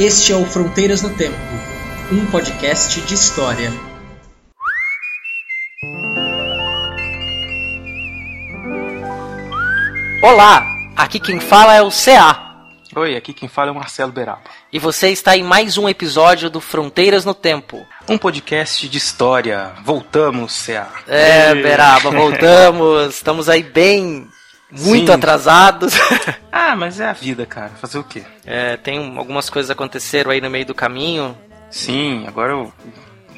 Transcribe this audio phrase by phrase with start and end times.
[0.00, 1.36] Este é o Fronteiras no Tempo,
[2.10, 3.70] um podcast de história.
[10.22, 12.64] Olá, aqui quem fala é o CA.
[12.96, 14.40] Oi, aqui quem fala é o Marcelo Beraba.
[14.72, 17.86] E você está em mais um episódio do Fronteiras no Tempo.
[18.08, 19.74] Um podcast de história.
[19.84, 20.88] Voltamos, CA.
[21.06, 23.12] É, Beraba, voltamos.
[23.16, 24.26] Estamos aí bem,
[24.72, 25.12] muito Sim.
[25.12, 25.94] atrasados.
[26.52, 27.70] Ah, mas é a vida, cara.
[27.80, 28.22] Fazer o quê?
[28.44, 31.36] É, tem um- algumas coisas aconteceram aí no meio do caminho.
[31.70, 32.72] Sim, agora eu-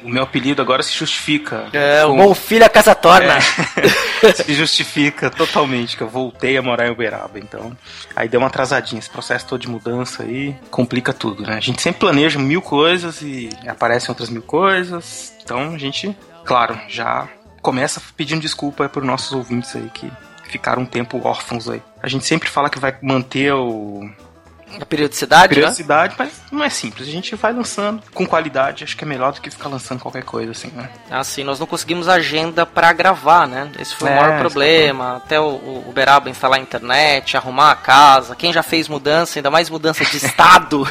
[0.03, 1.67] o meu apelido agora se justifica.
[1.73, 3.37] É, o bom filho a casa torna.
[4.35, 7.75] se justifica totalmente que eu voltei a morar em Uberaba, então
[8.15, 11.55] aí deu uma atrasadinha, esse processo todo de mudança aí complica tudo, né?
[11.55, 16.77] A gente sempre planeja mil coisas e aparecem outras mil coisas, então a gente, claro,
[16.89, 17.27] já
[17.61, 20.11] começa pedindo desculpa para os nossos ouvintes aí que
[20.53, 21.81] ficaram um tempo órfãos aí.
[22.01, 24.09] A gente sempre fala que vai manter o
[24.79, 25.55] A periodicidade, né?
[25.55, 27.07] periodicidade, mas não é simples.
[27.07, 30.23] A gente vai lançando com qualidade, acho que é melhor do que ficar lançando qualquer
[30.23, 30.89] coisa assim, né?
[31.11, 33.69] Assim, nós não conseguimos agenda pra gravar, né?
[33.79, 35.17] Esse foi o É, maior problema.
[35.17, 38.35] Até o, o Uberaba instalar a internet, arrumar a casa.
[38.35, 40.87] Quem já fez mudança, ainda mais mudança de estado.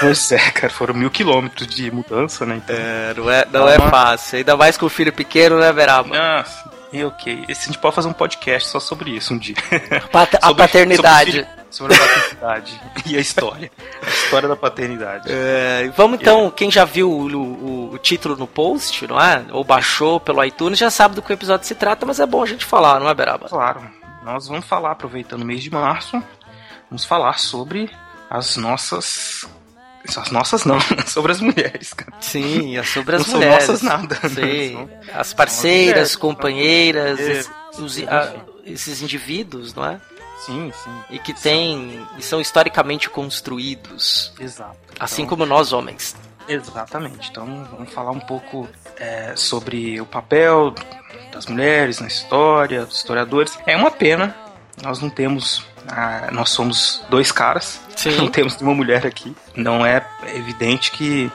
[0.00, 2.56] Pois é, cara, foram mil quilômetros de mudança, né?
[2.56, 2.76] Então,
[3.24, 4.38] não é, não é fácil.
[4.38, 6.08] Ainda mais com o filho pequeno, né, Uberaba?
[6.08, 7.44] Nossa, e ok.
[7.48, 9.56] Esse, a gente pode fazer um podcast só sobre isso um dia.
[10.12, 11.30] Pat- a Sobre- paternidade.
[11.32, 13.70] Sobre, filho- sobre a paternidade e a história.
[14.02, 15.24] A história da paternidade.
[15.28, 19.44] É, vamos então, quem já viu o, o- o título no post, não é?
[19.50, 22.42] Ou baixou pelo iTunes, já sabe do que o episódio se trata, mas é bom
[22.42, 23.48] a gente falar, não é, Beraba?
[23.48, 23.82] Claro,
[24.24, 26.22] nós vamos falar, aproveitando o mês de março,
[26.88, 27.90] vamos falar sobre
[28.30, 29.46] as nossas.
[30.06, 32.12] As nossas não, sobre as mulheres, cara.
[32.20, 33.68] Sim, é sobre as Não são mulheres.
[33.68, 34.14] nossas nada.
[34.28, 36.16] Sim, São- as parceiras, mulheres.
[36.16, 38.34] companheiras, É, es- os- a-
[38.66, 40.00] esses indivíduos, não é?
[40.44, 40.90] Sim, sim.
[41.10, 44.76] E que têm e são historicamente construídos, Exato.
[45.00, 46.14] assim Então, como nós homens.
[46.46, 47.30] Exatamente.
[47.30, 50.74] Então vamos falar um pouco é, sobre o papel
[51.32, 53.58] das mulheres na história, dos historiadores.
[53.66, 54.36] É uma pena,
[54.82, 55.64] nós não temos.
[55.88, 58.16] ah, nós somos dois caras, Sim.
[58.18, 59.34] não temos nenhuma mulher aqui.
[59.54, 60.04] Não é
[60.34, 61.30] evidente que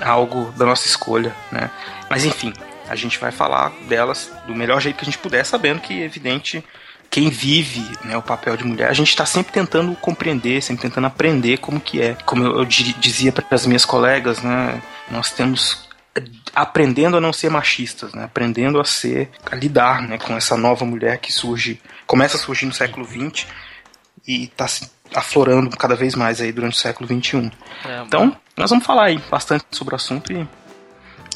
[0.00, 1.70] algo da nossa escolha, né?
[2.08, 2.52] Mas enfim,
[2.88, 6.04] a gente vai falar delas do melhor jeito que a gente puder, sabendo que é
[6.04, 6.64] evidente
[7.10, 11.06] quem vive né, o papel de mulher, a gente está sempre tentando compreender, sempre tentando
[11.06, 12.16] aprender como que é.
[12.24, 16.22] Como eu, eu di- dizia para as minhas colegas, né, nós temos eh,
[16.54, 20.84] aprendendo a não ser machistas, né, aprendendo a ser, a lidar né, com essa nova
[20.84, 23.46] mulher que surge, começa a surgir no século XX
[24.26, 24.66] e está
[25.14, 27.50] aflorando cada vez mais aí durante o século XXI.
[27.84, 30.46] É, Então, nós vamos falar aí bastante sobre o assunto e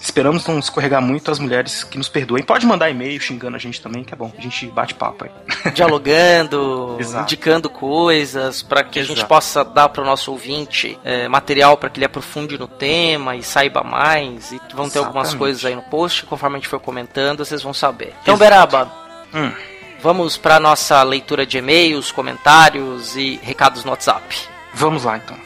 [0.01, 2.43] esperamos não escorregar muito as mulheres que nos perdoem.
[2.45, 4.33] Pode mandar e-mail xingando a gente também, que é bom.
[4.37, 5.31] A gente bate papo aí.
[5.75, 7.25] dialogando, Exato.
[7.25, 9.29] indicando coisas para que a gente Exato.
[9.29, 13.43] possa dar para o nosso ouvinte é, material para que ele aprofunde no tema e
[13.43, 14.53] saiba mais.
[14.53, 17.75] E vão ter algumas coisas aí no post, conforme a gente for comentando, vocês vão
[17.75, 18.15] saber.
[18.23, 18.39] Então, Exato.
[18.51, 18.93] Beraba,
[19.35, 19.53] Hum.
[20.01, 24.49] Vamos para nossa leitura de e-mails, comentários e recados no WhatsApp.
[24.73, 25.37] Vamos lá então.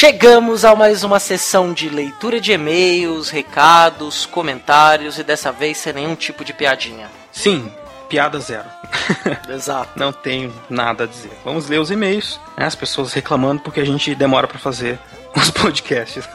[0.00, 5.92] Chegamos a mais uma sessão de leitura de e-mails, recados, comentários e dessa vez sem
[5.92, 7.10] nenhum tipo de piadinha.
[7.32, 7.68] Sim,
[8.08, 8.68] piada zero.
[9.48, 9.98] Exato.
[9.98, 11.30] Não tenho nada a dizer.
[11.44, 14.98] Vamos ler os e-mails, né, as pessoas reclamando porque a gente demora pra fazer
[15.36, 16.28] os podcasts.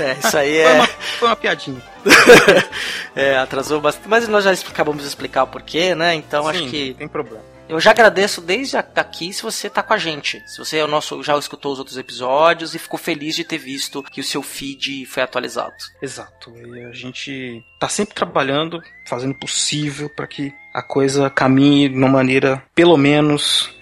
[0.00, 0.72] É, isso aí Foi, é.
[0.72, 1.82] uma, foi uma piadinha.
[3.14, 4.08] é, atrasou bastante.
[4.08, 6.14] Mas nós já acabamos de explicar o porquê, né?
[6.14, 6.94] Então acho Sim, que.
[6.94, 7.50] tem problema.
[7.70, 10.42] Eu já agradeço desde aqui se você tá com a gente.
[10.44, 13.58] Se você é o nosso, já escutou os outros episódios e ficou feliz de ter
[13.58, 15.76] visto que o seu feed foi atualizado.
[16.02, 16.52] Exato.
[16.56, 21.96] E a gente tá sempre trabalhando, fazendo o possível para que a coisa caminhe de
[21.96, 23.74] uma maneira, pelo menos,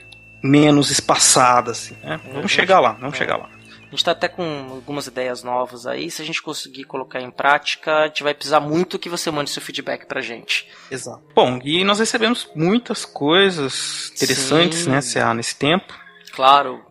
[0.43, 1.96] menos espaçada, assim.
[2.02, 2.20] Né?
[2.32, 3.49] Vamos chegar lá, vamos chegar lá.
[3.88, 6.11] A gente tá até com algumas ideias novas aí.
[6.11, 9.49] Se a gente conseguir colocar em prática, a gente vai precisar muito que você mande
[9.49, 10.69] seu feedback pra gente.
[10.90, 11.23] Exato.
[11.35, 14.90] Bom, e nós recebemos muitas coisas interessantes, Sim.
[14.90, 15.94] né, CA, nesse tempo.
[16.32, 16.85] Claro.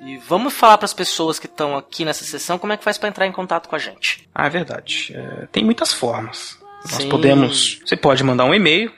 [0.00, 2.98] E vamos falar para as pessoas que estão aqui nessa sessão como é que faz
[2.98, 4.28] para entrar em contato com a gente.
[4.32, 5.12] Ah, é verdade.
[5.12, 6.56] É, tem muitas formas.
[6.84, 7.08] Nós Sim.
[7.08, 7.80] podemos.
[7.84, 8.92] Você pode mandar um e-mail,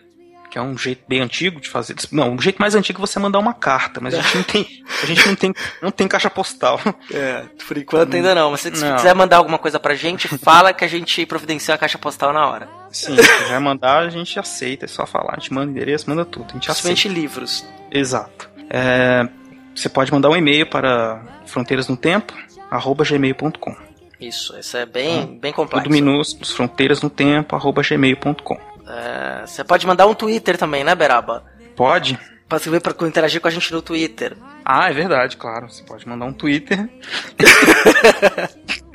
[0.56, 1.94] que é um jeito bem antigo de fazer.
[2.10, 4.66] Não, um jeito mais antigo é você mandar uma carta, mas a gente não tem,
[5.02, 6.80] a gente não tem, não tem caixa postal.
[7.12, 8.52] É, por enquanto ainda não.
[8.52, 11.78] Mas se você quiser mandar alguma coisa pra gente, fala que a gente providencia a
[11.78, 12.68] caixa postal na hora.
[12.90, 15.34] Sim, se quiser mandar, a gente aceita, é só falar.
[15.34, 16.46] A gente manda endereço, manda tudo.
[16.48, 17.20] A gente Principalmente aceita.
[17.20, 17.66] livros.
[17.90, 18.48] Exato.
[18.70, 19.28] É,
[19.74, 22.32] você pode mandar um e-mail para fronteiras no tempo,
[22.70, 23.76] arroba gmail.com.
[24.18, 25.84] Isso, isso é bem, ah, bem complexo.
[25.84, 28.75] Tudo minúsculo, fronteiras no tempo, arroba gmail.com.
[28.88, 31.44] É, você pode mandar um Twitter também, né, Beraba?
[31.74, 32.18] Pode.
[32.48, 34.36] Pra você ver pra interagir com a gente no Twitter.
[34.64, 35.68] Ah, é verdade, claro.
[35.68, 36.88] Você pode mandar um Twitter.
[37.36, 37.48] Eu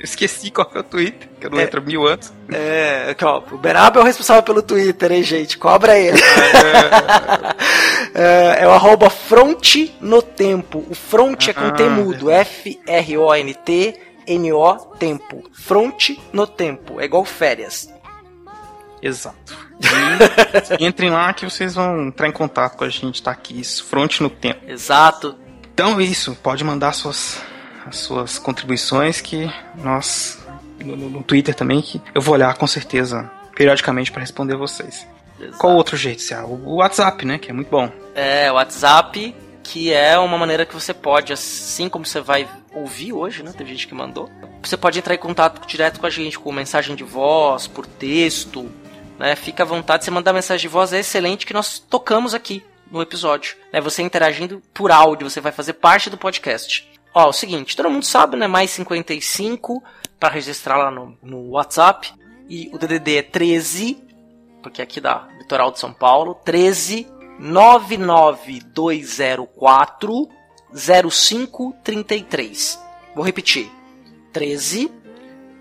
[0.00, 2.32] esqueci qual é o Twitter, que eu não é, entro mil anos.
[2.50, 5.58] É, ó, o Beraba é o responsável pelo Twitter, hein, gente?
[5.58, 6.18] Cobra ele.
[8.14, 9.12] É, é, é o arroba
[10.00, 10.86] no tempo.
[10.88, 12.30] O front é com ah, T mudo.
[12.30, 15.42] F-R-O-N-T N-O tempo.
[15.52, 17.00] Front no tempo.
[17.00, 17.92] É igual férias.
[19.02, 19.71] Exato.
[20.78, 23.84] E entrem lá que vocês vão entrar em contato com a gente, tá aqui, isso,
[23.84, 24.60] Front no tempo.
[24.66, 25.36] Exato.
[25.72, 27.40] Então isso, pode mandar suas,
[27.86, 30.38] as suas contribuições que nós
[30.84, 35.06] no, no, Twitter também que eu vou olhar com certeza periodicamente para responder vocês.
[35.40, 35.58] Exato.
[35.58, 36.44] Qual outro jeito, Cia?
[36.44, 37.90] O WhatsApp, né, que é muito bom.
[38.14, 43.12] É, o WhatsApp que é uma maneira que você pode, assim como você vai ouvir
[43.12, 43.52] hoje, né?
[43.56, 44.28] Tem gente que mandou.
[44.62, 48.70] Você pode entrar em contato direto com a gente, com mensagem de voz, por texto,
[49.18, 49.36] né?
[49.36, 53.00] Fica à vontade, você mandar mensagem de voz é excelente que nós tocamos aqui no
[53.00, 53.56] episódio.
[53.72, 53.80] Né?
[53.80, 56.90] Você interagindo por áudio, você vai fazer parte do podcast.
[57.14, 58.46] Ó, o seguinte, todo mundo sabe, né?
[58.46, 59.82] Mais 55
[60.18, 62.10] para registrar lá no, no WhatsApp.
[62.48, 64.02] E o DDD é 13,
[64.62, 67.06] porque aqui da Litoral de São Paulo, 13
[67.38, 70.28] 99204
[70.74, 72.82] 0533.
[73.14, 73.70] Vou repetir.
[74.32, 74.90] 13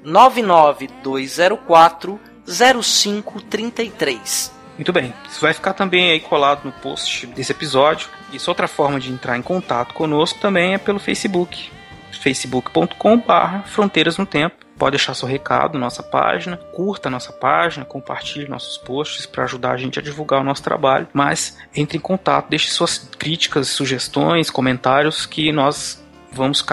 [0.03, 4.51] 99204 0533.
[4.75, 8.09] Muito bem, isso vai ficar também aí colado no post desse episódio.
[8.33, 11.69] Isso outra forma de entrar em contato conosco também é pelo Facebook.
[12.11, 17.85] facebook.com/barra Fronteiras no Tempo pode deixar seu recado na nossa página, curta a nossa página,
[17.85, 22.01] compartilhe nossos posts para ajudar a gente a divulgar o nosso trabalho, mas entre em
[22.01, 26.65] contato, deixe suas críticas, sugestões, comentários que nós vamos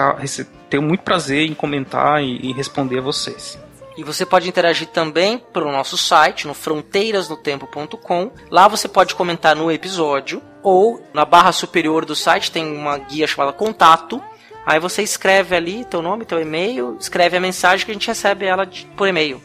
[0.67, 3.59] ter muito prazer em comentar e responder a vocês.
[3.99, 8.31] E você pode interagir também pelo nosso site, no fronteirasnotempo.com.
[8.49, 13.27] Lá você pode comentar no episódio ou na barra superior do site tem uma guia
[13.27, 14.21] chamada Contato
[14.69, 18.45] Aí você escreve ali teu nome, teu e-mail, escreve a mensagem que a gente recebe
[18.45, 19.41] ela de, por e-mail.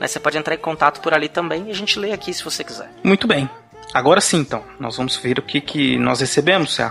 [0.00, 2.42] Né, você pode entrar em contato por ali também e a gente lê aqui se
[2.42, 2.90] você quiser.
[3.04, 3.48] Muito bem.
[3.94, 6.90] Agora sim, então, nós vamos ver o que, que nós recebemos, Cé.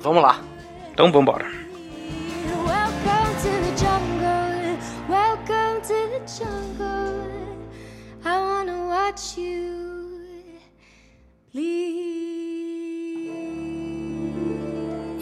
[0.00, 0.40] Vamos lá.
[0.92, 1.61] Então vamos embora.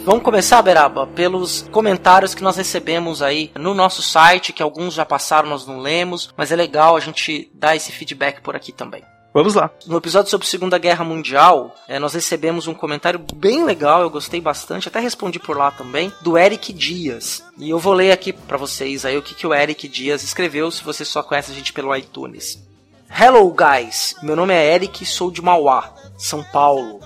[0.03, 5.05] Vamos começar, Beraba, pelos comentários que nós recebemos aí no nosso site, que alguns já
[5.05, 9.03] passaram, nós não lemos, mas é legal a gente dar esse feedback por aqui também.
[9.33, 9.69] Vamos lá.
[9.85, 14.09] No episódio sobre a Segunda Guerra Mundial, é, nós recebemos um comentário bem legal, eu
[14.09, 17.41] gostei bastante, até respondi por lá também, do Eric Dias.
[17.57, 20.69] E eu vou ler aqui para vocês aí o que, que o Eric Dias escreveu,
[20.69, 22.61] se você só conhece a gente pelo iTunes.
[23.09, 24.15] Hello, guys!
[24.21, 26.99] Meu nome é Eric, sou de Mauá, São Paulo.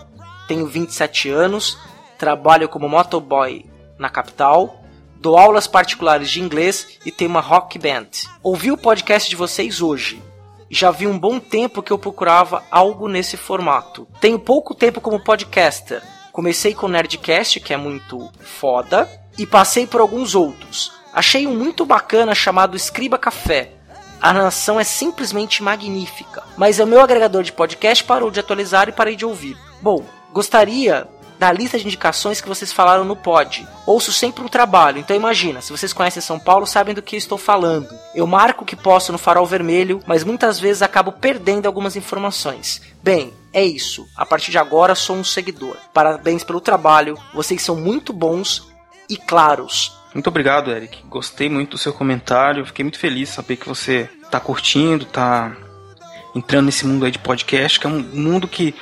[0.48, 1.78] Tenho 27 anos
[2.18, 3.66] trabalho como motoboy
[3.98, 4.84] na capital,
[5.18, 8.08] dou aulas particulares de inglês e tenho uma rock band.
[8.42, 10.22] Ouvi o podcast de vocês hoje.
[10.70, 14.08] Já vi um bom tempo que eu procurava algo nesse formato.
[14.20, 16.02] Tenho pouco tempo como podcaster.
[16.32, 20.92] Comecei com o Nerdcast, que é muito foda, e passei por alguns outros.
[21.14, 23.72] Achei um muito bacana chamado Escriba Café.
[24.22, 28.92] A narração é simplesmente magnífica, mas o meu agregador de podcast parou de atualizar e
[28.92, 29.58] parei de ouvir.
[29.82, 30.04] Bom,
[30.34, 31.08] gostaria
[31.38, 33.68] da lista de indicações que vocês falaram no pod.
[33.86, 37.38] Ouço sempre um trabalho, então imagina, se vocês conhecem São Paulo, sabem do que estou
[37.38, 37.90] falando.
[38.14, 42.82] Eu marco o que posso no farol vermelho, mas muitas vezes acabo perdendo algumas informações.
[43.04, 44.08] Bem, é isso.
[44.16, 45.78] A partir de agora sou um seguidor.
[45.94, 48.68] Parabéns pelo trabalho, vocês são muito bons
[49.10, 49.94] e claros.
[50.14, 51.04] Muito obrigado, Eric.
[51.08, 52.66] Gostei muito do seu comentário.
[52.66, 55.56] Fiquei muito feliz saber que você está curtindo, está
[56.34, 58.74] entrando nesse mundo aí de podcast, que é um mundo que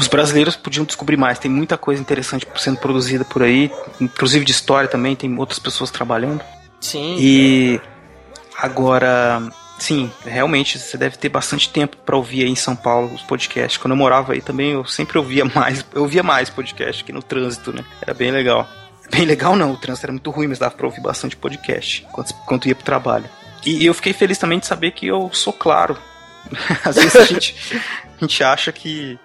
[0.00, 1.38] os brasileiros podiam descobrir mais.
[1.38, 5.90] Tem muita coisa interessante sendo produzida por aí, inclusive de história também, tem outras pessoas
[5.90, 6.42] trabalhando.
[6.80, 7.16] Sim.
[7.20, 7.80] E
[8.56, 9.42] agora,
[9.78, 13.76] sim, realmente você deve ter bastante tempo para ouvir aí em São Paulo os podcasts.
[13.76, 17.22] Quando eu morava aí também, eu sempre ouvia mais, eu ouvia mais podcast aqui no
[17.22, 17.84] trânsito, né?
[18.00, 18.66] Era bem legal.
[19.10, 22.30] Bem legal não, o trânsito era muito ruim, mas dava para ouvir bastante podcast enquanto,
[22.42, 23.28] enquanto ia pro trabalho.
[23.66, 25.98] E eu fiquei feliz também de saber que eu sou claro.
[26.82, 27.54] Às vezes a gente,
[28.16, 29.18] a gente acha que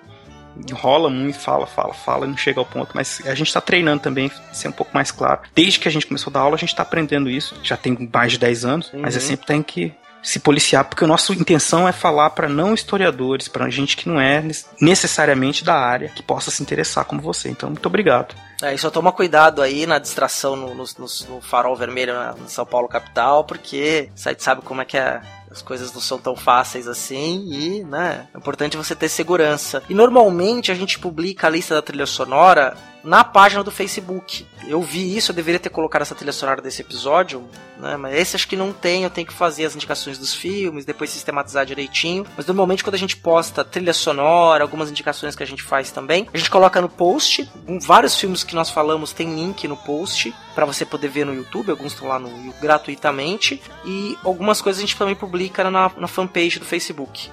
[0.69, 4.31] enrola muito, fala, fala, fala, não chega ao ponto, mas a gente tá treinando também,
[4.51, 5.41] ser um pouco mais claro.
[5.53, 8.09] Desde que a gente começou a dar aula, a gente tá aprendendo isso, já tem
[8.13, 9.01] mais de 10 anos, uhum.
[9.01, 9.93] mas é sempre tem que
[10.25, 14.19] se policiar, porque a nossa intenção é falar para não historiadores, para gente que não
[14.19, 14.43] é
[14.81, 17.47] necessariamente da área, que possa se interessar como você.
[17.47, 18.33] Então, muito obrigado.
[18.63, 20.85] É, e só toma cuidado aí na distração no, no,
[21.29, 25.21] no farol vermelho na, São Paulo capital, porque você sabe como é que é
[25.55, 29.81] as coisas não são tão fáceis assim e, né, é importante você ter segurança.
[29.89, 34.45] E normalmente a gente publica a lista da trilha sonora na página do Facebook.
[34.67, 37.47] Eu vi isso, eu deveria ter colocado essa trilha sonora desse episódio,
[37.77, 37.95] né?
[37.95, 41.11] Mas esse acho que não tem, eu tenho que fazer as indicações dos filmes, depois
[41.11, 42.25] sistematizar direitinho.
[42.35, 46.27] Mas normalmente quando a gente posta trilha sonora, algumas indicações que a gente faz também,
[46.33, 47.49] a gente coloca no post.
[47.81, 51.69] Vários filmes que nós falamos tem link no post para você poder ver no YouTube,
[51.69, 53.61] alguns estão lá no gratuitamente.
[53.85, 57.29] E algumas coisas a gente também publica na, na fanpage do Facebook.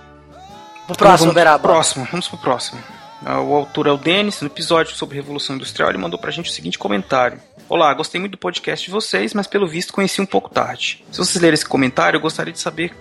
[0.87, 1.67] Pro próximo, Beraba.
[1.67, 2.83] Próximo, vamos pro próximo.
[3.25, 6.53] O autor é o Denis, no episódio sobre Revolução Industrial, ele mandou pra gente o
[6.53, 7.41] seguinte comentário.
[7.69, 11.05] Olá, gostei muito do podcast de vocês, mas pelo visto conheci um pouco tarde.
[11.11, 12.93] Se vocês lerem esse comentário, eu gostaria de saber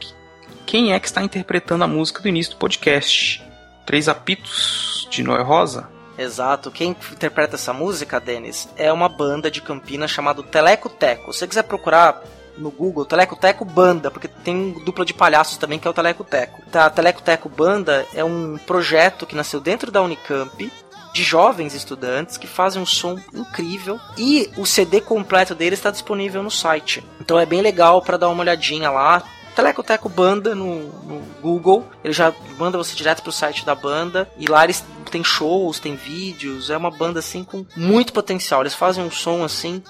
[0.68, 3.44] quem é que está interpretando a música do início do podcast.
[3.84, 5.90] Três apitos de Noé Rosa?
[6.18, 6.70] Exato.
[6.70, 11.34] Quem interpreta essa música, Denis, é uma banda de Campinas chamada Teleco Teco.
[11.34, 12.22] Se você quiser procurar
[12.58, 16.24] no Google Teleco Teco Banda, porque tem dupla de palhaços também que é o Teleco
[16.24, 16.62] Teco.
[16.72, 20.72] Tá, Teleco Teco Banda é um projeto que nasceu dentro da Unicamp
[21.14, 26.42] de jovens estudantes que fazem um som incrível e o CD completo dele está disponível
[26.42, 27.04] no site.
[27.20, 29.24] Então é bem legal para dar uma olhadinha lá.
[29.56, 34.30] Teleco Teco Banda no, no, Google, ele já manda você direto pro site da banda
[34.38, 38.62] e lá eles têm shows, tem vídeos, é uma banda assim com muito potencial.
[38.62, 39.84] Eles fazem um som assim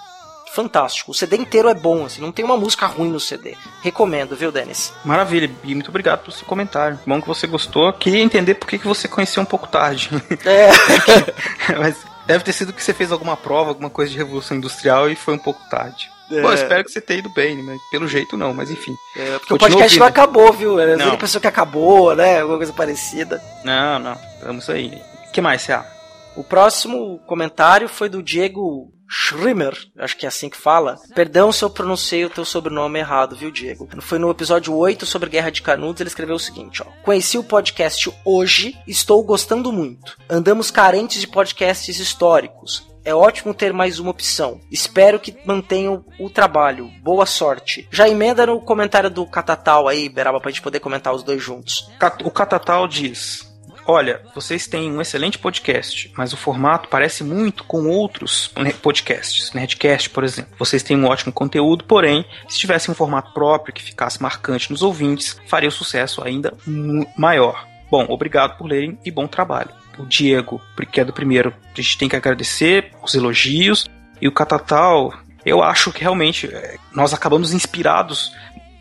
[0.53, 1.11] fantástico.
[1.11, 3.55] O CD inteiro é bom, assim, não tem uma música ruim no CD.
[3.81, 4.93] Recomendo, viu, Denis?
[5.03, 6.99] Maravilha, e muito obrigado pelo seu comentário.
[7.05, 7.91] Bom que você gostou.
[7.93, 10.09] Queria entender por que, que você conheceu um pouco tarde.
[10.45, 10.69] É.
[11.77, 15.15] Mas deve ter sido que você fez alguma prova, alguma coisa de revolução industrial e
[15.15, 16.09] foi um pouco tarde.
[16.31, 16.41] É.
[16.41, 18.95] Bom, espero que você tenha ido bem, mas pelo jeito não, mas enfim.
[19.17, 19.99] É, porque o podcast ouvindo.
[19.99, 20.79] não acabou, viu?
[20.79, 21.17] Era não.
[21.17, 22.39] pessoa que acabou, né?
[22.39, 23.41] Alguma coisa parecida.
[23.65, 24.17] Não, não.
[24.41, 25.01] Vamos aí.
[25.27, 25.85] O que mais, Cia?
[26.35, 30.97] O próximo comentário foi do Diego Schrimmer, acho que é assim que fala.
[31.13, 33.89] Perdão se eu pronunciei o teu sobrenome errado, viu, Diego?
[33.99, 36.85] Foi no episódio 8 sobre Guerra de Canudos, ele escreveu o seguinte, ó.
[37.03, 40.17] Conheci o podcast hoje, estou gostando muito.
[40.29, 42.89] Andamos carentes de podcasts históricos.
[43.03, 44.61] É ótimo ter mais uma opção.
[44.71, 46.89] Espero que mantenham o trabalho.
[47.01, 47.87] Boa sorte.
[47.91, 51.89] Já emenda no comentário do Catatal aí, Beraba, pra gente poder comentar os dois juntos.
[52.23, 53.50] O Catatal diz:
[53.93, 58.49] Olha, vocês têm um excelente podcast, mas o formato parece muito com outros
[58.81, 60.53] podcasts, Nerdcast, por exemplo.
[60.57, 64.81] Vocês têm um ótimo conteúdo, porém, se tivesse um formato próprio que ficasse marcante nos
[64.81, 66.53] ouvintes, faria o sucesso ainda
[67.17, 67.67] maior.
[67.91, 69.71] Bom, obrigado por lerem e bom trabalho.
[69.99, 73.89] O Diego, que é do primeiro, a gente tem que agradecer os elogios.
[74.21, 75.13] E o Catatal,
[75.45, 78.31] eu acho que realmente eh, nós acabamos inspirados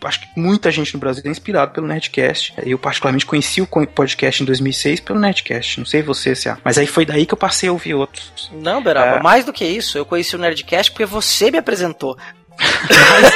[0.05, 2.55] acho que muita gente no Brasil é inspirado pelo Nerdcast.
[2.65, 5.79] Eu particularmente conheci o podcast em 2006 pelo Nerdcast.
[5.79, 8.51] Não sei você, se mas aí foi daí que eu passei a ouvir outros.
[8.53, 9.23] Não, Beraba, é...
[9.23, 12.17] mais do que isso, eu conheci o Nerdcast porque você me apresentou.
[12.61, 13.33] Mas,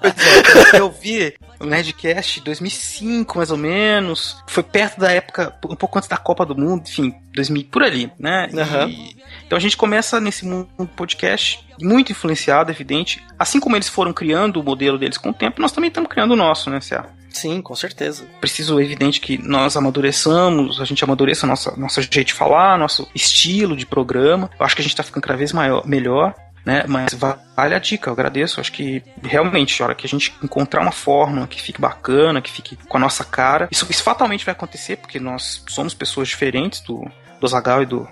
[0.00, 4.36] pois é, eu vi o Nerdcast 2005, mais ou menos.
[4.46, 8.10] Foi perto da época, um pouco antes da Copa do Mundo, enfim, 2000, por ali,
[8.18, 8.48] né?
[8.52, 8.88] Uhum.
[8.88, 9.15] E,
[9.46, 13.24] então a gente começa nesse mundo podcast muito influenciado, evidente.
[13.38, 16.32] Assim como eles foram criando o modelo deles com o tempo, nós também estamos criando
[16.32, 17.04] o nosso, né, Cia?
[17.30, 18.26] Sim, com certeza.
[18.40, 23.76] Preciso, evidente, que nós amadureçamos, a gente amadureça nossa, nosso jeito de falar, nosso estilo
[23.76, 24.50] de programa.
[24.58, 26.34] Eu acho que a gente está ficando cada vez maior, melhor
[26.66, 26.84] né?
[26.88, 28.60] Mas vale a dica, eu agradeço.
[28.60, 32.50] Acho que realmente, a hora que a gente encontrar uma fórmula que fique bacana, que
[32.50, 36.80] fique com a nossa cara, isso, isso fatalmente vai acontecer, porque nós somos pessoas diferentes
[36.80, 37.08] do,
[37.40, 38.08] do Zagal e do,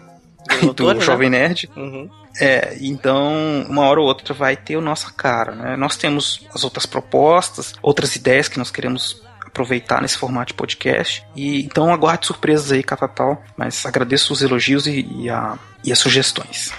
[0.60, 1.00] do, do né?
[1.00, 1.70] Jovem Nerd.
[1.76, 2.08] Uhum.
[2.40, 5.76] É, então, uma hora ou outra vai ter a nossa cara, né?
[5.76, 11.24] Nós temos as outras propostas, outras ideias que nós queremos aproveitar nesse formato de podcast.
[11.36, 13.40] E então aguarde surpresas aí, Catatal.
[13.56, 16.72] Mas agradeço os elogios e, e, a, e as sugestões.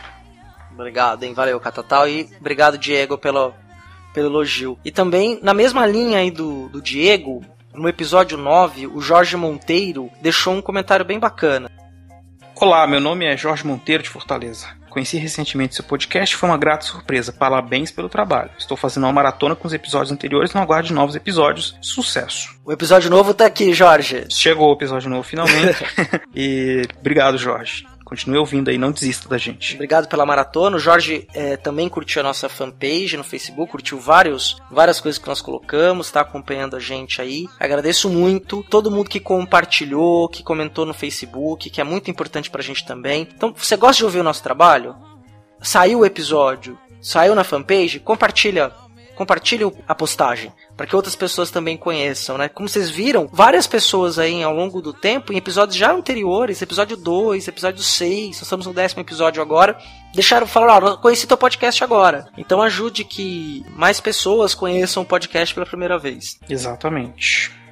[0.74, 1.34] Obrigado, hein?
[1.34, 2.08] Valeu, Catatal.
[2.08, 3.54] E obrigado, Diego, pelo,
[4.14, 4.78] pelo elogio.
[4.84, 7.42] E também, na mesma linha aí do, do Diego,
[7.74, 11.72] no episódio 9, o Jorge Monteiro deixou um comentário bem bacana.
[12.58, 14.68] Olá, meu nome é Jorge Monteiro de Fortaleza.
[14.90, 17.34] Conheci recentemente seu podcast e foi uma grata surpresa.
[17.34, 18.50] Parabéns pelo trabalho.
[18.58, 21.78] Estou fazendo uma maratona com os episódios anteriores e não aguarde novos episódios.
[21.82, 22.56] Sucesso.
[22.64, 24.26] O episódio novo tá aqui, Jorge.
[24.32, 25.84] Chegou o episódio novo finalmente.
[26.34, 27.86] e obrigado, Jorge.
[28.06, 29.74] Continue ouvindo aí, não desista da gente.
[29.74, 30.78] Obrigado pela maratona.
[30.78, 35.28] O Jorge é, também curtiu a nossa fanpage no Facebook, curtiu vários, várias coisas que
[35.28, 37.48] nós colocamos, está acompanhando a gente aí.
[37.60, 42.62] Agradeço muito todo mundo que compartilhou, que comentou no Facebook, que é muito importante pra
[42.62, 43.28] gente também.
[43.36, 44.96] Então, você gosta de ouvir o nosso trabalho?
[45.60, 48.72] Saiu o episódio, saiu na fanpage, compartilha
[49.16, 52.50] compartilhe a postagem para que outras pessoas também conheçam, né?
[52.50, 56.98] Como vocês viram, várias pessoas aí ao longo do tempo, em episódios já anteriores, episódio
[56.98, 59.78] 2, episódio 6, nós estamos no décimo episódio agora,
[60.14, 62.28] deixaram falar, ó, conheci teu podcast agora.
[62.38, 66.38] Então ajude que mais pessoas conheçam o podcast pela primeira vez.
[66.50, 67.65] Exatamente.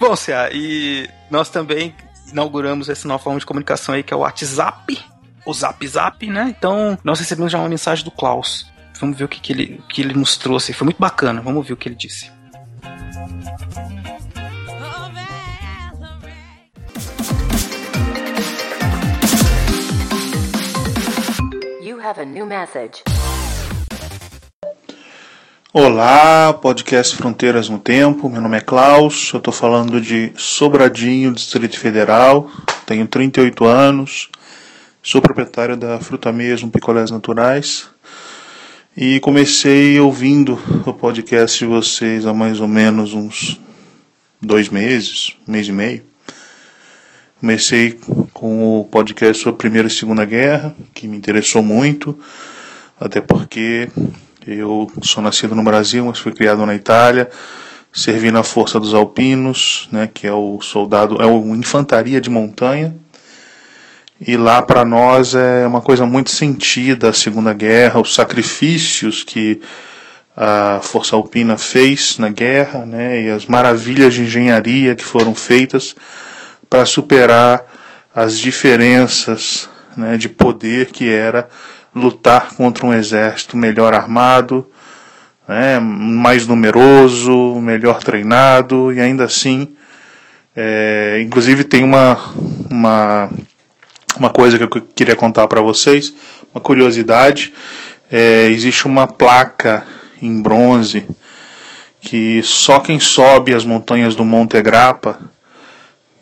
[0.00, 1.94] Bom, Cia, e nós também
[2.32, 4.98] inauguramos essa nova forma de comunicação aí que é o WhatsApp,
[5.44, 6.54] o Zap Zap, né?
[6.56, 8.66] Então, nós recebemos já uma mensagem do Klaus.
[8.98, 10.72] Vamos ver o que, que, ele, que ele nos trouxe.
[10.72, 12.32] Foi muito bacana, vamos ver o que ele disse.
[21.82, 23.02] You have a new message.
[25.72, 28.28] Olá, podcast Fronteiras no Tempo.
[28.28, 32.50] Meu nome é Klaus, eu estou falando de Sobradinho, Distrito Federal.
[32.84, 34.28] Tenho 38 anos,
[35.00, 37.88] sou proprietário da Fruta Mesmo Picolés Naturais
[38.96, 43.60] e comecei ouvindo o podcast de vocês há mais ou menos uns
[44.42, 46.02] dois meses, um mês e meio.
[47.38, 47.96] Comecei
[48.32, 52.18] com o podcast sobre a Primeira e Segunda Guerra, que me interessou muito,
[52.98, 53.88] até porque
[54.46, 57.28] eu sou nascido no Brasil, mas fui criado na Itália.
[57.92, 62.94] Servi na Força dos Alpinos, né, que é o soldado, é o infantaria de montanha.
[64.20, 69.60] E lá para nós é uma coisa muito sentida a Segunda Guerra, os sacrifícios que
[70.36, 75.96] a Força Alpina fez na guerra, né, e as maravilhas de engenharia que foram feitas
[76.68, 77.64] para superar
[78.14, 81.48] as diferenças né, de poder que era
[81.94, 84.66] lutar contra um exército melhor armado,
[85.48, 89.68] né, mais numeroso, melhor treinado e ainda assim,
[90.54, 92.16] é, inclusive tem uma,
[92.70, 93.30] uma,
[94.16, 96.14] uma coisa que eu queria contar para vocês,
[96.54, 97.52] uma curiosidade,
[98.10, 99.84] é, existe uma placa
[100.22, 101.06] em bronze
[102.00, 105.18] que só quem sobe as montanhas do Monte Grappa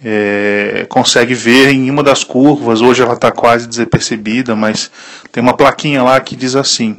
[0.04, 4.90] é, consegue ver em uma das curvas, hoje ela está quase desapercebida, mas
[5.32, 6.96] tem uma plaquinha lá que diz assim: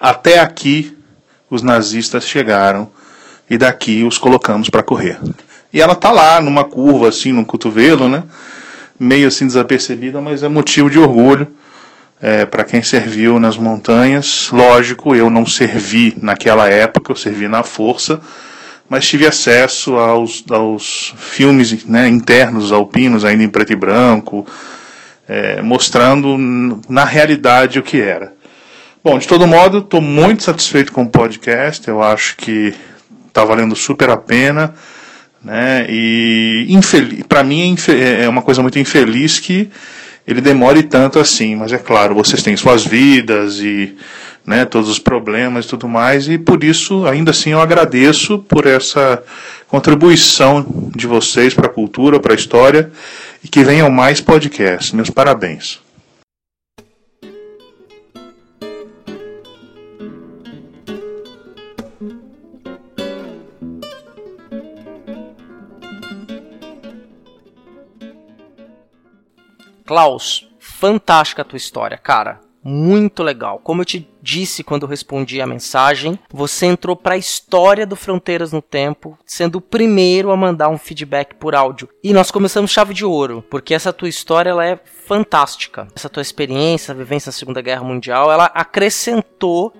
[0.00, 0.96] Até aqui
[1.48, 2.90] os nazistas chegaram
[3.48, 5.18] e daqui os colocamos para correr.
[5.72, 8.24] E ela está lá numa curva assim no cotovelo, né?
[8.98, 11.48] Meio assim desapercebida, mas é motivo de orgulho
[12.22, 14.48] é, para quem serviu nas montanhas.
[14.52, 18.20] Lógico, eu não servi naquela época, eu servi na força
[18.88, 24.46] mas tive acesso aos, aos filmes né, internos alpinos, ainda em preto e branco,
[25.28, 28.32] é, mostrando na realidade o que era.
[29.02, 32.74] Bom, de todo modo, estou muito satisfeito com o podcast, eu acho que
[33.28, 34.74] está valendo super a pena.
[35.42, 36.66] Né, e
[37.28, 39.68] para mim é, é, é uma coisa muito infeliz que
[40.26, 43.94] ele demore tanto assim, mas é claro, vocês têm suas vidas e
[44.46, 48.66] né, todos os problemas e tudo mais, e por isso, ainda assim, eu agradeço por
[48.66, 49.22] essa
[49.68, 52.90] contribuição de vocês para a cultura, para a história,
[53.42, 54.92] e que venham mais podcasts.
[54.92, 55.82] Meus parabéns.
[69.86, 73.60] Klaus, fantástica a tua história, cara muito legal.
[73.62, 78.50] Como eu te disse quando respondi a mensagem, você entrou para a história do Fronteiras
[78.52, 81.90] no Tempo, sendo o primeiro a mandar um feedback por áudio.
[82.02, 85.86] E nós começamos chave de ouro, porque essa tua história ela é fantástica.
[85.94, 89.72] Essa tua experiência, a vivência na Segunda Guerra Mundial, ela acrescentou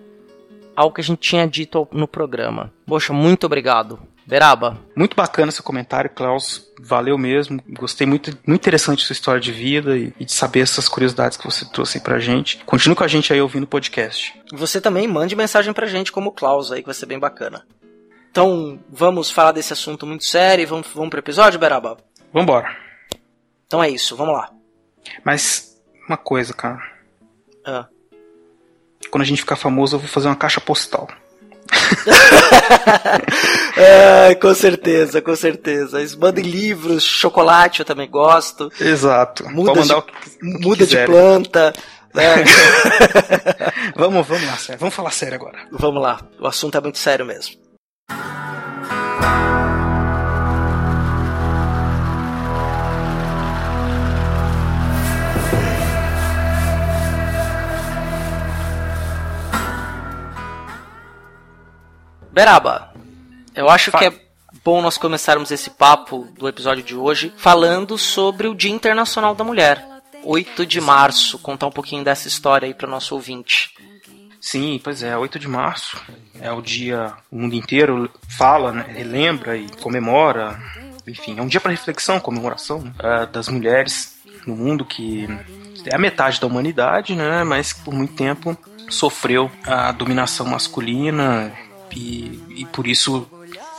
[0.76, 2.72] ao que a gente tinha dito no programa.
[2.86, 3.98] Poxa, muito obrigado.
[4.26, 4.78] Beraba.
[4.96, 6.66] Muito bacana seu comentário, Klaus.
[6.80, 7.60] Valeu mesmo.
[7.68, 11.44] Gostei muito, muito interessante sua história de vida e, e, de saber essas curiosidades que
[11.44, 12.64] você trouxe aí pra gente.
[12.64, 14.34] Continue com a gente aí ouvindo o podcast.
[14.52, 17.66] Você também mande mensagem pra gente como o Klaus aí, que vai ser bem bacana.
[18.30, 21.98] Então, vamos falar desse assunto muito sério e vamos, vamos pro episódio, Beraba?
[22.32, 22.74] Vambora.
[23.66, 24.50] Então é isso, vamos lá.
[25.22, 26.80] Mas, uma coisa, cara.
[27.64, 27.86] Ah.
[29.14, 31.06] Quando a gente ficar famoso, eu vou fazer uma caixa postal.
[33.78, 36.00] é, com certeza, com certeza.
[36.00, 38.72] Eles mandem livros, chocolate eu também gosto.
[38.80, 39.48] Exato.
[39.48, 39.94] Muda, de,
[40.42, 41.72] muda de planta.
[43.94, 44.80] vamos, vamos lá, sério.
[44.80, 45.58] Vamos falar sério agora.
[45.70, 47.54] Vamos lá, o assunto é muito sério mesmo.
[62.34, 62.92] Beraba,
[63.54, 64.12] eu acho que é
[64.64, 69.44] bom nós começarmos esse papo do episódio de hoje falando sobre o Dia Internacional da
[69.44, 69.86] Mulher,
[70.24, 71.38] 8 de março.
[71.38, 73.72] Contar um pouquinho dessa história aí para o nosso ouvinte.
[74.40, 75.96] Sim, pois é, 8 de março
[76.40, 80.60] é o dia, o mundo inteiro fala, né, relembra e comemora,
[81.06, 85.28] enfim, é um dia para reflexão, comemoração né, é, das mulheres no mundo que
[85.86, 88.58] é a metade da humanidade, né, mas por muito tempo
[88.90, 91.52] sofreu a dominação masculina
[91.94, 93.26] e, e por isso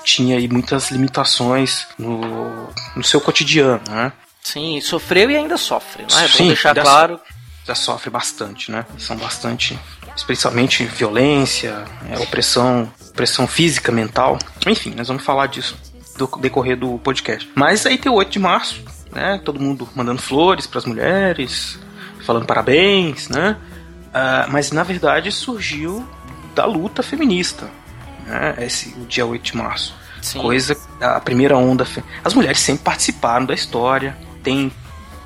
[0.04, 4.14] tinha aí muitas limitações no, no seu cotidiano, né?
[4.42, 6.28] Sim, sofreu e ainda sofre, não é?
[6.28, 7.20] Sim, bom deixar claro.
[7.66, 8.86] Já sofre bastante, né?
[9.00, 9.78] São bastante,
[10.16, 14.38] especialmente violência, é, opressão, opressão física, mental.
[14.68, 15.76] Enfim, nós vamos falar disso
[16.16, 17.50] do decorrer do podcast.
[17.56, 19.42] Mas aí tem o 8 de março, né?
[19.44, 21.80] Todo mundo mandando flores para as mulheres,
[22.24, 23.58] falando parabéns, né?
[24.10, 26.08] Uh, mas na verdade surgiu
[26.54, 27.70] da luta feminista,
[28.26, 28.56] né?
[28.60, 29.96] Esse, o dia 8 de março.
[30.22, 30.40] Sim.
[30.42, 31.86] Coisa, a primeira onda.
[31.86, 34.72] fe- As mulheres sempre participaram da história, tem.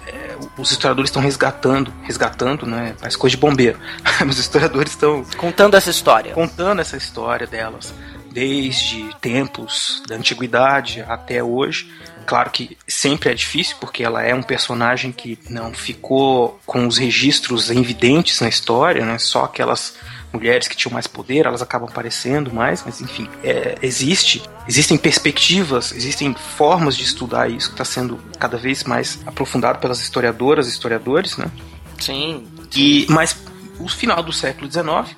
[0.05, 2.95] é, os historiadores estão resgatando, resgatando, né?
[2.99, 3.79] Parece coisa de bombeiro.
[4.27, 6.33] Os historiadores estão Contando essa história.
[6.33, 7.93] contando essa história delas
[8.31, 11.91] desde tempos da antiguidade até hoje.
[12.25, 16.97] Claro que sempre é difícil, porque ela é um personagem que não ficou com os
[16.97, 19.17] registros evidentes na história, né?
[19.17, 19.95] Só aquelas
[20.31, 25.91] mulheres que tinham mais poder, elas acabam aparecendo mais, mas enfim, é, existe, existem perspectivas,
[25.91, 30.69] existem formas de estudar isso que está sendo cada vez mais aprofundado pelas historiadoras e
[30.69, 31.49] historiadores, né?
[31.99, 32.47] Sim.
[32.75, 33.35] E, mas
[33.79, 35.15] o final do século XIX,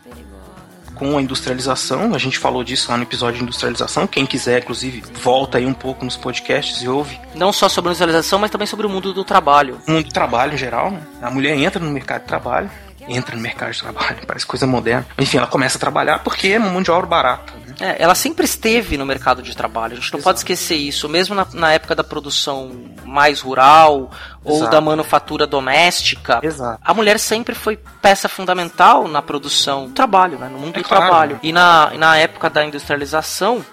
[0.95, 4.06] com a industrialização, a gente falou disso lá no episódio de industrialização.
[4.06, 7.19] Quem quiser, inclusive, volta aí um pouco nos podcasts e ouve.
[7.36, 9.82] Não só sobre a industrialização, mas também sobre o mundo do trabalho.
[9.88, 11.02] O mundo do trabalho em geral, né?
[11.21, 12.69] A mulher entra no mercado de trabalho,
[13.07, 15.07] entra no mercado de trabalho, parece coisa moderna.
[15.17, 17.53] Enfim, ela começa a trabalhar porque é mão de obra barata.
[17.53, 17.75] Né?
[17.79, 21.33] É, ela sempre esteve no mercado de trabalho, a gente não pode esquecer isso, mesmo
[21.33, 22.71] na, na época da produção
[23.05, 24.11] mais rural
[24.43, 24.71] ou Exato.
[24.71, 26.39] da manufatura doméstica.
[26.43, 26.79] Exato.
[26.83, 30.87] A mulher sempre foi peça fundamental na produção do trabalho, né, no mundo É do
[30.87, 31.05] claro.
[31.05, 31.39] trabalho.
[31.41, 33.65] E na, e na época da industrialização,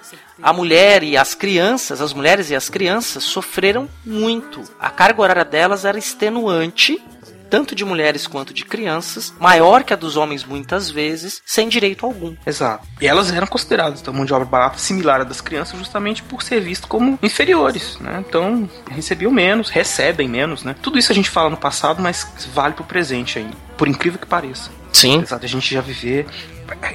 [0.43, 4.63] a mulher e as crianças, as mulheres e as crianças sofreram muito.
[4.79, 7.03] A carga horária delas era extenuante,
[7.49, 12.07] tanto de mulheres quanto de crianças, maior que a dos homens muitas vezes, sem direito
[12.07, 12.35] algum.
[12.47, 12.87] Exato.
[13.01, 16.43] E elas eram consideradas então, mão de obra barata similar à das crianças justamente por
[16.43, 18.25] ser visto como inferiores, né?
[18.27, 20.75] Então, recebiam menos, recebem menos, né?
[20.81, 24.27] Tudo isso a gente fala no passado, mas vale pro presente ainda, por incrível que
[24.27, 24.71] pareça.
[24.93, 25.19] Sim.
[25.19, 26.27] Apesar de a gente já viver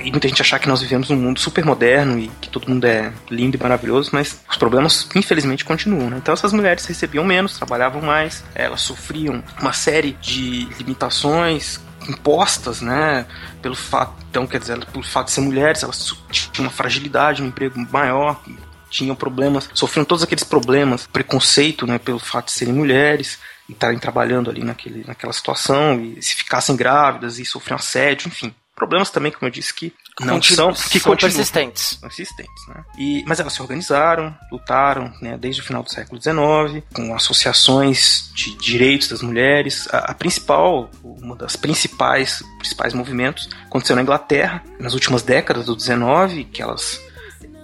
[0.04, 2.86] e muita gente achar que nós vivemos num mundo super moderno e que todo mundo
[2.86, 6.10] é lindo e maravilhoso, mas os problemas infelizmente continuam.
[6.10, 6.18] Né?
[6.18, 13.26] Então essas mulheres recebiam menos, trabalhavam mais, elas sofriam uma série de limitações impostas, né,
[13.62, 17.48] pelo fato, então quer dizer, pelo fato de ser mulheres, elas tinham uma fragilidade, um
[17.48, 18.42] emprego maior,
[18.90, 23.98] tinham problemas, sofriam todos aqueles problemas, preconceito, né, pelo fato de serem mulheres e estarem
[23.98, 28.54] trabalhando ali naquele, naquela situação e se ficassem grávidas e sofriam assédio, enfim.
[28.76, 31.98] Problemas também, como eu disse, que não Continu- são, que são continuam persistentes.
[32.00, 32.84] são existentes, né?
[32.98, 38.32] E, mas elas se organizaram, lutaram, né, desde o final do século XIX, com associações
[38.34, 39.88] de direitos das mulheres.
[39.94, 45.80] A, a principal, uma das principais, principais movimentos aconteceu na Inglaterra nas últimas décadas do
[45.80, 47.00] XIX, que elas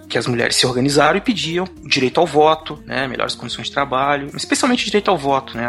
[0.10, 4.30] que as mulheres se organizaram e pediam direito ao voto, né, melhores condições de trabalho,
[4.36, 5.66] especialmente direito ao voto, né,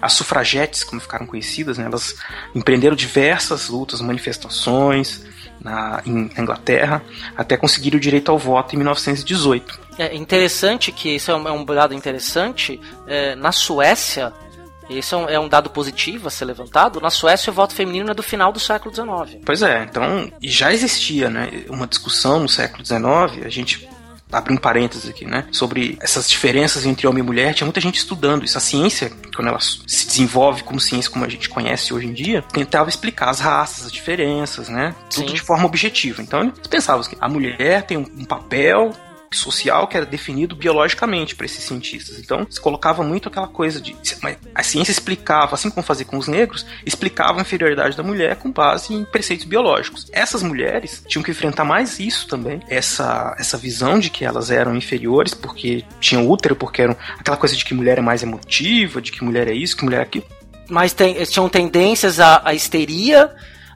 [0.00, 2.14] as sufragetes, como ficaram conhecidas, né, elas
[2.54, 5.24] empreenderam diversas lutas, manifestações
[5.60, 7.02] na, em Inglaterra,
[7.36, 9.80] até conseguir o direito ao voto em 1918.
[9.98, 12.80] É interessante que isso é um, é um dado interessante.
[13.06, 14.32] é, na Suécia,
[14.88, 17.00] isso é um, é um dado positivo a ser levantado.
[17.00, 19.40] Na Suécia, o voto feminino é do final do século XIX.
[19.44, 23.88] Pois é, então já existia, né, uma discussão no século XIX, a gente
[24.32, 27.96] abre um parênteses aqui, né, sobre essas diferenças entre homem e mulher, tinha muita gente
[27.96, 28.58] estudando isso.
[28.58, 32.42] A ciência, quando ela se desenvolve como ciência como a gente conhece hoje em dia,
[32.42, 35.34] tentava explicar as raças, as diferenças, né, tudo Sim.
[35.34, 36.20] de forma objetiva.
[36.20, 38.92] Então eles pensavam que a mulher tem um papel
[39.36, 42.18] social que era definido biologicamente para esses cientistas.
[42.18, 43.96] Então, se colocava muito aquela coisa de.
[44.22, 48.36] mas A ciência explicava, assim como fazia com os negros, explicava a inferioridade da mulher
[48.36, 50.06] com base em preceitos biológicos.
[50.12, 54.76] Essas mulheres tinham que enfrentar mais isso também, essa, essa visão de que elas eram
[54.76, 59.12] inferiores porque tinham útero, porque eram aquela coisa de que mulher é mais emotiva, de
[59.12, 60.26] que mulher é isso, que mulher é aquilo.
[60.68, 63.34] mais tem, tinham tendências à, à histeria,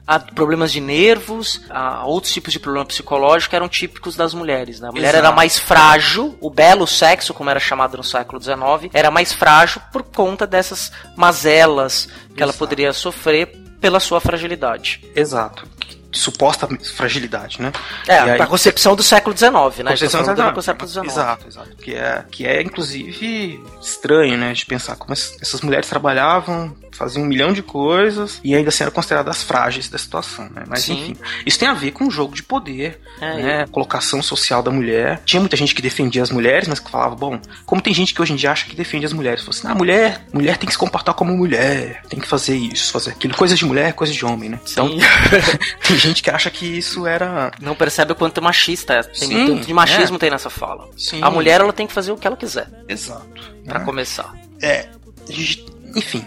[0.09, 4.79] a problemas de nervos, a outros tipos de problema psicológico eram típicos das mulheres.
[4.79, 4.87] Né?
[4.87, 5.27] A mulher Exato.
[5.27, 9.79] era mais frágil, o belo sexo, como era chamado no século XIX, era mais frágil
[9.91, 12.57] por conta dessas mazelas que ela Exato.
[12.57, 15.05] poderia sofrer pela sua fragilidade.
[15.15, 15.67] Exato.
[16.11, 17.71] Suposta fragilidade, né?
[18.07, 19.83] É, E aí- a concepção do século XIX, né?
[19.83, 20.21] Tá Concepção
[20.53, 21.05] do século XIX.
[21.07, 21.69] Exato, exato.
[21.77, 24.53] Que é, que é, inclusive, estranho, né?
[24.53, 28.83] De pensar como es- essas mulheres trabalhavam, faziam um milhão de coisas e ainda assim
[28.83, 30.63] eram consideradas frágeis da situação, né?
[30.67, 30.93] Mas, Sim.
[31.01, 33.65] enfim, isso tem a ver com o jogo de poder, É, né?
[33.71, 35.21] Colocação social da mulher.
[35.25, 38.21] Tinha muita gente que defendia as mulheres, mas que falava, bom, como tem gente que
[38.21, 39.41] hoje em dia acha que defende as mulheres.
[39.43, 42.91] Falou assim, ah, mulher, mulher tem que se comportar como mulher, tem que fazer isso,
[42.91, 43.35] fazer aquilo.
[43.35, 44.59] Coisas de mulher, coisas de homem, né?
[44.69, 44.99] Então, Sim.
[45.87, 49.03] tem gente que acha que isso era Não percebe o quanto machista é.
[49.03, 50.89] Tem Sim, tanto de machismo tem nessa fala.
[50.97, 51.21] Sim.
[51.21, 53.25] A mulher ela tem que fazer o que ela quiser, Exato.
[53.65, 53.85] pra né?
[53.85, 54.33] começar.
[54.61, 54.87] É,
[55.95, 56.25] enfim,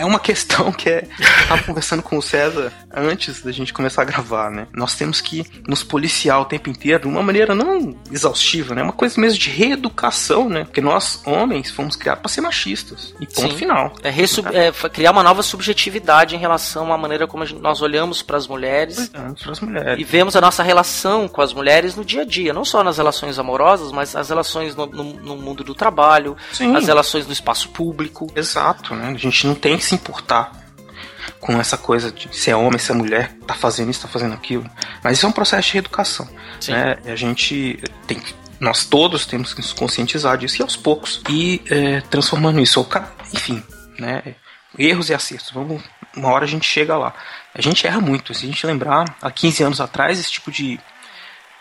[0.00, 1.06] é uma questão que é.
[1.18, 4.66] Eu tava conversando com o César antes da gente começar a gravar, né?
[4.72, 8.82] Nós temos que nos policiar o tempo inteiro de uma maneira não exaustiva, né?
[8.82, 10.64] Uma coisa mesmo de reeducação, né?
[10.64, 13.14] Porque nós, homens, fomos criados para ser machistas.
[13.20, 13.56] E ponto Sim.
[13.56, 13.92] final.
[14.02, 18.36] É, é, criar uma nova subjetividade em relação à maneira como gente- nós olhamos para
[18.36, 20.00] as mulheres Para as mulheres.
[20.00, 22.96] e vemos a nossa relação com as mulheres no dia a dia, não só nas
[22.98, 26.74] relações amorosas, mas as relações no, no- no mundo do trabalho, Sim.
[26.76, 28.26] as relações no espaço público.
[28.34, 29.12] Exato, né?
[29.14, 30.52] A gente não tem que se importar
[31.40, 34.34] com essa coisa de se é homem, se é mulher, tá fazendo isso, tá fazendo
[34.34, 34.68] aquilo.
[35.02, 36.28] Mas isso é um processo de reeducação.
[36.60, 36.72] Sim.
[36.72, 36.98] Né?
[37.04, 38.34] E A gente tem que.
[38.58, 41.22] Nós todos temos que nos conscientizar disso e aos poucos.
[41.28, 42.80] E é, transformando isso.
[42.80, 42.88] ou
[43.34, 43.62] Enfim,
[43.98, 44.34] né?
[44.78, 45.50] Erros e acertos.
[45.50, 45.82] Vamos,
[46.16, 47.14] uma hora a gente chega lá.
[47.54, 48.34] A gente erra muito.
[48.34, 50.80] Se a gente lembrar, há 15 anos atrás, esse tipo de,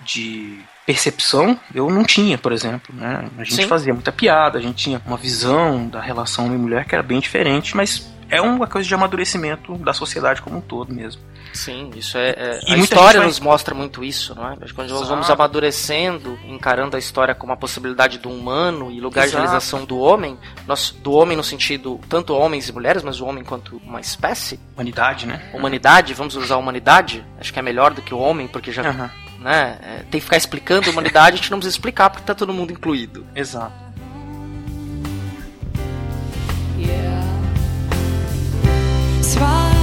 [0.02, 2.94] de percepção eu não tinha, por exemplo.
[2.96, 3.28] Né?
[3.38, 3.68] A gente Sim.
[3.68, 7.76] fazia muita piada, a gente tinha uma visão da relação homem-mulher que era bem diferente,
[7.76, 11.22] mas é uma coisa de amadurecimento da sociedade como um todo mesmo.
[11.54, 12.30] Sim, isso é.
[12.32, 14.58] é- E a história vai- nos mostra muito isso, não é?
[14.76, 15.42] Quando nós vamos Exato.
[15.42, 19.44] amadurecendo, encarando a história como a possibilidade do humano e lugar de Exato.
[19.44, 23.44] realização do homem, nós, do homem no sentido tanto homens e mulheres, mas o homem
[23.44, 25.42] quanto uma espécie, Humanidade, né?
[25.54, 29.10] humanidade, vamos usar humanidade, acho que é melhor do que o homem, porque já Aham,
[29.46, 32.34] né, é, tem que ficar explicando a humanidade, a gente não precisa explicar porque tá
[32.34, 33.24] todo mundo incluído.
[33.36, 33.86] Exato.
[39.22, 39.76] Swallow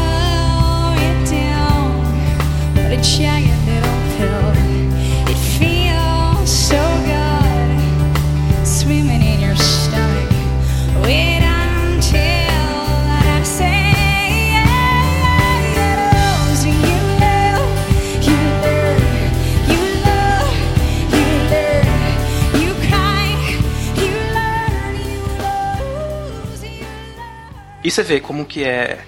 [27.83, 29.05] E você vê como que é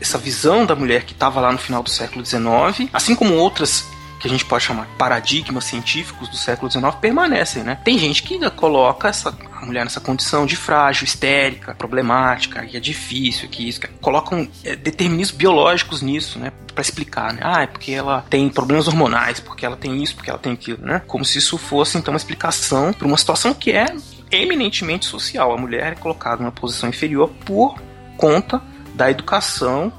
[0.00, 3.86] essa visão da mulher que estava lá no final do século XIX, assim como outras
[4.20, 7.78] que a gente pode chamar paradigmas científicos do século XIX permanecem, né?
[7.84, 12.76] Tem gente que ainda coloca essa a mulher nessa condição de frágil, histérica, problemática, que
[12.76, 16.52] é difícil, que isso, que colocam é, determinismos biológicos nisso, né?
[16.74, 17.40] Pra explicar, né?
[17.42, 20.82] Ah, é porque ela tem problemas hormonais, porque ela tem isso, porque ela tem aquilo,
[20.82, 21.02] né?
[21.06, 23.86] Como se isso fosse então uma explicação para uma situação que é
[24.30, 25.52] eminentemente social.
[25.52, 27.80] A mulher é colocada numa posição inferior por
[28.16, 28.60] conta
[28.94, 29.92] da educação,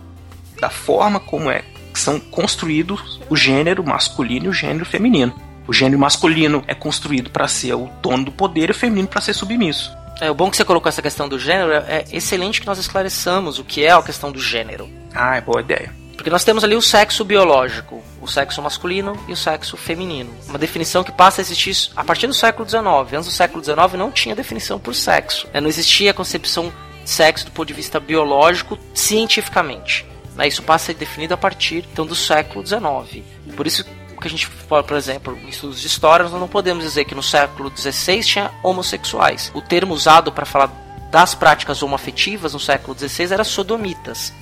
[0.59, 5.33] da forma como é que são construídos o gênero masculino e o gênero feminino.
[5.67, 9.19] O gênero masculino é construído para ser o dono do poder e o feminino para
[9.19, 9.91] ser submisso.
[10.21, 12.79] É, o bom que você colocou essa questão do gênero é é excelente que nós
[12.79, 14.89] esclareçamos o que é a questão do gênero.
[15.13, 15.93] Ah, é boa ideia.
[16.15, 20.33] Porque nós temos ali o sexo biológico, o sexo masculino e o sexo feminino.
[20.47, 22.83] Uma definição que passa a existir a partir do século XIX.
[23.13, 25.47] Antes do século XIX não tinha definição por sexo.
[25.53, 25.61] né?
[25.61, 26.73] Não existia a concepção
[27.09, 30.05] sexo do ponto de vista biológico cientificamente.
[30.35, 30.47] né?
[30.47, 33.23] Isso passa a ser definido a partir então do século XIX.
[33.55, 36.83] Por isso que a gente, por por exemplo, em estudos de história, nós não podemos
[36.83, 39.51] dizer que no século XVI tinha homossexuais.
[39.53, 40.71] O termo usado para falar
[41.11, 44.33] das práticas homoafetivas no século XVI era sodomitas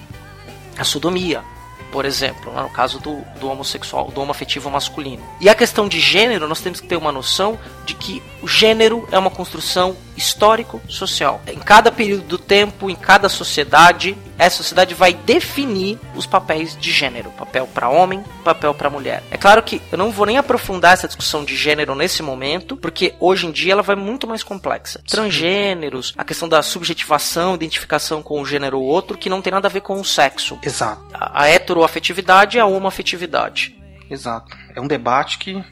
[0.78, 1.44] a sodomia,
[1.92, 5.24] por exemplo, né, no caso do, do homossexual, do homoafetivo masculino.
[5.40, 9.08] E a questão de gênero, nós temos que ter uma noção de que o gênero
[9.12, 11.42] é uma construção histórico-social.
[11.48, 16.92] Em cada período do tempo, em cada sociedade, essa sociedade vai definir os papéis de
[16.92, 19.24] gênero, papel para homem, papel para mulher.
[19.32, 23.14] É claro que eu não vou nem aprofundar essa discussão de gênero nesse momento, porque
[23.20, 25.02] hoje em dia ela vai muito mais complexa.
[25.08, 29.68] Transgêneros, a questão da subjetivação, identificação com um gênero ou outro, que não tem nada
[29.68, 30.58] a ver com o sexo.
[30.64, 33.76] Exato, A a heteroafetividade e a homoafetividade.
[34.10, 34.56] exato.
[34.76, 35.64] É um debate que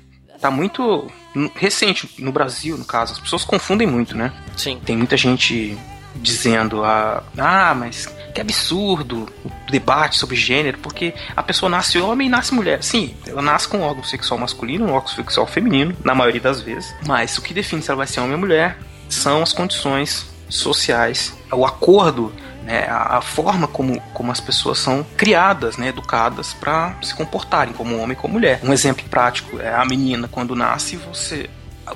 [0.43, 1.09] tá muito
[1.55, 3.13] recente no Brasil, no caso.
[3.13, 4.33] As pessoas confundem muito, né?
[4.57, 4.77] Sim.
[4.83, 5.77] Tem muita gente
[6.15, 12.27] dizendo ah, ah, mas que absurdo o debate sobre gênero, porque a pessoa nasce homem
[12.27, 12.83] e nasce mulher.
[12.83, 16.59] Sim, ela nasce com um órgão sexual masculino, um órgão sexual feminino, na maioria das
[16.59, 16.93] vezes.
[17.07, 18.77] Mas o que define se ela vai ser homem ou mulher
[19.07, 25.05] são as condições sociais, o acordo né, a, a forma como, como as pessoas são
[25.17, 28.59] criadas, né, educadas para se comportarem como homem e como mulher.
[28.63, 31.49] Um exemplo prático é a menina quando nasce, você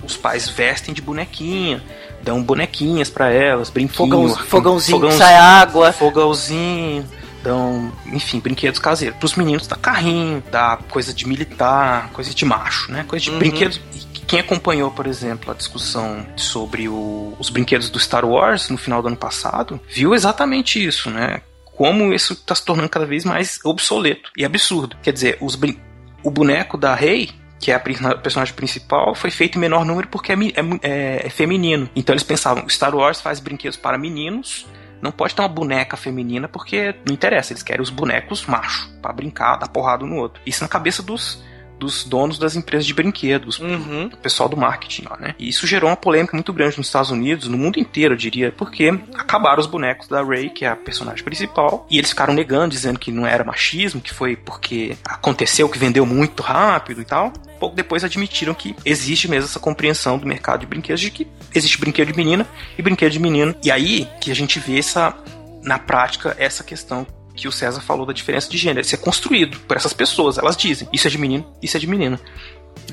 [0.03, 1.81] os pais vestem de bonequinha,
[2.21, 3.95] dão bonequinhas para elas, brinquinhos,
[4.33, 5.93] Fogão, fogãozinho que sai água.
[5.93, 7.07] fogãozinho,
[7.41, 9.17] dão, enfim, brinquedos caseiros.
[9.17, 13.05] Pros meninos dá carrinho, dá coisa de militar, coisa de macho, né?
[13.07, 13.39] Coisa de Uhum.
[13.39, 13.79] brinquedos.
[14.27, 19.01] Quem acompanhou, por exemplo, a discussão sobre o- os brinquedos do Star Wars no final
[19.01, 21.41] do ano passado, viu exatamente isso, né?
[21.63, 24.97] Como isso está se tornando cada vez mais obsoleto e absurdo.
[25.01, 25.37] Quer dizer,
[26.23, 30.31] o boneco da Rey, que é a personagem principal, foi feito em menor número porque
[30.33, 30.41] é, é
[30.81, 31.89] é- é feminino.
[31.95, 34.65] Então eles pensavam, Star Wars faz brinquedos para meninos,
[35.01, 39.13] não pode ter uma boneca feminina porque não interessa, eles querem os bonecos macho pra
[39.13, 40.41] brincar, dar porrada um no outro.
[40.45, 41.41] Isso na cabeça dos,
[41.79, 44.05] dos donos das empresas de brinquedos, Uhum.
[44.13, 45.35] o pessoal do marketing lá, né?
[45.37, 48.51] E isso gerou uma polêmica muito grande nos Estados Unidos, no mundo inteiro, eu diria,
[48.51, 52.69] porque acabaram os bonecos da Ray, que é a personagem principal, e eles ficaram negando,
[52.69, 57.31] dizendo que não era machismo, que foi porque aconteceu, que vendeu muito rápido e tal.
[57.59, 61.79] Pouco depois admitiram que existe mesmo essa compreensão do mercado de brinquedos de que existe
[61.79, 62.45] brinquedo de menina
[62.77, 63.55] e brinquedo de menino.
[63.63, 65.15] E aí que a gente vê essa
[65.63, 67.05] na prática essa questão
[67.37, 68.81] que o César falou da diferença de gênero.
[68.81, 70.37] Isso é construído por essas pessoas.
[70.37, 72.19] Elas dizem, isso é de menino, isso é de menina.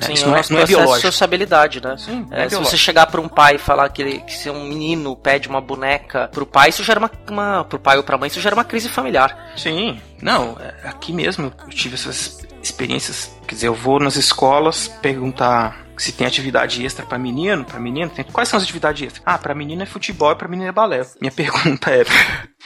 [0.01, 1.01] É, Sim, isso é não um é, não é biológico.
[1.01, 1.95] sociabilidade, né?
[1.97, 4.49] Sim, É, é se você chegar pra um pai e falar que, ele, que se
[4.49, 7.63] um menino pede uma boneca pro pai, isso gera uma, uma.
[7.63, 9.53] pro pai ou pra mãe, isso gera uma crise familiar.
[9.55, 13.31] Sim, não, é, aqui mesmo eu tive essas experiências.
[13.47, 18.09] Quer dizer, eu vou nas escolas perguntar se tem atividade extra pra menino, pra menino,
[18.09, 19.23] tem, quais são as atividades extras?
[19.25, 21.05] Ah, pra menino é futebol e pra menino é balé.
[21.21, 22.03] Minha pergunta é: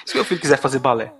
[0.05, 1.11] se meu filho quiser fazer balé?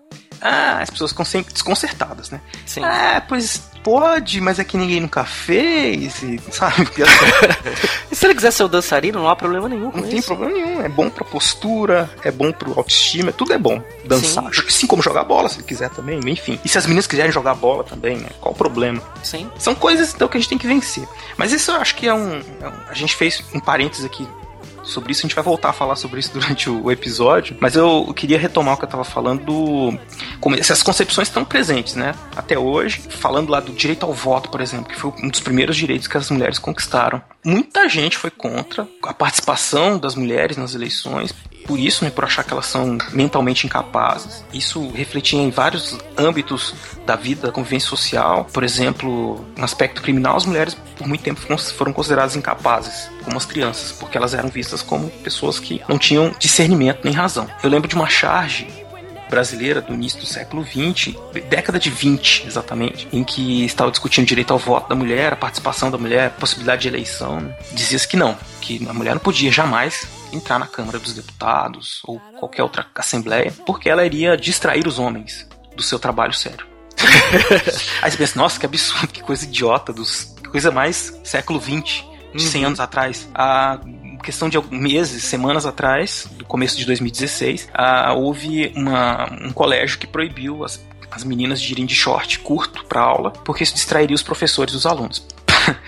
[0.41, 2.39] Ah, as pessoas ficam sempre desconcertadas, né?
[2.65, 2.81] Sim.
[2.83, 6.87] Ah, pois pode, mas é que ninguém nunca fez, e, sabe?
[8.11, 10.27] E se ele quiser ser o dançarino, não há problema nenhum com Não tem isso.
[10.27, 10.81] problema nenhum.
[10.81, 13.81] É bom pra postura, é bom pro autoestima, tudo é bom.
[14.05, 16.59] Dançar, assim como jogar bola, se ele quiser também, enfim.
[16.65, 18.29] E se as meninas quiserem jogar bola também, né?
[18.41, 19.01] Qual o problema?
[19.23, 19.49] Sim.
[19.59, 21.07] São coisas então que a gente tem que vencer.
[21.37, 22.41] Mas isso eu acho que é um.
[22.61, 24.27] é um- a gente fez um parênteses aqui
[24.89, 27.55] sobre isso, a gente vai voltar a falar sobre isso durante o, episódio.
[27.59, 29.99] Mas eu queria retomar o que eu tava falando do.
[30.39, 32.13] Como essas concepções estão presentes, né?
[32.35, 35.77] Até hoje, falando lá do direito ao voto, por exemplo, que foi um dos primeiros
[35.77, 37.21] direitos que as mulheres conquistaram.
[37.43, 41.33] Muita gente foi contra a participação das mulheres nas eleições.
[41.65, 44.43] Por isso, né, por achar que elas são mentalmente incapazes.
[44.51, 46.73] Isso refletia em vários âmbitos
[47.05, 48.45] da vida, da convivência social.
[48.51, 51.39] Por exemplo, no aspecto criminal, as mulheres por muito tempo
[51.71, 56.33] foram- consideradas incapazes, como as crianças, porque elas eram vistas como pessoas que não tinham
[56.39, 57.47] discernimento nem razão.
[57.63, 58.67] Eu lembro de uma charge
[59.29, 61.15] brasileira do início do século XX,
[61.49, 65.35] década de 20 exatamente, em que estava discutindo o direito ao voto da mulher, a
[65.35, 67.39] participação da mulher, possibilidade de eleição.
[67.39, 67.55] né?
[67.71, 72.19] Dizia-se que não, que a mulher não podia jamais entrar na Câmara dos Deputados ou
[72.39, 76.67] qualquer outra assembleia, porque ela iria distrair os homens do seu trabalho sério.
[78.01, 82.03] Aí você pensa, nossa, que absurdo, que coisa idiota, dos, que coisa mais século XX,
[82.33, 83.27] de 100 anos atrás.
[83.33, 83.79] A
[84.23, 90.05] questão de meses, semanas atrás, do começo de 2016, ah, houve uma, um colégio que
[90.07, 90.79] proibiu as,
[91.11, 94.85] as meninas de irem de short curto para aula, porque isso distrairia os professores dos
[94.85, 95.25] alunos.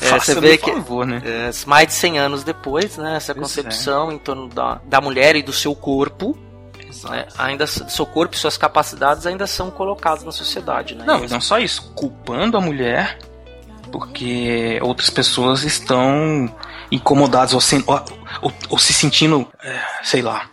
[0.00, 1.22] É, você vê que- favor, né?
[1.24, 5.34] É, mais de 100 anos depois, né, essa Pois concepção em torno da, da mulher
[5.36, 6.36] e do seu corpo,
[7.08, 11.04] né, ainda seu corpo e suas capacidades ainda são colocados na sociedade, né?
[11.06, 13.18] Não, E não só isso, culpando a mulher
[13.98, 16.52] porque outras pessoas estão
[16.90, 18.04] incomodadas ou, sen- ou-
[18.42, 20.48] ou- ou se sentindo, é, sei lá,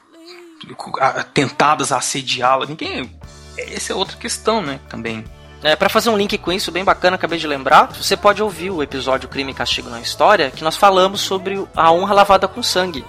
[1.34, 2.68] tentadas a assediá-la.
[2.68, 3.10] Ninguém.
[3.58, 4.80] Essa é outra questão, né?
[4.88, 5.26] Também.
[5.64, 8.70] É, para fazer um link com isso, bem bacana, acabei de lembrar, você pode ouvir
[8.70, 12.62] o episódio Crime e Castigo na História, que nós falamos sobre a honra lavada com
[12.62, 13.04] sangue.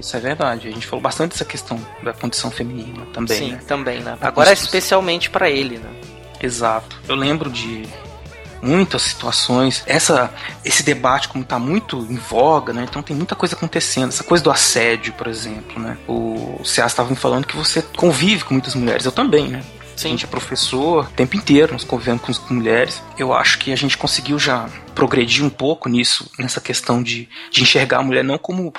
[0.00, 0.66] Isso é verdade.
[0.68, 3.60] A gente falou bastante dessa questão da condição feminina também, Sim, né?
[3.66, 4.16] também, né?
[4.20, 5.90] Agora é especialmente para ele, né?
[6.40, 6.96] Exato.
[7.08, 7.88] Eu lembro de
[8.62, 9.82] muitas situações.
[9.86, 10.32] Essa,
[10.64, 12.86] esse debate como está muito em voga, né?
[12.88, 14.08] Então tem muita coisa acontecendo.
[14.08, 15.96] Essa coisa do assédio, por exemplo, né?
[16.06, 19.04] O Ceas estava me falando que você convive com muitas mulheres.
[19.04, 19.62] Eu também, né?
[19.94, 20.10] A Sim.
[20.10, 23.02] gente é professor o tempo inteiro, nós convivemos com, com mulheres.
[23.18, 27.62] Eu acho que a gente conseguiu já progredir um pouco nisso, nessa questão de, de
[27.62, 28.72] enxergar a mulher não como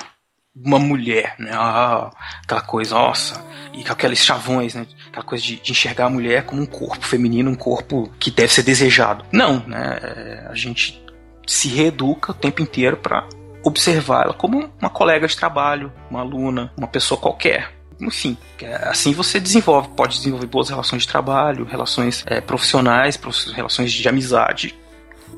[0.54, 1.50] uma mulher, né?
[1.52, 2.10] Ah,
[2.42, 4.86] aquela coisa, nossa, e com aqueles chavões, né?
[5.10, 8.52] Aquela coisa de, de enxergar a mulher como um corpo feminino, um corpo que deve
[8.52, 9.24] ser desejado.
[9.32, 9.98] Não, né?
[10.02, 11.02] É, A gente
[11.46, 13.26] se reeduca o tempo inteiro para
[13.62, 17.72] observar ela como uma colega de trabalho, uma aluna, uma pessoa qualquer.
[18.00, 23.50] enfim, é, assim você desenvolve, pode desenvolver boas relações de trabalho, relações é, profissionais, prof-
[23.52, 24.74] relações de amizade,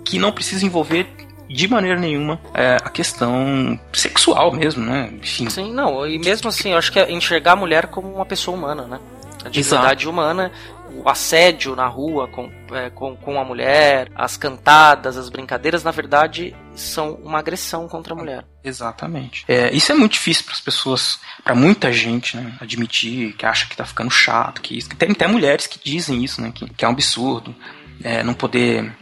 [0.04, 1.06] que não precisa envolver
[1.48, 5.10] de maneira nenhuma é, a questão sexual mesmo, né?
[5.20, 8.24] Enfim, Sim, não, e mesmo assim, eu acho que é enxergar a mulher como uma
[8.24, 9.00] pessoa humana, né?
[9.44, 10.52] A dignidade humana,
[10.94, 15.90] o assédio na rua com, é, com, com a mulher, as cantadas, as brincadeiras, na
[15.90, 18.44] verdade, são uma agressão contra a mulher.
[18.62, 19.44] Exatamente.
[19.48, 23.66] É, isso é muito difícil para as pessoas, para muita gente, né, admitir que acha
[23.66, 24.88] que tá ficando chato, que isso.
[24.90, 27.54] Tem até mulheres que dizem isso, né, que, que é um absurdo,
[28.02, 28.92] é, não poder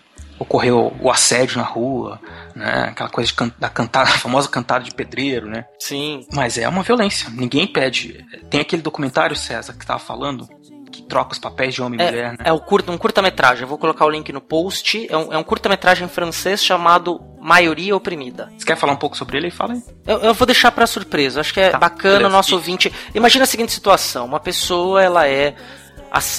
[0.40, 2.18] ocorrer o, assédio na rua,
[2.56, 5.66] né, aquela coisa de can- da cantada, a famosa cantada de pedreiro, né.
[5.78, 7.28] Sim, Mas é uma violência.
[7.30, 8.24] Ninguém pede.
[8.50, 10.48] Tem aquele documentário César que tava falando
[10.90, 12.38] que troca os papéis de homem e mulher, né?
[12.44, 13.62] É, é o curta, um curta-metragem.
[13.62, 15.06] Eu vou colocar o link no post.
[15.08, 18.50] É um, é um curta-metragem francês chamado Maioria Oprimida.
[18.58, 19.52] Você quer falar um pouco sobre ele?
[19.52, 19.82] Fala aí.
[20.04, 21.40] Eu, eu vou deixar pra surpresa.
[21.40, 22.28] Acho que é Tá, bacana beleza.
[22.28, 22.92] o nosso ouvinte.
[23.14, 25.54] Imagina a seguinte situação: uma pessoa, ela é,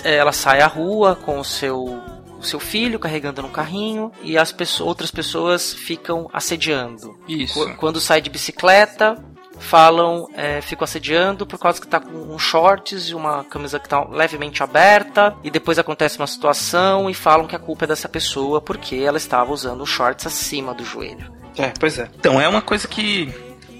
[0.04, 1.98] ela sai à rua com o seu
[2.42, 7.18] o seu filho carregando no carrinho e as pessoas, outras pessoas ficam assediando.
[7.28, 7.54] Isso.
[7.54, 9.18] Qu- Quando sai de bicicleta,
[9.60, 13.88] falam, é, ficam assediando por causa que tá com um shorts e uma camisa que
[13.88, 18.10] tá levemente aberta, e depois acontece uma situação e falam que a culpa é dessa
[18.10, 21.32] pessoa porque ela estava usando os shorts acima do joelho.
[21.58, 22.10] É, pois é.
[22.18, 23.32] Então é uma coisa que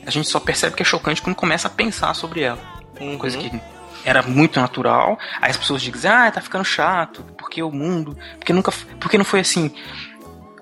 [0.06, 2.60] a gente só percebe que é chocante quando começa a pensar sobre ela.
[3.00, 3.50] Uma coisa que
[4.04, 5.18] era muito natural.
[5.42, 8.18] Aí as pessoas dizem, ah, tá ficando chato, porque o mundo.
[8.38, 8.72] Porque nunca.
[9.00, 9.72] Porque não foi assim.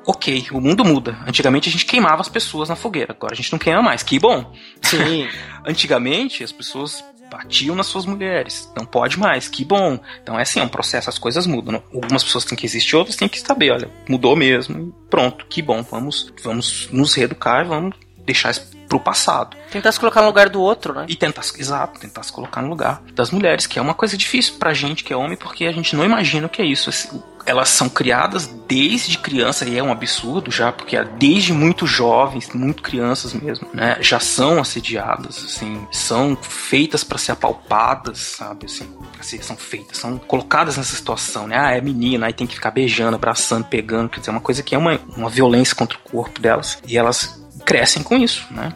[0.05, 1.17] Ok, o mundo muda.
[1.27, 4.01] Antigamente a gente queimava as pessoas na fogueira, agora a gente não queima mais.
[4.01, 4.51] Que bom!
[4.81, 5.27] Sim.
[5.63, 8.71] Antigamente as pessoas batiam nas suas mulheres.
[8.75, 9.99] Não pode mais, que bom.
[10.21, 11.83] Então é assim, é um processo, as coisas mudam.
[11.93, 14.91] Algumas pessoas têm que existir, outras têm que saber, olha, mudou mesmo.
[15.09, 15.83] Pronto, que bom.
[15.83, 18.53] Vamos, vamos nos reeducar, vamos deixar
[18.89, 19.55] pro passado.
[19.71, 21.05] Tentar se colocar no lugar do outro, né?
[21.07, 24.55] E tentar, exato, tentar se colocar no lugar das mulheres, que é uma coisa difícil
[24.59, 26.89] pra gente que é homem, porque a gente não imagina o que é isso.
[26.89, 27.09] Esse-
[27.45, 32.49] Elas são criadas desde criança, e é um absurdo já, porque é desde muito jovens,
[32.53, 38.87] muito crianças mesmo, né, já são assediadas, assim, são feitas pra ser apalpadas, sabe, assim,
[39.19, 42.71] assim, são feitas, são colocadas nessa situação, né, ah, é menina, aí tem que ficar
[42.71, 46.01] beijando, abraçando, pegando, quer dizer, é uma coisa que é uma, uma violência contra o
[46.11, 48.73] corpo delas, e elas crescem com isso, né,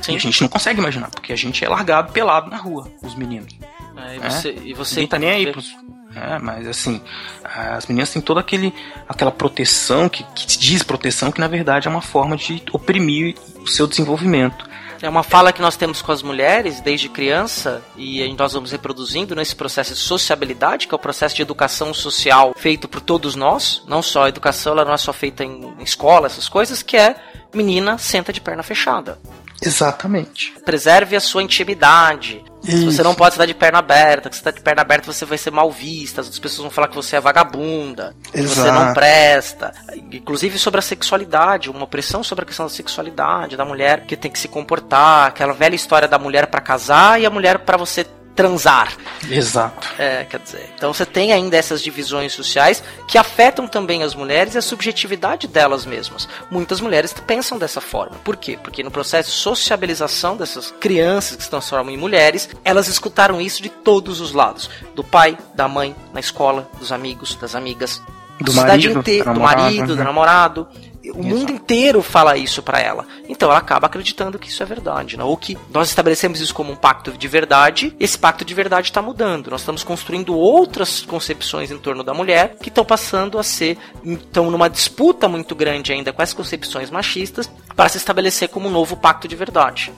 [0.00, 0.12] Sim.
[0.12, 3.14] e a gente não consegue imaginar, porque a gente é largado pelado na rua, os
[3.14, 3.56] meninos.
[3.96, 5.74] É, e você, e você Ninguém tá nem aí pros.
[6.14, 7.00] É, mas assim,
[7.44, 8.72] as meninas têm toda aquele,
[9.06, 13.66] aquela proteção que, que diz proteção, que na verdade é uma forma de oprimir o
[13.66, 14.66] seu desenvolvimento.
[15.00, 19.34] É uma fala que nós temos com as mulheres desde criança e nós vamos reproduzindo
[19.34, 23.82] nesse processo de sociabilidade, que é o processo de educação social feito por todos nós.
[23.86, 27.16] Não só a educação, ela não é só feita em escola, essas coisas, que é
[27.54, 29.18] menina senta de perna fechada.
[29.62, 30.54] Exatamente.
[30.64, 32.44] Preserve a sua intimidade.
[32.62, 35.24] Se você não pode estar de perna aberta, que você está de perna aberta você
[35.24, 38.70] vai ser mal vista, as outras pessoas vão falar que você é vagabunda, que você
[38.72, 39.72] não presta.
[40.12, 44.30] Inclusive sobre a sexualidade, uma opressão sobre a questão da sexualidade, da mulher que tem
[44.30, 48.04] que se comportar, aquela velha história da mulher para casar e a mulher para você
[48.36, 48.94] transar.
[49.28, 49.88] Exato.
[49.98, 54.54] É, quer dizer, então você tem ainda essas divisões sociais que afetam também as mulheres
[54.54, 56.28] e a subjetividade delas mesmas.
[56.50, 58.16] Muitas mulheres pensam dessa forma.
[58.22, 58.58] Por quê?
[58.62, 63.62] Porque no processo de sociabilização dessas crianças que se transformam em mulheres, elas escutaram isso
[63.62, 68.02] de todos os lados: do pai, da mãe, na escola, dos amigos, das amigas,
[68.38, 70.04] Do da sociedade marido, inteira, do marido, do né?
[70.04, 70.68] namorado.
[71.14, 73.06] O mundo inteiro fala isso pra ela.
[73.28, 75.24] Então ela acaba acreditando que isso é verdade, né?
[75.24, 79.00] Ou que nós estabelecemos isso como um pacto de verdade, esse pacto de verdade está
[79.00, 79.50] mudando.
[79.50, 84.50] Nós estamos construindo outras concepções em torno da mulher que estão passando a ser, estão
[84.50, 88.96] numa disputa muito grande ainda com essas concepções machistas para se estabelecer como um novo
[88.96, 89.92] pacto de verdade.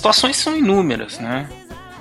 [0.00, 1.46] Situações são inúmeras, né?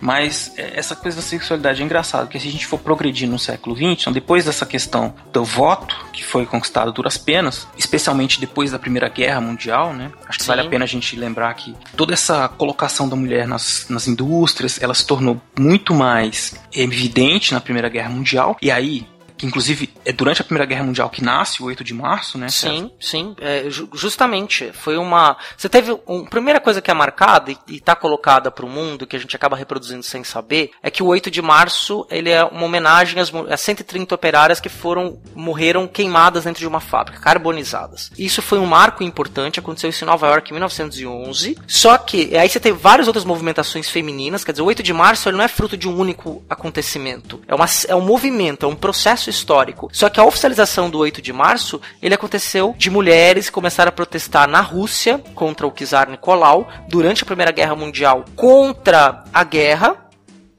[0.01, 3.37] Mas é, essa coisa da sexualidade é engraçado, porque se a gente for progredir no
[3.37, 8.39] século XX, então depois dessa questão do voto, que foi conquistado a duras penas, especialmente
[8.39, 10.09] depois da Primeira Guerra Mundial, né?
[10.25, 10.47] Acho que Sim.
[10.47, 14.81] vale a pena a gente lembrar que toda essa colocação da mulher nas, nas indústrias,
[14.81, 19.05] ela se tornou muito mais evidente na Primeira Guerra Mundial, e aí
[19.39, 22.49] que inclusive é durante a Primeira Guerra Mundial que nasce o 8 de março, né?
[22.49, 24.71] Sim, sim, é, ju- justamente.
[24.73, 25.37] Foi uma.
[25.57, 25.97] Você teve.
[26.05, 29.33] Um, primeira coisa que é marcada e, e tá colocada pro mundo, que a gente
[29.35, 33.31] acaba reproduzindo sem saber, é que o 8 de março ele é uma homenagem às,
[33.49, 35.17] às 130 operárias que foram.
[35.33, 38.11] morreram queimadas dentro de uma fábrica, carbonizadas.
[38.17, 41.57] Isso foi um marco importante, aconteceu isso em Nova York em 1911.
[41.65, 45.29] Só que aí você tem várias outras movimentações femininas, quer dizer, o 8 de março
[45.29, 47.39] ele não é fruto de um único acontecimento.
[47.47, 49.89] É, uma, é um movimento, é um processo histórico.
[49.91, 53.93] Só que a oficialização do 8 de março, ele aconteceu de mulheres que começaram a
[53.93, 59.95] protestar na Rússia contra o czar Nicolau durante a Primeira Guerra Mundial, contra a guerra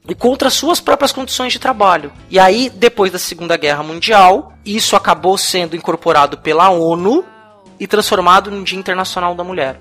[0.07, 2.11] e contra suas próprias condições de trabalho.
[2.29, 7.23] E aí, depois da Segunda Guerra Mundial, isso acabou sendo incorporado pela ONU
[7.79, 9.79] e transformado no Dia Internacional da Mulher.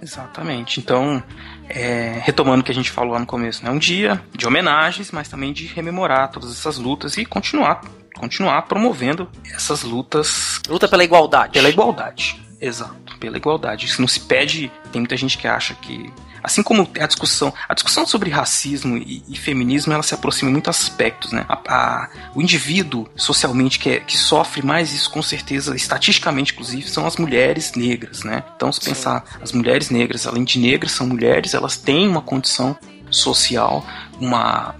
[0.00, 0.80] Exatamente.
[0.80, 1.22] Então,
[1.68, 3.70] é, retomando o que a gente falou lá no começo, né?
[3.70, 7.80] Um dia de homenagens, mas também de rememorar todas essas lutas e continuar,
[8.16, 11.52] continuar promovendo essas lutas Luta pela igualdade.
[11.52, 12.40] pela igualdade.
[12.60, 13.86] Exato, pela igualdade.
[13.86, 14.70] Isso não se pede.
[14.90, 16.12] Tem muita gente que acha que.
[16.46, 17.52] Assim como a discussão.
[17.68, 21.44] A discussão sobre racismo e, e feminismo ela se aproxima em muitos aspectos, né?
[21.48, 26.88] A- a- o indivíduo socialmente que, é- que sofre mais isso, com certeza, estatisticamente, inclusive,
[26.88, 28.44] são as mulheres negras, né?
[28.54, 32.76] Então, se pensar, as mulheres negras, além de negras, são mulheres, elas têm uma condição
[33.10, 33.84] social,
[34.20, 34.74] uma.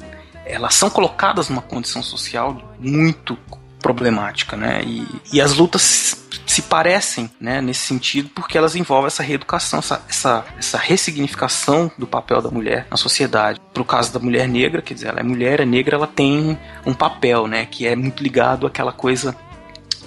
[0.45, 3.37] Elas são colocadas numa condição social muito
[3.81, 4.83] problemática, né?
[4.85, 10.03] E, e as lutas se- parecem, né, nesse sentido, porque elas envolvem essa reeducação, essa,
[10.09, 13.61] essa, essa ressignificação do papel da mulher na sociedade.
[13.75, 16.95] Pro caso da mulher negra, quer dizer, ela é mulher, é negra, ela tem um
[16.95, 19.37] papel, né, que é muito ligado àquela coisa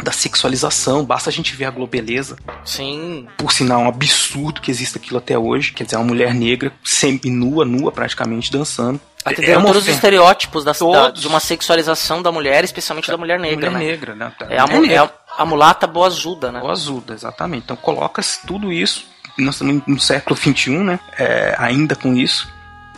[0.02, 1.04] da sexualização.
[1.04, 5.38] Basta a gente ver a Globeleza, Sim, por sinal, um absurdo que exista aquilo até
[5.38, 5.74] hoje.
[5.74, 9.00] Quer dizer, uma mulher negra, semi-nua, nua praticamente, dançando.
[9.26, 13.38] atenderam uma todos os estereótipos da, da- de uma sexualização da mulher, especialmente da mulher
[13.40, 13.92] negra, mulher né?
[13.92, 14.32] negra, né?
[14.50, 16.62] É a, é a, a mulata boazuda, né?
[16.62, 17.64] O azuda, exatamente.
[17.64, 19.06] Então coloca tudo isso,
[19.38, 21.00] nós estamos no século XXI, né?
[21.18, 22.52] É, ainda com isso.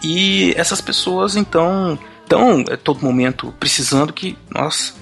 [0.03, 4.95] E essas pessoas, então, estão a todo momento precisando que nós.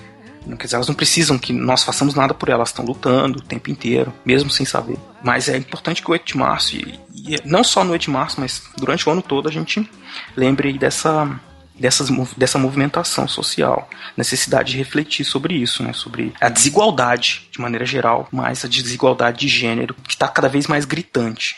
[0.57, 3.69] Quer dizer, elas não precisam que nós façamos nada por elas, estão lutando o tempo
[3.69, 4.97] inteiro, mesmo sem saber.
[5.23, 8.09] Mas é importante que o 8 de março, e, e não só no 8 de
[8.09, 9.87] março, mas durante o ano todo, a gente
[10.35, 11.39] lembre dessa,
[11.79, 17.85] dessas, dessa movimentação social, necessidade de refletir sobre isso, né, sobre a desigualdade de maneira
[17.85, 21.55] geral, mas a desigualdade de gênero que está cada vez mais gritante.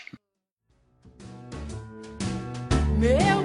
[2.97, 3.40] Meu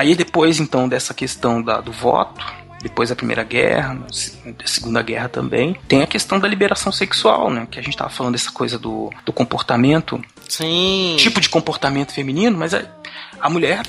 [0.00, 2.42] Aí depois então dessa questão da- do voto,
[2.82, 7.68] depois da Primeira Guerra, da Segunda Guerra também, tem a questão da liberação sexual, né?
[7.70, 11.16] Que a gente tava falando dessa coisa do, do comportamento Sim.
[11.18, 12.82] tipo de comportamento feminino, mas a,
[13.38, 13.82] a mulher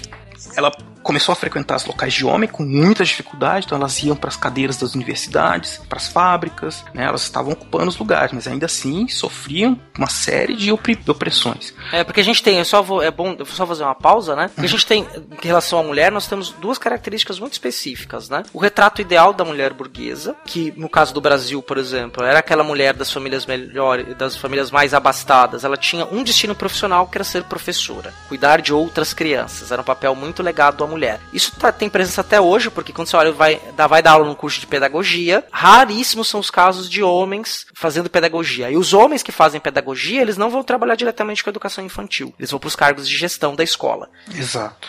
[0.57, 0.69] ela
[1.03, 4.35] começou a frequentar os locais de homem com muita dificuldade, então elas iam para as
[4.35, 9.07] cadeiras das universidades, para as fábricas, né, elas estavam ocupando os lugares, mas ainda assim
[9.07, 11.73] sofriam uma série de opressões.
[11.91, 13.95] É, porque a gente tem, eu só vou, é bom, eu vou só fazer uma
[13.95, 14.49] pausa, né?
[14.53, 15.07] Porque a gente tem,
[15.41, 18.43] em relação à mulher, nós temos duas características muito específicas, né?
[18.53, 22.63] O retrato ideal da mulher burguesa, que no caso do Brasil, por exemplo, era aquela
[22.63, 27.23] mulher das famílias melhores, das famílias mais abastadas, ela tinha um destino profissional que era
[27.23, 31.19] ser professora, cuidar de outras crianças, era um papel muito legado à mulher.
[31.33, 34.25] Isso tá- tem presença até hoje, porque quando você olha, vai, dá, vai dar aula
[34.25, 38.69] num curso de pedagogia, raríssimos são os casos de homens fazendo pedagogia.
[38.69, 42.33] E os homens que fazem pedagogia, eles não vão trabalhar diretamente com a educação infantil.
[42.37, 44.09] Eles vão para os cargos de gestão da escola.
[44.35, 44.87] Exato.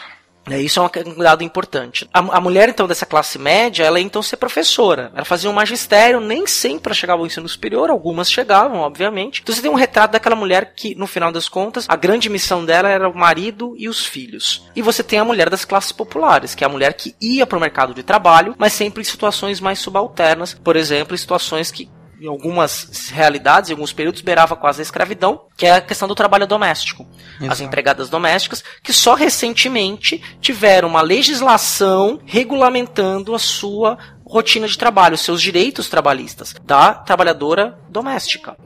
[0.50, 2.08] É, isso é um cuidado importante.
[2.12, 5.12] A, a mulher, então, dessa classe média, ela ia então ser professora.
[5.14, 9.40] Ela fazia um magistério, nem sempre chegava ao ensino superior, algumas chegavam, obviamente.
[9.42, 12.64] Então você tem um retrato daquela mulher que, no final das contas, a grande missão
[12.64, 14.68] dela era o marido e os filhos.
[14.74, 17.58] E você tem a mulher das classes populares, que é a mulher que ia para
[17.58, 20.54] o mercado de trabalho, mas sempre em situações mais subalternas.
[20.54, 21.88] Por exemplo, em situações que
[22.22, 26.14] em algumas realidades, em alguns períodos, beirava quase a escravidão, que é a questão do
[26.14, 27.04] trabalho doméstico.
[27.38, 27.64] As Exato.
[27.64, 35.20] empregadas domésticas, que só recentemente tiveram uma legislação regulamentando a sua rotina de trabalho, os
[35.20, 38.56] seus direitos trabalhistas da trabalhadora doméstica.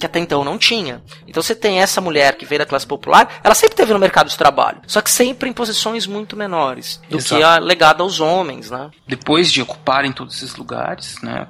[0.00, 1.02] Que até então não tinha.
[1.26, 4.30] Então você tem essa mulher que veio da classe popular, ela sempre teve no mercado
[4.30, 7.36] de trabalho, só que sempre em posições muito menores do Exato.
[7.36, 8.90] que a legada aos homens, né?
[9.06, 11.46] Depois de ocuparem todos esses lugares, né,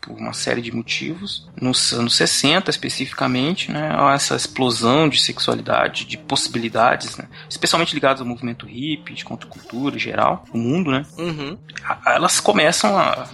[0.00, 1.48] por uma série de motivos.
[1.60, 8.26] Nos anos 60, especificamente, né, essa explosão de sexualidade, de possibilidades, né, especialmente ligadas ao
[8.26, 11.58] movimento hippie, de contracultura em geral, no mundo, né, Uhum.
[12.06, 13.28] elas começam a,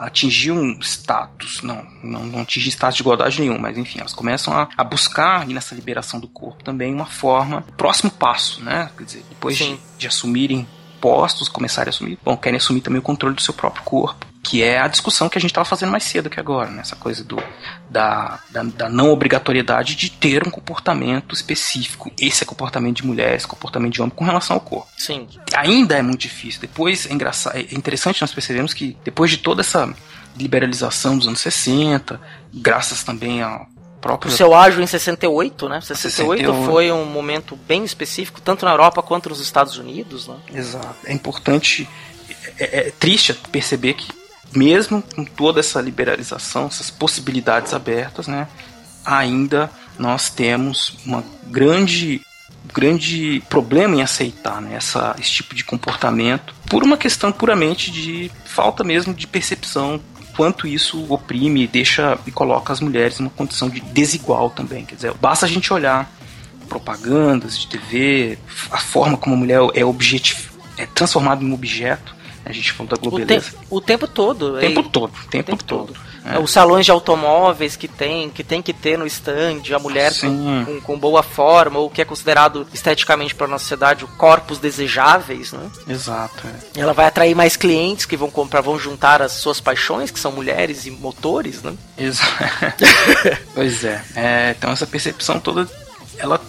[0.00, 4.56] atingir um status, não, não, não atingir status de igualdade nenhum, mas enfim, elas começam
[4.56, 8.90] a, a buscar, e nessa liberação do corpo também, uma forma, próximo passo, né?
[8.96, 10.66] Quer dizer, depois de, de assumirem
[11.00, 14.26] postos, começarem a assumir, bom, querem assumir também o controle do seu próprio corpo.
[14.42, 16.80] Que é a discussão que a gente estava fazendo mais cedo que agora, né?
[16.80, 17.36] Essa coisa do,
[17.90, 22.10] da, da, da não obrigatoriedade de ter um comportamento específico.
[22.18, 25.28] Esse é comportamento de mulher, esse é comportamento de homem com relação ao corpo Sim.
[25.54, 26.60] ainda é muito difícil.
[26.60, 29.92] Depois é engraçado, é interessante nós percebemos que depois de toda essa
[30.36, 32.20] liberalização dos anos 60,
[32.52, 33.66] graças também ao
[33.96, 35.80] O próprio seu ágio em 68, né?
[35.80, 36.64] 68, 68.
[36.64, 40.36] foi um momento bem específico, tanto na Europa quanto nos Estados Unidos, né?
[40.54, 40.96] Exato.
[41.04, 41.88] É importante,
[42.58, 44.19] é, é triste perceber que
[44.54, 48.48] mesmo com toda essa liberalização, essas possibilidades abertas, né,
[49.04, 52.20] ainda nós temos uma grande
[52.72, 58.30] grande problema em aceitar né, essa, esse tipo de comportamento por uma questão puramente de
[58.44, 60.00] falta mesmo de percepção
[60.36, 64.84] quanto isso oprime, deixa e coloca as mulheres numa condição de desigual também.
[64.84, 66.10] Quer dizer, basta a gente olhar
[66.68, 68.38] propagandas de TV,
[68.70, 69.82] a forma como a mulher é
[70.82, 72.14] é transformada em um objeto.
[72.44, 73.52] A gente falou da O, te- globeleza.
[73.68, 74.54] o tempo todo.
[74.56, 75.94] O tempo é- todo, o tempo, tempo todo.
[76.24, 76.38] É, É.
[76.38, 80.64] Os salões de automóveis que tem, que tem que ter no stand, a mulher com,
[80.66, 85.70] com, com boa forma, ou que é considerado esteticamente para nossa sociedade corpos desejáveis, né?
[85.88, 86.46] Exato.
[86.76, 86.80] é.
[86.80, 90.30] Ela vai atrair mais clientes que vão comprar, vão juntar as suas paixões, que são
[90.30, 91.72] mulheres e motores, né?
[91.96, 92.22] Exa-
[93.54, 94.02] pois é.
[94.14, 95.66] É, Então essa percepção toda,
[96.18, 96.40] ela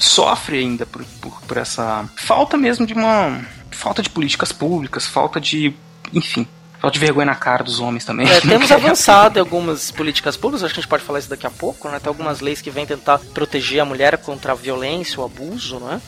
[0.00, 3.40] sofre ainda por, por, por essa falta mesmo de uma
[3.70, 5.74] falta de políticas públicas, falta de,
[6.12, 6.46] enfim,
[6.80, 8.28] falta de vergonha na cara dos homens também.
[8.28, 11.46] É, temos avançado em algumas políticas públicas, acho que a gente pode falar isso daqui
[11.46, 11.98] a pouco, né?
[12.00, 16.00] Tem algumas leis que vêm tentar proteger a mulher contra a violência, o abuso, né?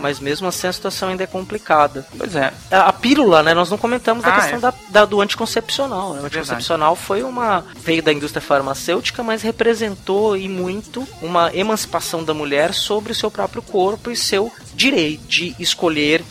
[0.00, 2.06] Mas mesmo assim a situação ainda é complicada.
[2.16, 2.52] Pois é.
[2.70, 3.52] A, a pílula, né?
[3.52, 4.60] Nós não comentamos Ah, questão é.
[4.60, 6.14] da, da- do anticoncepcional.
[6.14, 6.20] Né?
[6.20, 6.38] O Verdade.
[6.38, 7.64] anticoncepcional foi uma.
[7.76, 13.30] veio da indústria farmacêutica, mas representou e muito uma emancipação da mulher sobre o seu
[13.30, 16.24] próprio corpo e seu direito de escolher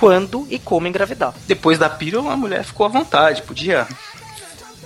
[0.00, 1.34] quando e como engravidar.
[1.46, 3.86] Depois da pílula, a mulher ficou à vontade, podia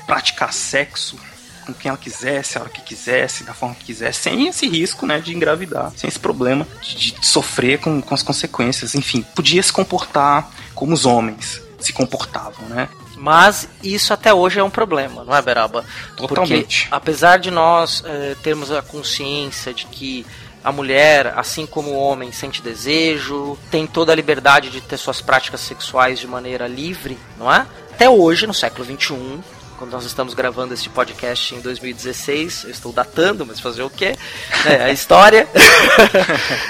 [0.07, 1.17] praticar sexo
[1.65, 5.07] com quem ela quisesse, a hora que quisesse, da forma que quisesse, sem esse risco,
[5.07, 8.95] né, de engravidar, sem esse problema de, de sofrer com, com as consequências.
[8.95, 12.89] Enfim, podia se comportar como os homens se comportavam, né?
[13.17, 15.85] Mas isso até hoje é um problema, não é, Beraba?
[16.17, 16.83] Totalmente.
[16.83, 20.27] Porque apesar de nós eh, termos a consciência de que
[20.65, 25.21] a mulher, assim como o homem, sente desejo, tem toda a liberdade de ter suas
[25.21, 27.67] práticas sexuais de maneira livre, não é?
[27.93, 29.39] Até hoje, no século XXI,
[29.79, 34.17] quando nós estamos gravando este podcast em 2016, eu estou datando, mas fazer o quê?
[34.65, 35.47] É, a história.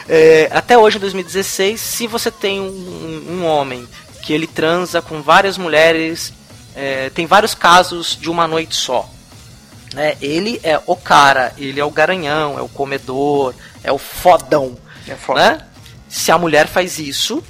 [0.09, 3.87] É, até hoje, em 2016, se você tem um, um- um homem
[4.23, 6.33] que ele transa com várias mulheres,
[6.75, 9.09] é, tem vários casos de uma noite só.
[9.95, 10.17] Né?
[10.21, 14.76] Ele é o cara, ele é o garanhão, é o comedor, é o fodão.
[15.07, 15.41] É foda.
[15.53, 15.61] Né?
[16.09, 17.43] Se a mulher faz isso,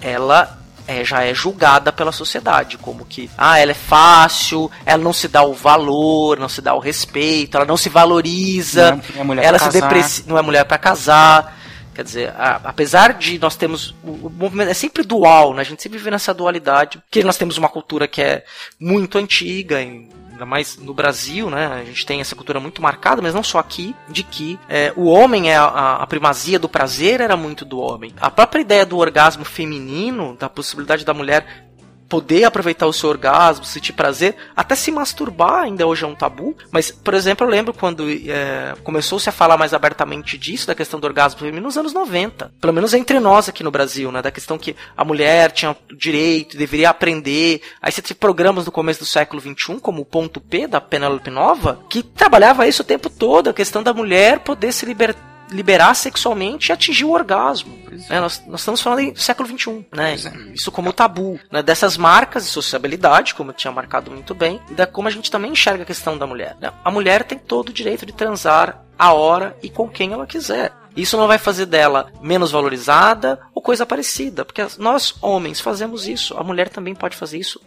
[0.00, 5.12] ela é, já é julgada pela sociedade, como que, ah, ela é fácil, ela não
[5.14, 9.24] se dá o valor, não se dá o respeito, ela não se valoriza, Não é
[9.24, 9.88] mulher ela pra se casar.
[9.88, 11.58] depreci- não é mulher para casar.
[11.94, 13.94] Quer dizer, a- apesar de nós termos.
[14.02, 15.60] O, o movimento é sempre dual, né?
[15.60, 16.98] A gente sempre vive nessa dualidade.
[16.98, 18.44] Porque nós temos uma cultura que é
[18.80, 20.10] muito antiga, em-
[20.44, 21.66] ainda mais no Brasil, né?
[21.66, 25.06] A gente tem essa cultura muito marcada, mas não só aqui, de que é, o
[25.06, 25.64] homem é a,
[25.96, 28.12] a- primazia do prazer era muito do homem.
[28.20, 31.66] A própria ideia do orgasmo feminino, da possibilidade da mulher
[32.08, 36.56] poder aproveitar o seu orgasmo, sentir prazer, até se masturbar ainda hoje é um tabu.
[36.70, 41.00] Mas, por exemplo, eu lembro quando é, começou-se a falar mais abertamente disso, da questão
[41.00, 42.52] do orgasmo feminino, nos anos 90.
[42.60, 44.22] Pelo menos entre nós aqui no Brasil, né?
[44.22, 47.60] Da questão que a mulher tinha direito, deveria aprender.
[47.80, 51.30] Aí você tinha programas no começo do século XXI, como o Ponto P, da Penélope
[51.30, 55.94] Nova, que trabalhava isso o tempo todo, a questão da mulher poder se libertar liberar
[55.94, 57.78] sexualmente e atingir o orgasmo.
[58.10, 58.20] né?
[58.20, 60.14] Nós, nós estamos falando em século XXI, né?
[60.14, 60.52] É.
[60.52, 61.62] Isso como tabu, né?
[61.62, 65.30] Dessas marcas de sociabilidade, como eu tinha marcado muito bem, e da como a gente
[65.30, 66.56] também enxerga a questão da mulher.
[66.60, 66.72] né?
[66.84, 70.72] A mulher tem todo o direito de transar a hora e com quem ela quiser.
[70.96, 76.36] Isso não vai fazer dela menos valorizada ou coisa parecida, porque nós homens fazemos isso,
[76.38, 77.60] a mulher também pode fazer isso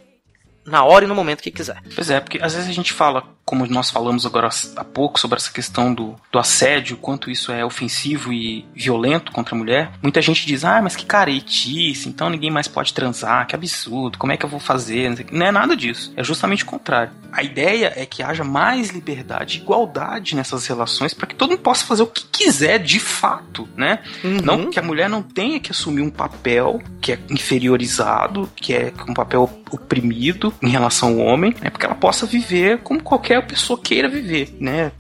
[0.68, 1.82] na hora e no momento que quiser.
[1.96, 5.38] Pois é, porque às vezes a gente fala como nós falamos agora há pouco sobre
[5.38, 10.22] essa questão do, do assédio, quanto isso é ofensivo e violento contra a mulher, muita
[10.22, 14.38] gente diz, ah, mas que caretice, então ninguém mais pode transar, que absurdo, como é
[14.38, 15.26] que eu vou fazer?
[15.32, 17.14] Não é nada disso, é justamente o contrário.
[17.32, 21.62] A ideia é que haja mais liberdade e igualdade nessas relações para que todo mundo
[21.62, 24.00] possa fazer o que quiser de fato, né?
[24.44, 28.92] Não que a mulher não tenha que assumir um papel que é inferiorizado, que é
[29.08, 31.70] um papel oprimido em relação ao homem, né?
[31.70, 34.92] Porque ela possa viver como qualquer pessoa queira viver, né?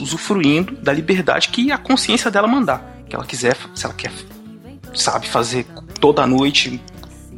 [0.00, 3.02] Usufruindo da liberdade que a consciência dela mandar.
[3.08, 4.10] Que ela quiser, se ela quer,
[4.94, 5.66] sabe, fazer
[6.00, 6.80] toda noite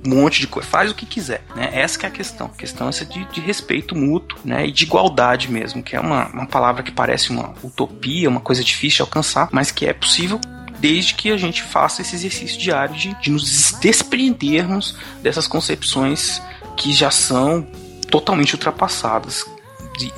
[0.06, 1.70] um monte de coisa, faz o que quiser, né?
[1.72, 2.46] Essa que é a questão.
[2.46, 4.66] A questão é essa de, de respeito mútuo, né?
[4.66, 8.62] E de igualdade mesmo, que é uma, uma palavra que parece uma utopia, uma coisa
[8.62, 10.38] difícil de alcançar, mas que é possível
[10.84, 16.42] desde que a gente faça esse exercício diário de, de nos desprendermos dessas concepções
[16.76, 17.66] que já são
[18.10, 19.46] totalmente ultrapassadas.
[19.98, 20.12] De-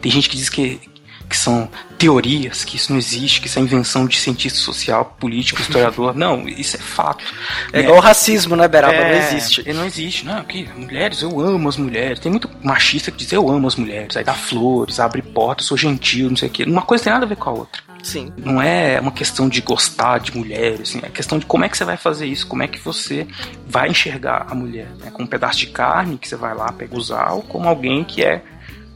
[0.00, 0.80] tem gente que diz que,
[1.28, 5.60] que são teorias, que isso não existe, que isso é invenção de cientista social, político,
[5.60, 6.16] historiador.
[6.16, 7.22] Não, isso é fato.
[7.70, 7.82] É né?
[7.84, 8.94] igual o racismo, né, Beraba?
[8.94, 9.72] É, Não existe.
[9.74, 10.24] Não existe.
[10.24, 12.20] Não, que mulheres, eu amo as mulheres.
[12.20, 14.16] Tem muito machista que diz eu amo as mulheres.
[14.16, 16.64] Aí dá flores, abre portas, sou gentil, não sei o quê.
[16.64, 17.82] Uma coisa tem nada a ver com a outra.
[18.06, 18.32] Sim.
[18.36, 21.76] Não é uma questão de gostar de mulheres, assim, é questão de como é que
[21.76, 23.26] você vai fazer isso, como é que você
[23.66, 24.88] vai enxergar a mulher.
[25.00, 25.10] Né?
[25.10, 28.22] Como um pedaço de carne que você vai lá, pega usar, ou como alguém que
[28.22, 28.44] é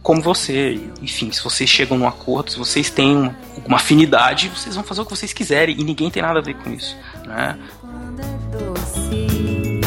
[0.00, 0.80] como você.
[1.02, 3.36] Enfim, se vocês chegam num acordo, se vocês têm uma,
[3.66, 6.54] uma afinidade, vocês vão fazer o que vocês quiserem e ninguém tem nada a ver
[6.54, 6.96] com isso.
[7.26, 7.58] Né?
[8.52, 9.80] doce.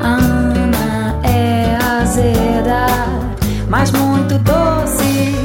[0.00, 2.86] Ana é azeda,
[3.68, 5.39] mas muito doce.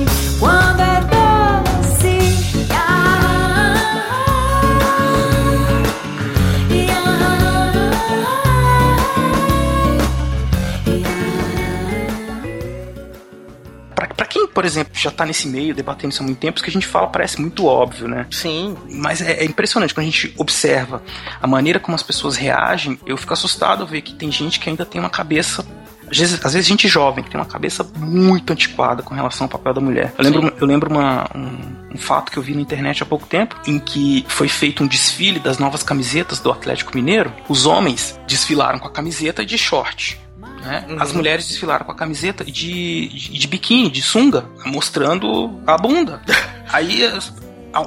[14.55, 16.87] Por exemplo, já tá nesse meio, debatendo isso há muito tempo, isso que a gente
[16.87, 18.25] fala parece muito óbvio, né?
[18.31, 18.75] Sim.
[18.89, 21.03] Mas é, é impressionante quando a gente observa
[21.41, 22.97] a maneira como as pessoas reagem.
[23.05, 25.65] Eu fico assustado ao ver que tem gente que ainda tem uma cabeça.
[26.09, 29.49] Às vezes, às vezes gente jovem que tem uma cabeça muito antiquada com relação ao
[29.49, 30.13] papel da mulher.
[30.17, 33.25] Eu lembro, eu lembro uma- um, um fato que eu vi na internet há pouco
[33.27, 37.31] tempo, em que foi feito um desfile das novas camisetas do Atlético Mineiro.
[37.49, 40.19] Os homens desfilaram com a camiseta de short.
[40.61, 40.85] né?
[40.99, 46.21] As mulheres desfilaram com a camiseta de, de, de biquíni, de sunga, mostrando a bunda.
[46.73, 47.01] Aí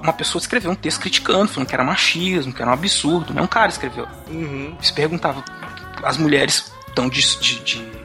[0.03, 3.33] uma pessoa escreveu um texto criticando, falando que era machismo, que era um absurdo.
[3.35, 3.43] Né?
[3.43, 4.07] Um cara escreveu.
[4.81, 5.43] Se perguntava:
[6.03, 7.99] as mulheres estão de, de, de-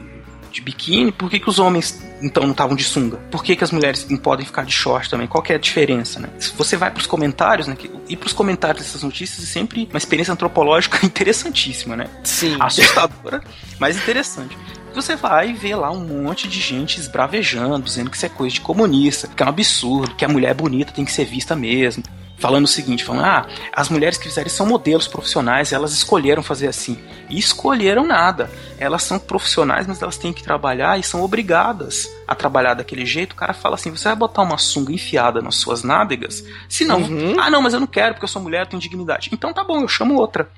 [0.54, 3.16] de biquíni, por que, que os homens então não estavam de sunga?
[3.30, 5.26] Por que, que as mulheres não podem ficar de short também?
[5.26, 6.28] Qual é a diferença, né?
[6.38, 7.76] Se você vai pros comentários, né?
[8.08, 12.08] Ir pros comentários dessas notícias é sempre uma experiência antropológica interessantíssima, né?
[12.22, 12.56] Sim.
[12.60, 13.42] assustadora,
[13.80, 14.56] mas interessante.
[14.94, 18.60] Você vai ver lá um monte de gente esbravejando, dizendo que isso é coisa de
[18.60, 22.04] comunista, que é um absurdo, que a mulher bonita tem que ser vista mesmo.
[22.36, 26.68] Falando o seguinte, falando, ah, as mulheres que fizeram são modelos profissionais, elas escolheram fazer
[26.68, 26.98] assim.
[27.30, 28.50] E escolheram nada.
[28.78, 33.32] Elas são profissionais, mas elas têm que trabalhar e são obrigadas a trabalhar daquele jeito.
[33.32, 36.44] O cara fala assim: você vai botar uma sunga enfiada nas suas nádegas?
[36.68, 37.00] Se não,
[37.40, 39.30] ah, não, mas eu não quero porque eu sou mulher, eu tenho dignidade.
[39.32, 40.48] Então tá bom, eu chamo outra.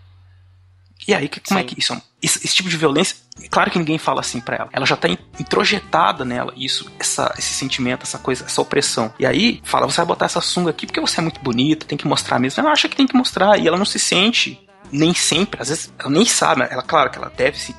[1.07, 1.69] E aí, que, como é Sim.
[1.69, 1.93] que isso?
[1.93, 4.69] é um- Esse, tipo de violência, é claro que ninguém fala assim pra ela.
[4.73, 9.13] Ela já tá in- introjetada nela, isso, essa, esse sentimento, essa coisa, essa opressão.
[9.19, 11.97] E aí, fala, você vai botar essa sunga aqui porque você é muito bonita, tem
[11.99, 12.61] que mostrar mesmo.
[12.61, 14.59] Ela acha que tem que mostrar, e ela não se sente,
[14.91, 17.75] nem sempre, às vezes, ela nem sabe, ela, claro que ela deve se.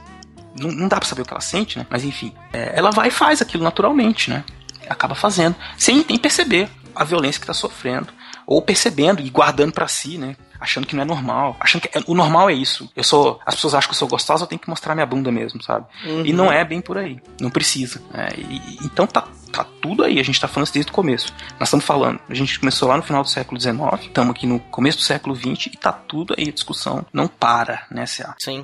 [0.57, 1.85] Não, não dá pra saber o que ela sente, né?
[1.89, 4.43] Mas enfim, é, ela vai e faz aquilo naturalmente, né?
[4.89, 8.07] Acaba fazendo, sem nem perceber a violência que tá sofrendo.
[8.47, 10.35] Ou percebendo e guardando pra si, né?
[10.59, 11.55] Achando que não é normal.
[11.59, 12.89] Achando que é- o normal é isso.
[12.95, 13.39] Eu sou.
[13.45, 15.85] As pessoas acham que eu sou gostosa, eu tenho que mostrar minha bunda mesmo, sabe?
[16.25, 17.19] E não é bem por aí.
[17.39, 18.01] Não precisa.
[18.11, 18.29] né?
[18.37, 20.17] E- então tá, tá tudo aí.
[20.19, 21.31] A gente tá falando isso desde o começo.
[21.59, 22.19] Nós estamos falando.
[22.27, 25.35] A gente começou lá no final do século XIX, estamos aqui no começo do século
[25.35, 26.47] XX e tá tudo aí.
[26.47, 28.33] A discussão não para, né, C.A.?
[28.39, 28.61] Sim.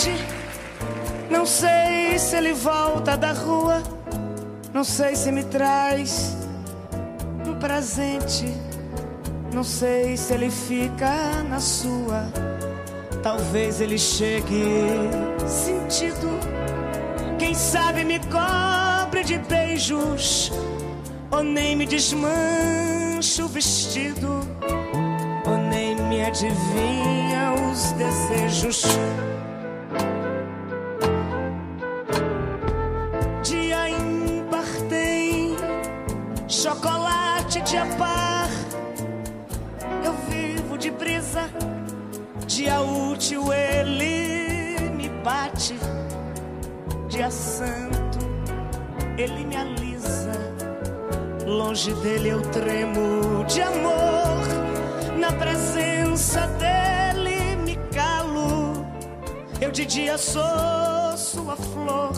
[0.00, 0.24] Diferente.
[1.30, 3.82] Não sei se ele volta da rua.
[4.72, 6.36] Não sei se me traz
[7.46, 8.52] um presente.
[9.52, 12.32] Não sei se ele fica na sua.
[13.22, 14.64] Talvez ele chegue
[15.46, 16.28] sentido.
[17.38, 20.52] Quem sabe me cobre de beijos.
[21.30, 24.40] Ou nem me desmancha o vestido
[25.46, 28.84] ou nem me adivinha os desejos.
[36.62, 38.48] Chocolate noite dia par,
[40.04, 41.50] eu vivo de brisa.
[42.46, 45.74] Dia útil ele me bate.
[47.08, 48.18] Dia santo
[49.18, 50.30] ele me alisa.
[51.44, 54.46] Longe dele eu tremo de amor.
[55.18, 58.86] Na presença dele me calo.
[59.60, 62.12] Eu de dia sou sua flor.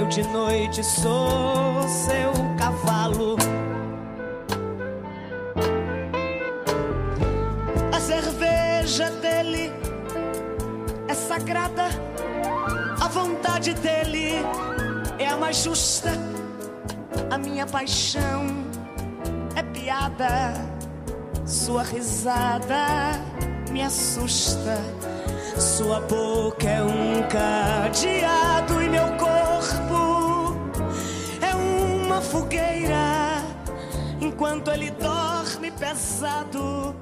[0.00, 3.36] Eu de noite sou seu cavalo.
[7.92, 9.70] A cerveja dele
[11.06, 11.88] é sagrada.
[12.98, 14.36] A vontade dele
[15.18, 16.12] é a mais justa.
[17.30, 18.46] A minha paixão
[19.54, 20.54] é piada.
[21.44, 23.20] Sua risada
[23.70, 24.78] me assusta.
[25.58, 29.29] Sua boca é um cadeado e meu corpo
[31.40, 33.42] é uma fogueira.
[34.20, 36.94] Enquanto ele dorme pesado,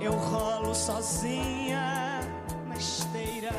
[0.00, 2.20] eu rolo sozinha
[2.66, 3.52] na esteira.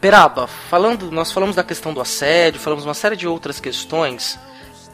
[0.00, 4.38] Peraba, falando, nós falamos da questão do assédio, falamos uma série de outras questões.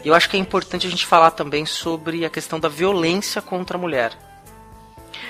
[0.04, 3.40] E eu acho que é importante a gente falar também sobre a questão da violência
[3.40, 4.12] contra a mulher.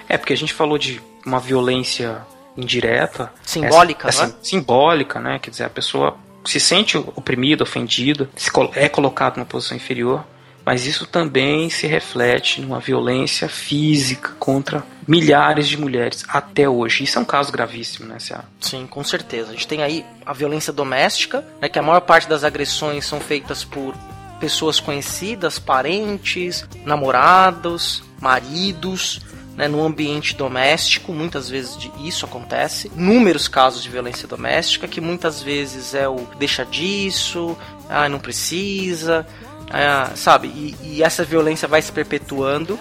[0.08, 2.26] É, porque a gente falou de uma violência
[2.56, 3.32] indireta.
[3.42, 4.10] Simbólica, é?
[4.10, 5.38] essa Simbólica, né?
[5.38, 8.28] Quer dizer, a pessoa se sente oprimida, ofendida,
[8.74, 10.24] é colocada numa posição inferior.
[10.64, 17.04] Mas isso também se reflete numa violência física contra milhares de mulheres até hoje.
[17.04, 18.44] Isso é um caso gravíssimo, né, Cia?
[18.60, 19.48] Sim, com certeza.
[19.48, 23.18] A gente tem aí a violência doméstica, né, que a maior parte das agressões são
[23.18, 23.94] feitas por
[24.38, 29.20] pessoas conhecidas, parentes, namorados, maridos,
[29.58, 31.12] né, no ambiente doméstico.
[31.12, 32.90] Muitas vezes de- isso acontece.
[32.96, 37.58] Inúmeros casos de violência doméstica, que muitas vezes é o deixa disso,
[37.90, 39.26] ah, não precisa,
[39.70, 40.46] ah, sabe?
[40.46, 42.78] E, e essa violência vai se perpetuando.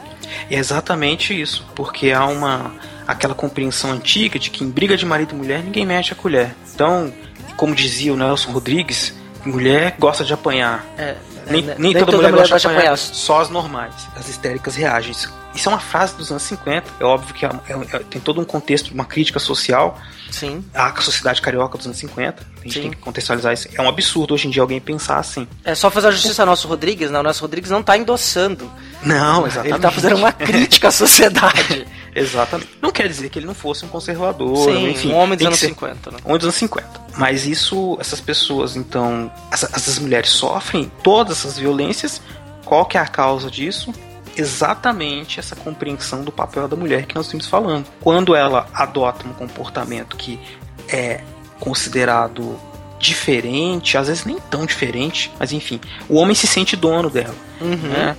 [0.51, 2.71] É exatamente isso, porque há uma
[3.07, 6.53] aquela compreensão antiga de que em briga de marido e mulher ninguém mexe a colher.
[6.75, 7.11] Então,
[7.55, 9.13] como dizia o Nelson Rodrigues,
[9.45, 10.85] mulher gosta de apanhar.
[10.97, 11.15] É,
[11.49, 13.93] Nem, né, nem toda, mulher, gosta de apanhar, só as normais.
[14.15, 15.11] As histéricas reagem.
[15.11, 15.31] Isso,
[15.65, 16.87] é uma frase dos anos 50.
[16.99, 19.97] É óbvio que é- é- é- tem todo um contexto, uma crítica social
[20.31, 20.63] Sim.
[20.73, 22.43] à sociedade carioca dos anos 50.
[22.43, 22.81] A gente Sim.
[22.81, 23.67] tem que contextualizar isso.
[23.73, 25.47] É um absurdo hoje em dia alguém pensar assim.
[25.63, 27.19] É só fazer a justiça ao nosso Rodrigues, né?
[27.19, 28.71] O nosso Rodrigues não tá endossando.
[29.01, 29.73] Não, exatamente.
[29.73, 31.87] Ele tá fazendo uma crítica à sociedade.
[32.19, 32.69] Exatamente.
[32.81, 35.11] Não quer dizer que ele não fosse um conservador, Sim, enfim.
[35.11, 36.17] um homem dos anos ser- 50, né?
[36.25, 37.01] Homem dos anos 50.
[37.17, 42.21] Mas isso, essas pessoas, então, essa- essas mulheres sofrem todas essas violências.
[42.65, 43.93] Qual que é a causa disso?
[44.35, 47.85] Exatamente essa compreensão do papel da mulher que nós estamos falando.
[48.01, 50.39] Quando ela adota um comportamento que
[50.87, 51.21] é
[51.59, 52.57] considerado
[52.99, 57.35] diferente, às vezes nem tão diferente, mas enfim, o homem se sente dono dela.
[57.61, 58.15] né?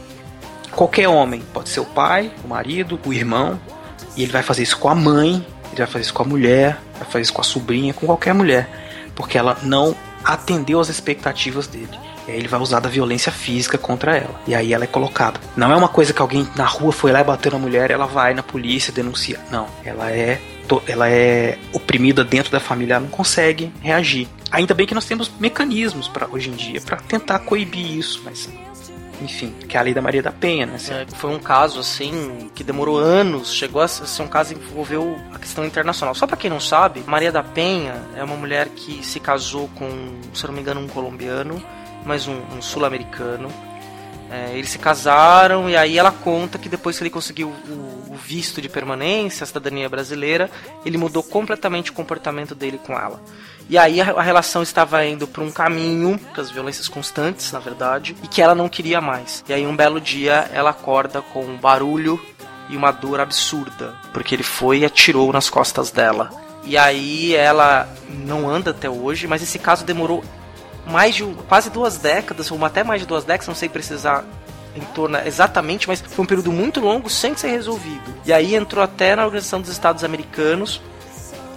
[0.73, 3.59] Qualquer homem, pode ser o pai, o marido, o irmão,
[4.19, 6.77] e ele vai fazer isso com a mãe, ele vai fazer isso com a mulher,
[6.99, 8.69] vai fazer isso com a sobrinha, com qualquer mulher,
[9.15, 9.95] porque ela não
[10.25, 11.97] atendeu às expectativas dele.
[12.27, 14.39] E aí ele vai usar da violência física contra ela.
[14.47, 15.41] E aí ela é colocada.
[15.57, 18.07] Não é uma coisa que alguém na rua foi lá e bateu na mulher, ela
[18.07, 19.41] vai na polícia denuncia.
[19.51, 20.41] Não, ela é
[20.87, 24.29] ela é oprimida dentro da família, ela não consegue reagir.
[24.51, 28.51] Ainda bem que nós temos mecanismos para hoje em dia para tentar coibir isso, mas
[29.21, 30.77] enfim, que é a lei da Maria da Penha, né?
[30.91, 35.17] É, foi um caso assim que demorou anos, chegou a ser um caso que envolveu
[35.33, 36.15] a questão internacional.
[36.15, 39.89] Só pra quem não sabe, Maria da Penha é uma mulher que se casou com,
[40.33, 41.63] se não me engano, um colombiano,
[42.05, 43.49] mas um, um sul-americano.
[44.31, 48.17] É, eles se casaram e aí ela conta que depois que ele conseguiu o, o
[48.17, 50.51] visto de permanência, a cidadania brasileira,
[50.85, 53.23] ele mudou completamente o comportamento dele com ela.
[53.71, 57.59] E aí a, a relação estava indo para um caminho, com as violências constantes, na
[57.59, 59.45] verdade, e que ela não queria mais.
[59.49, 62.21] E aí um belo dia ela acorda com um barulho
[62.69, 66.31] e uma dor absurda, porque ele foi e atirou nas costas dela.
[66.65, 70.23] E aí ela não anda até hoje, mas esse caso demorou
[70.89, 74.25] mais de quase duas décadas, ou até mais de duas décadas, não sei precisar
[74.77, 78.15] em torno exatamente, mas foi um período muito longo sem ser resolvido.
[78.25, 80.81] E aí entrou até na Organização dos Estados Americanos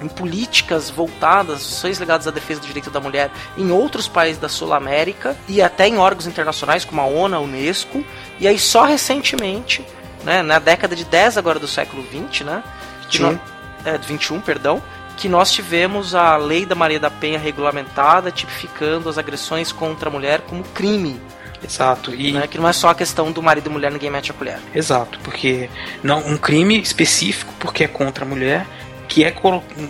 [0.02, 4.50] em políticas voltadas, ações ligadas à defesa do direito da mulher em outros países da
[4.50, 8.04] Sul América e até em órgãos internacionais como a ONU, a Unesco.
[8.40, 9.86] E aí só recentemente,
[10.24, 12.64] né, na década de 10 agora do século 20, né,
[13.10, 13.32] que 21.
[13.34, 13.40] nó-
[13.86, 14.82] é, 21, perdão,
[15.22, 20.12] que nós tivemos a lei da Maria da Penha regulamentada, tipificando as agressões contra a
[20.12, 21.22] mulher como crime,
[21.64, 22.16] Exato.
[22.16, 24.34] E né, que não é só a questão do marido e mulher ninguém mete a
[24.34, 24.60] colher.
[24.74, 25.70] Exato, porque
[26.02, 28.66] não um crime específico porque é contra a mulher
[29.08, 29.36] que é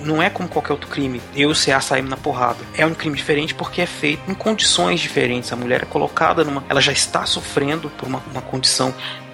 [0.03, 1.21] não é como qualquer outro crime.
[1.35, 2.57] Eu e o CA saímos na porrada.
[2.75, 5.53] É um crime diferente porque é feito em condições diferentes.
[5.53, 6.63] A mulher é colocada numa.
[6.67, 8.91] Ela já está sofrendo por uma, uma condição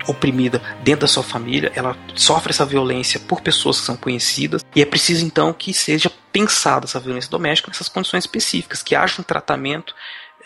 [0.07, 4.81] oprimida dentro da sua família, ela sofre essa violência por pessoas que são conhecidas e
[4.81, 9.23] é preciso então que seja pensada essa violência doméstica nessas condições específicas, que haja um
[9.23, 9.93] tratamento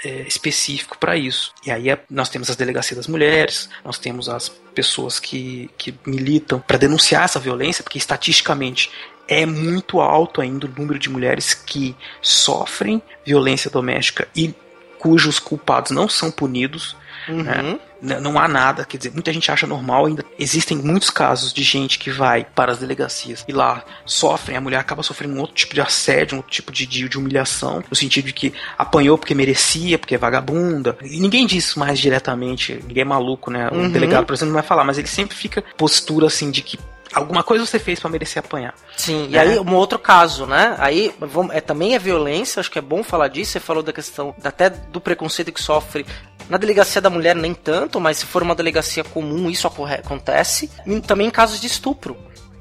[0.03, 1.53] é, específico para isso.
[1.65, 5.93] E aí é- nós temos as delegacias das mulheres, nós temos as pessoas que, que
[6.05, 8.89] militam para denunciar essa violência, porque estatisticamente
[9.27, 14.53] é muito alto ainda o número de mulheres que sofrem violência doméstica e
[14.97, 16.95] cujos culpados não são punidos.
[17.27, 17.79] né?
[18.01, 21.63] N- Não há nada, quer dizer, muita gente acha normal, ainda existem muitos casos de
[21.63, 25.55] gente que vai para as delegacias e lá sofrem, a mulher acaba sofrendo um outro
[25.55, 29.17] tipo de assédio, um outro tipo de, de, de humilhação, no sentido de que apanhou
[29.17, 30.97] porque merecia, porque é vagabunda.
[31.03, 33.69] E ninguém diz isso mais diretamente, ninguém é maluco, né?
[33.71, 33.89] O Uhum.
[33.91, 36.77] delegado, por exemplo, não vai falar, mas ele sempre fica postura assim de que
[37.13, 38.73] alguma coisa você fez para merecer apanhar.
[38.97, 39.39] Sim, e É.
[39.41, 40.75] aí um outro caso, né?
[40.79, 43.51] Aí vamos, é, também é violência, acho que é bom falar disso.
[43.53, 46.05] Você falou da questão até do preconceito que sofre.
[46.49, 50.69] Na delegacia da mulher, nem tanto, mas se for uma delegacia comum, isso acontece.
[50.85, 52.17] E também em casos de estupro.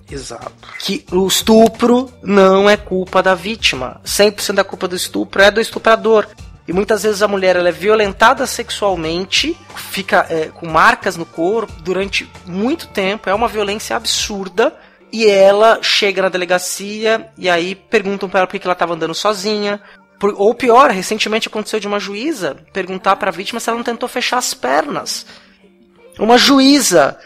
[0.08, 0.52] Exato.
[0.80, 4.00] Que o estupro não é culpa da vítima.
[4.04, 6.26] 100% da culpa do estupro é do estuprador.
[6.68, 11.72] E muitas vezes a mulher ela é violentada sexualmente, fica é, com marcas no corpo
[11.82, 14.74] durante muito tempo, é uma violência absurda.
[15.12, 19.14] E ela chega na delegacia e aí perguntam pra ela por que ela estava andando
[19.14, 19.80] sozinha.
[20.22, 24.38] Ou pior, recentemente aconteceu de uma juíza perguntar pra vítima se ela não tentou fechar
[24.38, 25.26] as pernas.
[26.18, 27.18] Uma juíza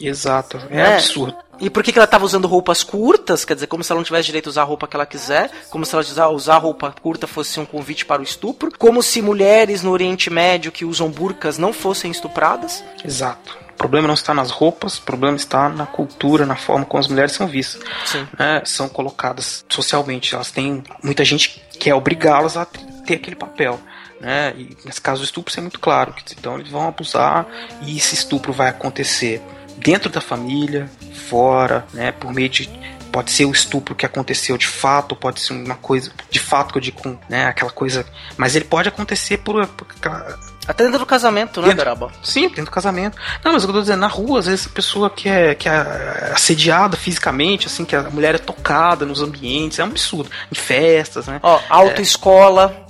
[0.00, 0.58] Exato.
[0.70, 0.94] É, É.
[0.94, 1.36] absurdo.
[1.60, 3.44] E por que, que ela estava usando roupas curtas?
[3.44, 5.50] Quer dizer, como se ela não tivesse direito a usar a roupa que ela quiser,
[5.68, 9.20] como se ela usar, usar roupa curta fosse um convite para o estupro, como se
[9.20, 12.82] mulheres no Oriente Médio que usam burcas não fossem estupradas.
[13.04, 13.58] Exato.
[13.72, 17.08] O problema não está nas roupas, o problema está na cultura, na forma como as
[17.08, 17.82] mulheres são vistas.
[18.04, 18.26] Sim.
[18.38, 20.34] né, são colocadas socialmente.
[20.34, 23.80] Elas têm muita gente quer obrigá-las a ter aquele papel.
[24.20, 24.52] Né?
[24.56, 26.14] E nesse caso do estupro, isso é muito claro.
[26.38, 27.46] Então eles vão abusar
[27.82, 29.42] e esse estupro vai acontecer
[29.82, 30.90] dentro da família,
[31.28, 32.12] fora, né?
[32.12, 32.68] por meio de.
[33.12, 36.78] Pode ser o estupro que aconteceu de fato, pode ser uma coisa de fato que
[36.78, 37.46] eu digo, com, né?
[37.46, 38.06] Aquela coisa.
[38.36, 42.12] Mas ele pode acontecer por, por aquela- Até dentro do casamento, né, Dentro-?
[42.22, 43.18] Sim, dentro do casamento.
[43.44, 45.56] Não, mas o que eu tô dizendo, na rua, às vezes a pessoa que é,
[45.56, 50.30] que é assediada fisicamente, assim, que a mulher é tocada nos ambientes, é um absurdo.
[50.52, 51.40] Em festas, né?
[51.42, 52.86] Ó, autoescola,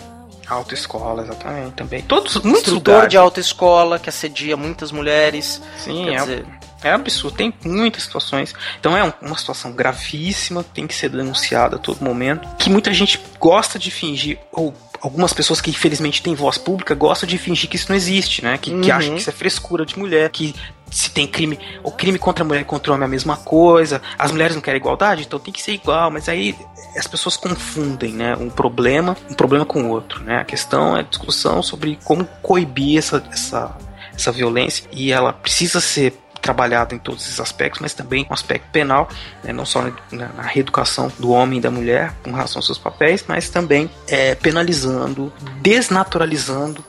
[0.47, 2.03] Autoescola, exatamente, também.
[2.03, 3.11] Todos, muitos instrutor lugares.
[3.11, 5.62] de autoescola que assedia muitas mulheres.
[5.78, 6.45] Sim, é, dizer-
[6.83, 7.37] é absurdo.
[7.37, 8.55] Tem muitas situações.
[8.78, 12.49] Então é um- uma situação gravíssima, tem que ser denunciada a todo momento.
[12.59, 17.26] Que muita gente gosta de fingir, ou algumas pessoas que infelizmente têm voz pública gostam
[17.28, 18.59] de fingir que isso não existe, né?
[18.59, 18.97] Que, que Uhum.
[18.97, 20.55] acham que isso é frescura de mulher, que
[20.91, 23.37] se tem crime, o crime contra a mulher e contra o homem é a mesma
[23.37, 26.55] coisa, as mulheres não querem igualdade, então tem que ser igual, mas aí
[26.97, 28.37] as pessoas confundem, né?
[28.37, 30.39] Um problema, um problema com o outro, né?
[30.39, 33.74] A questão é a discussão sobre como coibir essa, essa,
[34.14, 38.68] essa violência e ela precisa ser trabalhada em todos esses aspectos, mas também no aspecto
[38.72, 39.09] penal,
[39.45, 42.78] né, não só na, na reeducação do homem e da mulher com relação aos seus
[42.78, 46.84] papéis, mas também é, penalizando, desnaturalizando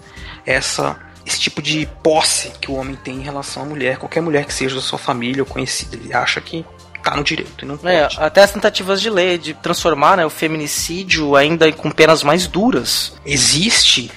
[0.45, 4.43] essa esse tipo de posse que o homem tem em relação à mulher, qualquer mulher
[4.43, 6.65] que seja da sua família ou conhecida, ele acha que
[7.03, 8.19] tá no direito não É, pode.
[8.19, 13.13] até as tentativas de lei de transformar né, o feminicídio ainda com penas mais duras.
[13.23, 14.11] existe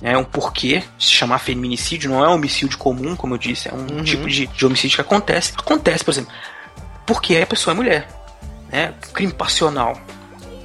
[0.00, 3.74] né, um porquê se chamar feminicídio, não é um homicídio comum, como eu disse, é
[3.74, 4.02] um Uhum.
[4.04, 5.52] tipo de, de homicídio que acontece.
[5.58, 6.32] Acontece, por exemplo,
[7.06, 8.08] porque a pessoa é mulher.
[8.72, 9.98] Né, crime passional.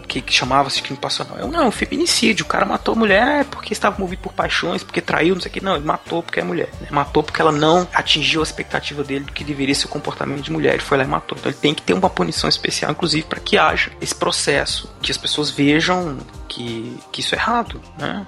[0.07, 1.37] Que, que chamava-se crime passional.
[1.39, 2.45] É um, não, é um feminicídio.
[2.45, 5.53] O cara matou a mulher porque estava movido por paixões, porque traiu, não sei o
[5.53, 5.61] que.
[5.63, 6.69] Não, ele matou porque é mulher.
[6.79, 6.87] né?
[6.91, 10.51] Matou porque ela não atingiu a expectativa dele do que deveria ser o comportamento de
[10.51, 10.75] mulher.
[10.75, 11.35] Ele foi lá e matou.
[11.37, 15.11] Então ele tem que ter uma punição especial, inclusive, para que haja esse processo, que
[15.11, 17.81] as pessoas vejam que, que isso é errado.
[17.97, 18.25] Né?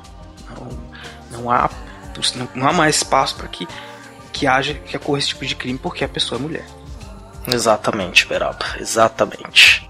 [0.50, 0.68] Não,
[1.38, 1.70] não há
[2.56, 3.68] não, há mais espaço para que
[4.34, 6.66] que haja que ocorra esse tipo de crime porque a pessoa é mulher.
[7.48, 9.87] Exatamente, Beraba, exatamente.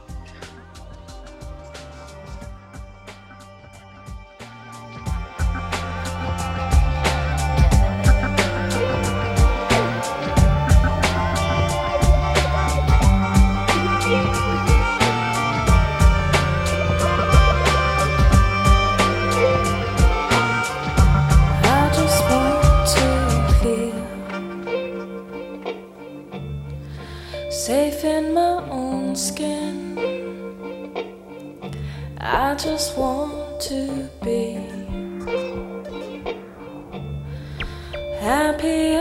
[32.57, 34.53] Just want to be
[38.19, 38.96] happy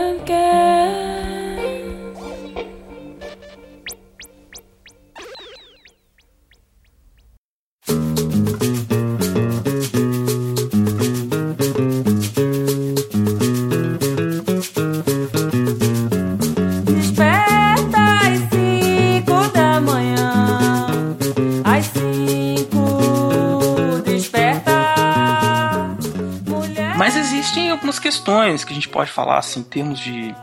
[28.27, 30.35] questões que a gente pode falar assim, em termos de.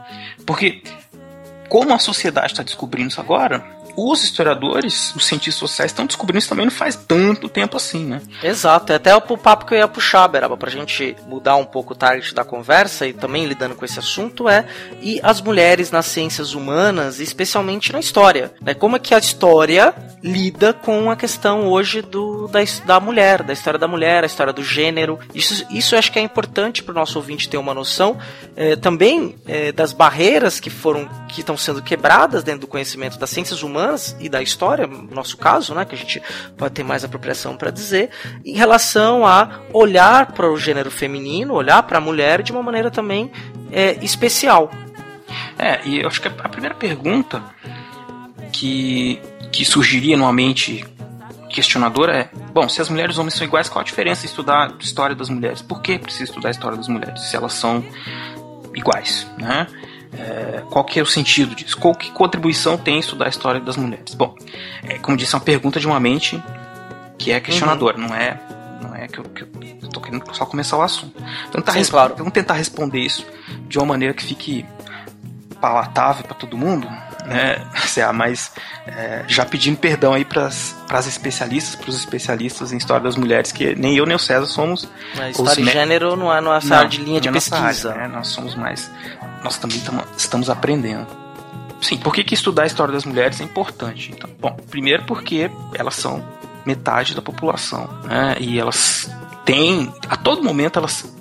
[0.47, 0.83] Porque,
[1.69, 3.63] como a sociedade está descobrindo isso agora,
[3.97, 8.21] os historiadores, os cientistas sociais estão descobrindo isso também não faz tanto tempo assim, né?
[8.43, 11.93] Exato, é até o papo que eu ia puxar, Beraba, pra gente mudar um pouco
[11.93, 14.67] o target da conversa e também lidando com esse assunto é
[15.01, 18.75] e as mulheres nas ciências humanas, especialmente na história, né?
[18.75, 23.53] Como é que a história lida com a questão hoje do, da, da mulher, da
[23.53, 25.19] história da mulher, a história do gênero.
[25.35, 28.17] Isso, isso eu acho que é importante para o nosso ouvinte ter uma noção
[28.57, 33.29] eh, também eh, das barreiras que foram que estão sendo quebradas dentro do conhecimento das
[33.29, 33.84] ciências humanas
[34.21, 36.23] e da história, no nosso caso, né, que a gente
[36.57, 38.11] pode ter mais apropriação para dizer,
[38.45, 42.91] em relação a olhar para o gênero feminino, olhar para a mulher de uma maneira
[42.91, 43.31] também
[43.73, 44.71] eh, especial.
[45.59, 47.43] É, e eu acho que a primeira pergunta
[48.53, 49.21] que,
[49.53, 50.85] que surgiria numa mente
[51.49, 54.29] questionadora é: bom, se as mulheres e os homens são iguais, qual a diferença em
[54.29, 55.63] estudar a história das mulheres?
[55.63, 57.85] Por que precisa estudar a história das mulheres se elas são
[58.75, 59.67] iguais, né?
[60.19, 61.77] É, qual que é o sentido disso?
[61.77, 64.15] Qual que contribuição tem estudar a história das mulheres?
[64.15, 64.35] Bom,
[64.83, 66.43] é, como disse, é uma pergunta de uma mente
[67.19, 68.41] que é questionadora, não é
[68.81, 69.49] não é que eu, que eu
[69.85, 71.23] eu tô querendo só começar o assunto.
[71.49, 72.15] Então, tá Sim, claro.
[72.17, 73.27] Vamos tentar responder isso
[73.69, 74.65] de uma maneira que fique
[75.61, 76.87] palatável para todo mundo,
[77.25, 77.65] né?
[77.95, 78.53] CA, mas
[78.87, 83.53] é, já pedindo perdão aí para as especialistas, para os especialistas em história das mulheres,
[83.53, 86.77] que nem eu nem o César somos os história de gênero não é nossa não,
[86.77, 87.93] área de linha de é pesquisa.
[87.93, 88.09] área, né?
[88.09, 88.91] Nós somos mais.
[89.45, 91.07] Nós também tamo- estamos aprendendo.
[91.81, 94.11] Sim, por que, que estudar a história das mulheres é importante?
[94.11, 96.25] Então, bom, primeiro porque elas são
[96.65, 98.37] metade da população, né?
[98.41, 99.11] E elas
[99.45, 101.14] têm, a todo momento elas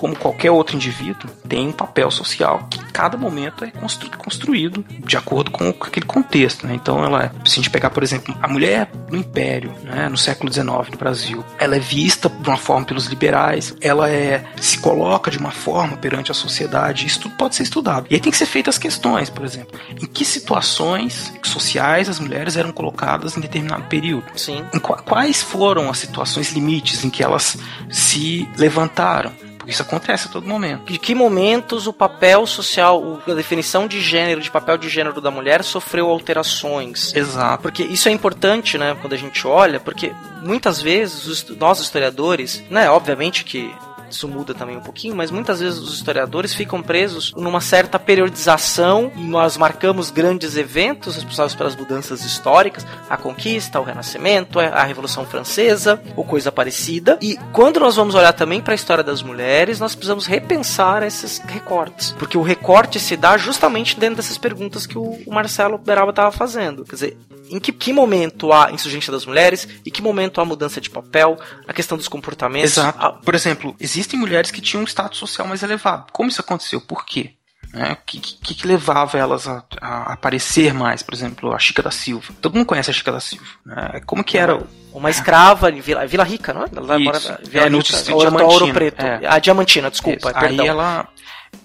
[0.00, 4.82] como qualquer outro indivíduo, tem um papel social que em cada momento é constru- construído
[4.88, 6.66] de acordo com aquele contexto.
[6.66, 6.74] Né?
[6.74, 10.50] Então, ela, se a gente pegar, por exemplo, a mulher no Império, né, no século
[10.50, 15.30] XIX no Brasil, ela é vista de uma forma pelos liberais, ela é se coloca
[15.30, 17.06] de uma forma perante a sociedade.
[17.06, 18.06] Isso tudo pode ser estudado.
[18.08, 22.18] E aí tem que ser feitas as questões, por exemplo, em que situações sociais as
[22.18, 24.24] mulheres eram colocadas em determinado período.
[24.34, 24.64] Sim.
[24.72, 27.58] Em qua- quais foram as situações limites em que elas
[27.90, 29.32] se levantaram?
[29.70, 30.92] Isso acontece a todo momento.
[30.92, 35.30] De que momentos o papel social, a definição de gênero, de papel de gênero da
[35.30, 37.14] mulher sofreu alterações?
[37.14, 37.62] Exato.
[37.62, 40.12] Porque isso é importante, né, quando a gente olha, porque
[40.42, 43.72] muitas vezes os, nós historiadores, né, obviamente que
[44.14, 49.10] isso muda também um pouquinho, mas muitas vezes os historiadores ficam presos numa certa periodização.
[49.16, 56.00] Nós marcamos grandes eventos responsáveis pelas mudanças históricas, a conquista, o renascimento, a Revolução Francesa
[56.16, 57.18] ou coisa parecida.
[57.20, 61.38] E quando nós vamos olhar também para a história das mulheres, nós precisamos repensar esses
[61.38, 66.32] recortes, porque o recorte se dá justamente dentro dessas perguntas que o, Marcelo Beraba estava
[66.32, 66.84] fazendo.
[66.84, 67.16] Quer dizer,
[67.50, 71.38] em que, que momento há insurgência das mulheres, em que momento há mudança de papel,
[71.66, 72.72] a questão dos comportamentos.
[72.72, 72.98] Exato.
[73.04, 76.06] a- Por exemplo, existem mulheres que tinham um status social mais elevado.
[76.12, 76.80] Como isso aconteceu?
[76.80, 77.32] Por quê?
[77.72, 77.92] Né?
[77.92, 81.02] O que, que, que levava elas a, a aparecer mais?
[81.04, 82.32] Por exemplo, a Chica da Silva.
[82.40, 83.44] Todo mundo conhece a Chica da Silva.
[83.64, 84.00] Né?
[84.06, 84.60] Como que era?
[84.92, 86.66] Uma escrava em Vila, Vila Rica, não é?
[86.74, 88.60] Ela mora Vila É, no Rica, distrito Ouro, Diamantina.
[88.62, 89.00] Ouro Preto.
[89.06, 89.20] É.
[89.24, 90.66] A Diamantina, desculpa, Aí perdão.
[90.66, 91.08] ela.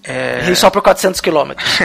[0.04, 1.68] é, Errei só por 400 quilômetros.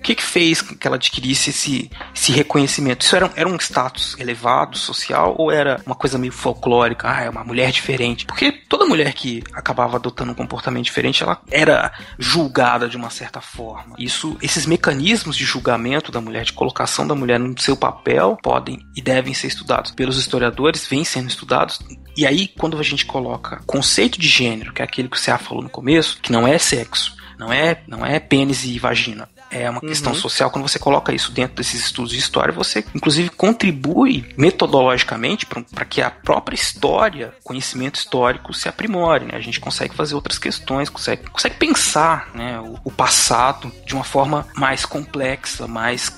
[0.00, 3.04] O que, que fez que ela adquirisse esse, esse reconhecimento?
[3.04, 7.06] Isso era, era um status elevado, social, ou era uma coisa meio folclórica?
[7.06, 8.24] Ah, é uma mulher diferente.
[8.24, 13.42] Porque toda mulher que acabava adotando um comportamento diferente, ela era julgada de uma certa
[13.42, 13.94] forma.
[13.98, 18.78] Isso, esses mecanismos de julgamento da mulher, de colocação da mulher no seu papel, podem
[18.96, 21.78] e devem ser estudados pelos historiadores, vêm sendo estudados.
[22.16, 25.36] E aí, quando a gente coloca conceito de gênero, que é aquele que o Cea
[25.36, 29.28] falou no começo, que não é sexo, não é, não é pênis e vagina.
[29.50, 30.50] É uma questão social.
[30.50, 36.00] Quando você coloca isso dentro desses estudos de história, você, inclusive, contribui metodologicamente para que
[36.00, 39.24] a própria história, conhecimento histórico, se aprimore.
[39.24, 39.32] Né?
[39.34, 44.04] A gente consegue fazer outras questões, consegue, consegue pensar né, o, o passado de uma
[44.04, 46.12] forma mais complexa, mais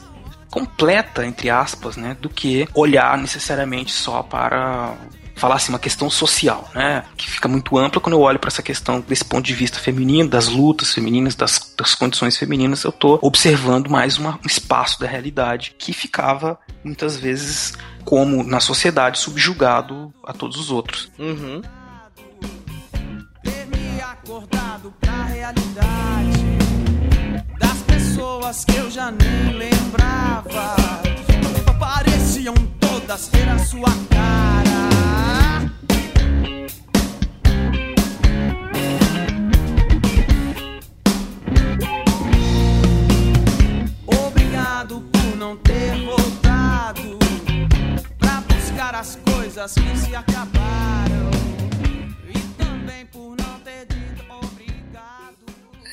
[0.50, 4.94] completa, entre aspas, né, do que olhar necessariamente só para
[5.42, 7.02] falar assim, uma questão social, né?
[7.16, 10.28] Que fica muito ampla quando eu olho para essa questão desse ponto de vista feminino,
[10.28, 15.06] das lutas femininas, das, das condições femininas, eu estou observando mais uma, um espaço da
[15.08, 17.72] realidade que ficava muitas vezes
[18.04, 21.10] como na sociedade subjugado a todos os outros.
[21.18, 21.60] Uhum.
[24.12, 26.42] acordado pra realidade
[27.58, 30.76] das pessoas que eu já nem lembrava.
[31.80, 34.71] Pareciam todas ter a sua cara.
[44.06, 47.18] Obrigado por não ter voltado
[48.18, 51.30] pra buscar as coisas que se acabaram.
[52.28, 55.36] E também por não ter dito obrigado.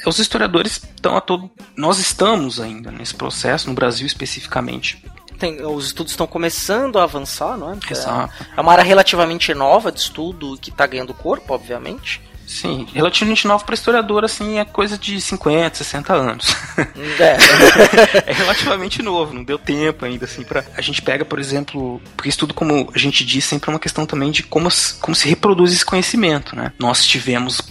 [0.05, 1.49] os historiadores estão a todo.
[1.75, 5.03] Nós estamos ainda nesse processo, no Brasil especificamente.
[5.39, 7.77] Tem- os estudos estão começando a avançar, não é?
[7.89, 8.33] Exato.
[8.55, 12.21] É uma área relativamente nova de estudo que está ganhando corpo, obviamente.
[12.49, 16.47] Sim, relativamente novo para historiador, assim, é coisa de 50, 60 anos.
[17.19, 17.37] É.
[18.25, 20.65] é relativamente novo, não deu tempo ainda, assim, pra...
[20.75, 23.79] A gente pega, por exemplo, porque isso tudo, como a gente diz, sempre é uma
[23.79, 24.67] questão também de como,
[24.99, 26.73] como se reproduz esse conhecimento, né?
[26.79, 27.61] Nós tivemos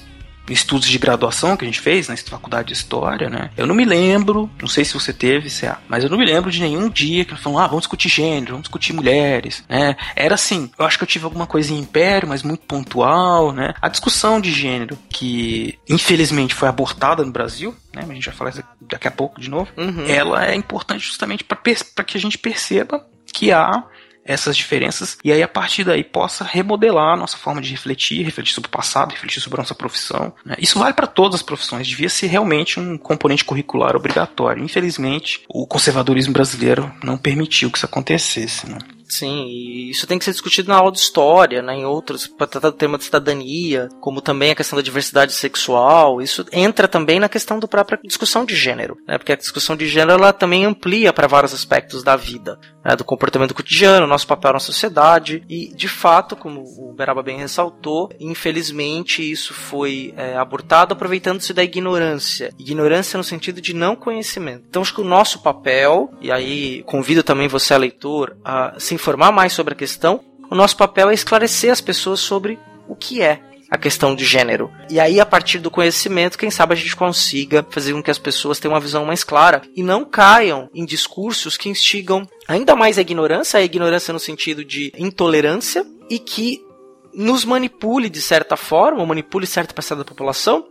[0.49, 3.51] estudos de graduação que a gente fez na faculdade de história, né?
[3.57, 6.51] Eu não me lembro, não sei se você teve, CA, mas eu não me lembro
[6.51, 9.97] de nenhum dia que falou, ah, vamos discutir gênero, vamos discutir mulheres, né?
[10.15, 13.75] Era assim, eu acho que eu tive alguma coisa em império, mas muito pontual, né?
[13.81, 18.05] A discussão de gênero, que infelizmente foi abortada no Brasil, né?
[18.09, 19.71] A gente vai falar isso daqui a pouco de novo.
[19.77, 20.07] Uhum.
[20.07, 23.85] Ela é importante justamente para que a gente perceba que há
[24.29, 28.53] essas diferenças e aí a partir daí possa remodelar a nossa forma de refletir, refletir
[28.53, 30.35] sobre o passado, refletir sobre a nossa profissão.
[30.45, 30.55] né?
[30.59, 34.63] Isso vale para todas as profissões, devia ser realmente um componente curricular obrigatório.
[34.63, 38.69] Infelizmente, o conservadorismo brasileiro não permitiu que isso acontecesse.
[38.69, 38.79] Né?
[39.09, 42.47] Sim, e isso tem que ser discutido na aula de história, né, em outros, para
[42.47, 46.21] tratar do tema de cidadania, como também a questão da diversidade sexual.
[46.21, 49.89] Isso entra também na questão da própria discussão de gênero, né, porque a discussão de
[49.89, 54.53] gênero ela também amplia para vários aspectos da vida, né, do comportamento cotidiano, nosso papel
[54.53, 55.43] na sociedade.
[55.49, 61.65] E, de fato, como o Beraba bem ressaltou, infelizmente isso foi é, abortado aproveitando-se da
[61.65, 62.53] ignorância.
[62.59, 64.65] Ignorância no sentido de não conhecimento.
[64.69, 69.33] Então, acho que o nosso papel, e aí convido também você, leitor, a se informar
[69.33, 70.21] mais sobre a questão,
[70.51, 72.59] o nosso papel é esclarecer as pessoas sobre
[72.89, 74.71] o que é a questão de gênero.
[74.89, 78.19] E aí, a partir do conhecimento, quem sabe a gente consiga fazer com que as
[78.19, 82.97] pessoas tenham uma visão mais clara e não caiam em discursos que instigam ainda mais
[82.97, 86.63] a ignorância, a ignorância no sentido de intolerância, e que
[87.13, 90.67] nos manipule de certa forma, manipule certa parcela da população,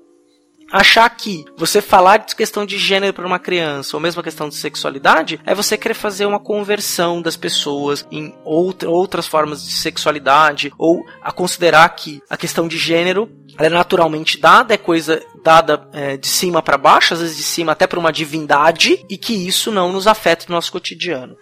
[0.71, 4.49] achar que você falar de questão de gênero para uma criança, ou mesmo a questão
[4.49, 9.71] de sexualidade, é você querer fazer uma conversão das pessoas em outra, outras formas de
[9.71, 15.87] sexualidade, ou a considerar que a questão de gênero é naturalmente dada, é coisa dada
[15.93, 19.33] é, de cima para baixo, às vezes de cima até para uma divindade, e que
[19.33, 21.35] isso não nos afeta no nosso cotidiano.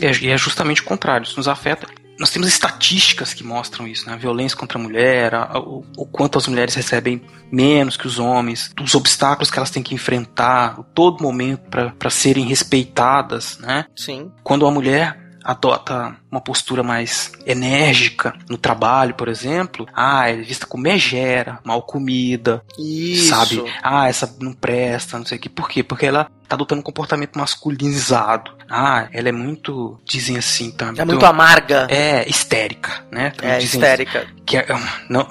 [0.00, 1.86] É, e é justamente o contrário, isso nos afeta.
[2.18, 4.14] Nós temos estatísticas que mostram isso, né?
[4.14, 7.22] A violência contra a mulher, a- o, o quanto as mulheres recebem
[7.52, 12.10] menos que os homens, os obstáculos que elas têm que enfrentar, a todo momento para
[12.10, 13.86] serem respeitadas, né?
[13.94, 14.32] Sim.
[14.42, 20.66] Quando a mulher adota uma postura mais enérgica no trabalho, por exemplo, ah, é vista
[20.66, 23.28] como megera, mal comida, Isso.
[23.28, 23.64] sabe?
[23.80, 25.48] Ah, essa não presta, não sei o que.
[25.48, 25.84] Por quê?
[25.84, 28.56] Porque ela tá adotando um comportamento masculinizado.
[28.68, 30.92] Ah, ela é muito, dizem assim, tá?
[30.96, 31.86] É muito amarga.
[31.88, 33.32] É, histérica, né?
[33.40, 34.26] É, Dizem histérica.
[34.44, 34.66] Que é,
[35.08, 35.28] não,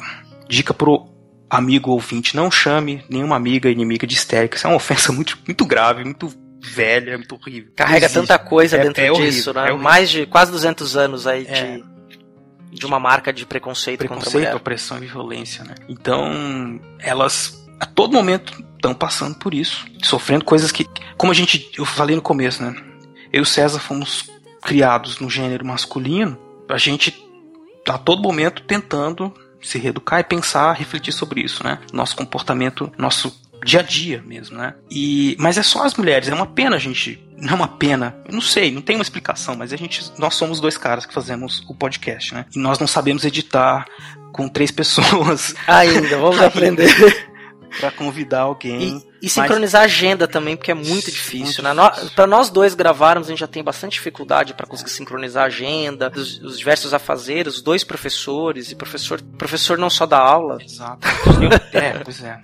[0.47, 1.13] dica pro
[1.49, 4.55] amigo ouvinte, não chame nenhuma amiga inimiga de histérica.
[4.55, 6.31] Isso é uma ofensa muito, muito grave, muito
[6.65, 7.71] velha, muito horrível.
[7.75, 8.19] Carrega existe.
[8.19, 9.61] tanta coisa É- dentro é horrível, disso, é né?
[9.63, 9.77] horrível.
[9.79, 11.77] Mais de quase 200 anos aí É.
[11.77, 11.83] de,
[12.79, 14.55] de uma marca de preconceito, contra a preconceito, mulher.
[14.55, 15.75] opressão e violência, né?
[15.87, 20.85] Então, elas a todo momento estão passando por isso, sofrendo coisas que,
[21.17, 22.73] como a gente, eu falei no começo, né?
[23.33, 24.29] Eu e o César fomos
[24.61, 26.37] criados no gênero masculino,
[26.69, 27.11] a gente
[27.83, 31.79] tá a todo momento tentando se reeducar e pensar, refletir sobre isso, né?
[31.91, 34.75] Nosso comportamento, nosso dia a dia mesmo, né?
[34.89, 38.15] E mas é só as mulheres, é uma pena a gente, não é uma pena,
[38.27, 41.13] eu não sei, não tem uma explicação, mas a gente nós somos dois caras que
[41.13, 42.45] fazemos o podcast, né?
[42.55, 43.85] E nós não sabemos editar
[44.31, 46.93] com três pessoas Ainda, vamos aprender.
[47.79, 49.03] Pra convidar alguém.
[49.21, 51.63] E, e sincronizar a agenda também, porque é muito difícil.
[51.63, 51.73] Né?
[51.73, 55.47] No, pra nós dois gravarmos, a gente já tem bastante dificuldade para conseguir sincronizar a
[55.47, 60.57] agenda, os, os diversos afazeres, os dois professores, e professor, professor não só dá aula.
[60.63, 61.05] Exato.
[61.73, 62.39] é, pois é.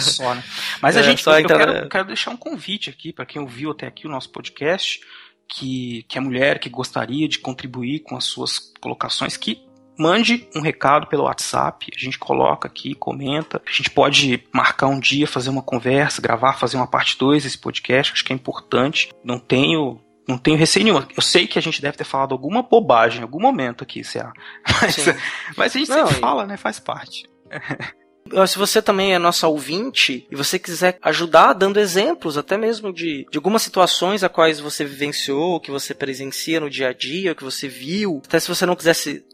[0.00, 0.42] Só, né?
[0.80, 3.26] Mas a É, gente, só eu entrar- quero, eu quero deixar um convite aqui para
[3.26, 5.00] quem ouviu até aqui o nosso podcast,
[5.48, 9.62] que, que é mulher, que gostaria de contribuir com as suas colocações, que
[10.02, 13.62] mande um recado pelo WhatsApp, a gente coloca aqui, comenta.
[13.64, 17.58] A gente pode marcar um dia, fazer uma conversa, gravar, fazer uma parte 2 desse
[17.58, 19.10] podcast, acho que é importante.
[19.24, 20.00] Não tenho.
[20.26, 21.02] Não tenho receio nenhum.
[21.16, 24.32] Eu sei que a gente deve ter falado alguma bobagem em algum momento aqui, CA.
[24.80, 25.14] Mas, Sim.
[25.56, 26.56] mas a gente Não, sempre fala, né?
[26.56, 27.28] Faz parte.
[28.46, 33.26] Se você também é nossa ouvinte e você quiser ajudar dando exemplos, até mesmo de,
[33.30, 37.44] de algumas situações a quais você vivenciou, que você presencia no dia a dia, que
[37.44, 39.24] você viu, até se você não quisesse.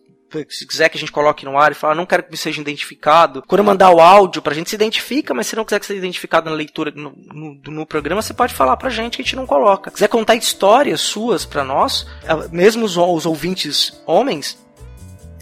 [0.48, 3.42] Se quiser que a gente coloque no ar e falar, não quero que seja identificado.
[3.46, 5.98] Quando eu mandar o áudio pra gente, se identifica, mas se não quiser que seja
[5.98, 9.36] identificado na leitura no, no, no programa, você pode falar pra gente que a gente
[9.36, 9.90] não coloca.
[9.90, 14.58] Quiser contar histórias suas pra nós, ah, mesmo os, os ouvintes homens,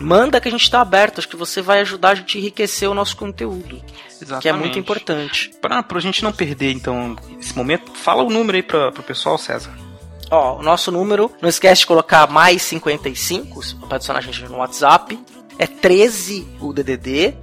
[0.00, 1.18] manda que a gente tá aberto.
[1.18, 3.82] Acho que você vai ajudar a gente a enriquecer o nosso conteúdo.
[4.20, 4.42] Exatamente.
[4.42, 5.50] Que é muito importante.
[5.60, 9.36] Pra, pra gente não perder, então, esse momento, fala o número aí pra, pro pessoal,
[9.36, 9.85] César.
[10.30, 14.56] Ó, o nosso número, não esquece de colocar mais 55 para adicionar a gente no
[14.58, 15.18] WhatsApp.
[15.58, 17.34] É 13 o DDD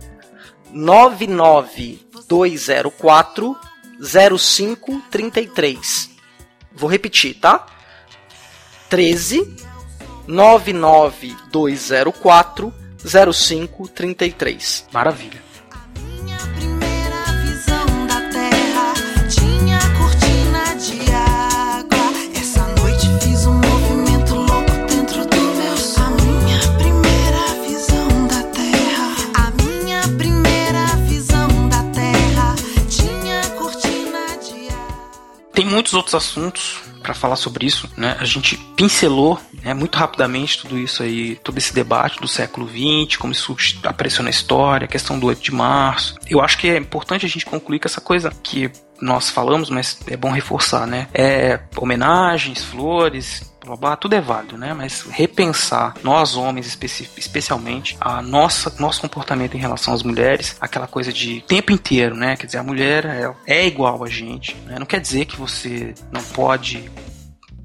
[0.72, 3.58] 99204
[4.00, 6.10] 0533.
[6.74, 7.68] Vou repetir, tá?
[8.90, 9.56] 13
[10.28, 12.74] 99204
[13.32, 14.88] 0533.
[14.92, 15.42] Maravilha.
[35.54, 38.18] Tem muitos outros assuntos pra falar sobre isso, né?
[38.20, 43.18] A gente pincelou, né, muito rapidamente tudo isso aí, todo esse debate do século XX,
[43.18, 46.16] como isso apareceu na história, a questão do 8 de março.
[46.28, 48.72] Eu acho que é importante a gente concluir que essa coisa que
[49.04, 51.08] nós falamos, mas é bom reforçar, né?
[51.14, 54.74] É homenagens, flores, blá, blá, tudo é válido, né?
[54.74, 60.88] Mas repensar, nós homens especi- especialmente, a nossa nosso comportamento em relação às mulheres, aquela
[60.88, 62.36] coisa de tempo inteiro, né?
[62.38, 64.78] Quer dizer, a mulher ela é igual a gente, né?
[64.80, 66.90] Não quer dizer que você não pode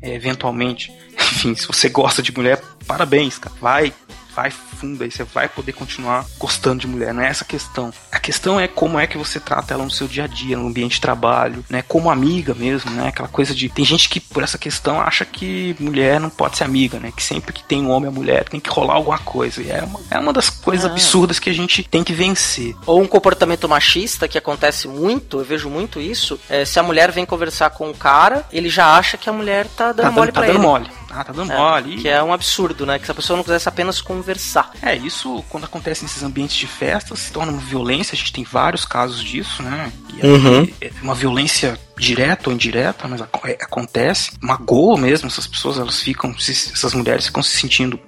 [0.03, 3.55] é, eventualmente, enfim, se você gosta de mulher, parabéns, cara.
[3.61, 3.93] Vai,
[4.39, 7.13] vai fundo aí, você vai poder continuar gostando de mulher.
[7.13, 7.93] Não é essa a questão.
[8.13, 10.69] A questão é como é que você trata ela no seu dia a dia, no
[10.69, 11.83] ambiente de trabalho, né?
[11.89, 13.09] Como amiga mesmo, né?
[13.09, 13.69] Aquela coisa de.
[13.69, 17.13] Tem gente que, por essa questão, acha que mulher não pode ser amiga, né?
[17.15, 19.61] Que sempre que tem um homem e mulher tem que rolar alguma coisa.
[19.61, 20.93] E é uma, é uma das coisas Ah.
[20.93, 22.77] absurdas que a gente tem que vencer.
[22.87, 26.39] Ou um comportamento machista que acontece muito, eu vejo muito isso.
[26.49, 29.67] é, se a mulher vem conversar com o cara, ele já acha que a mulher
[29.77, 30.67] tá dando tá mole dando, tá pra dando ele.
[30.67, 30.91] mole.
[31.11, 31.97] Ah, tá dando É, mole.
[31.97, 32.99] Que é um absurdo, né?
[32.99, 34.71] Que se a pessoa não quisesse apenas conversar.
[34.83, 38.45] É, isso quando acontece nesses ambientes de festa se torna uma violência, a gente tem
[38.45, 39.91] vários casos disso, né?
[40.15, 40.69] E é- Uhum.
[40.81, 44.33] é uma violência direta ou indireta, mas é- acontece.
[44.41, 47.99] Magoa mesmo, essas pessoas, elas ficam, se- essas mulheres ficam se sentindo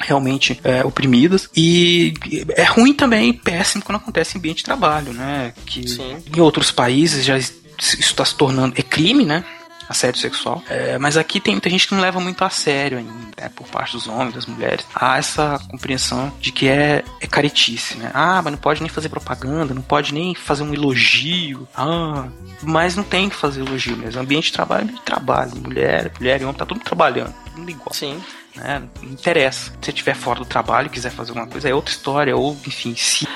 [0.00, 2.14] realmente é, oprimidas e
[2.56, 5.52] é ruim também, péssimo quando acontece em ambiente de trabalho, né?
[5.64, 6.16] Que Sim.
[6.34, 9.44] em outros países já is- isso está se tornando é crime, né?
[9.92, 10.62] Assédio sexual.
[10.68, 13.66] É, mas aqui tem muita gente que não leva muito a sério ainda, né, por
[13.68, 14.86] parte dos homens, das mulheres.
[14.94, 18.10] Há essa compreensão de que é, é caretice, né?
[18.12, 21.68] Ah, mas não pode nem fazer propaganda, não pode nem fazer um elogio.
[21.74, 22.26] Ah,
[22.62, 24.20] mas não tem que fazer elogio mesmo.
[24.20, 25.52] Ambiente de trabalho é de trabalho.
[25.56, 28.20] Mulher, mulher e homem, tá todo mundo trabalhando, todo mundo igual Sim.
[28.56, 28.82] né?
[29.02, 29.70] Não interessa.
[29.70, 32.56] Se você estiver fora do trabalho e quiser fazer alguma coisa, é outra história, ou
[32.66, 33.28] enfim, se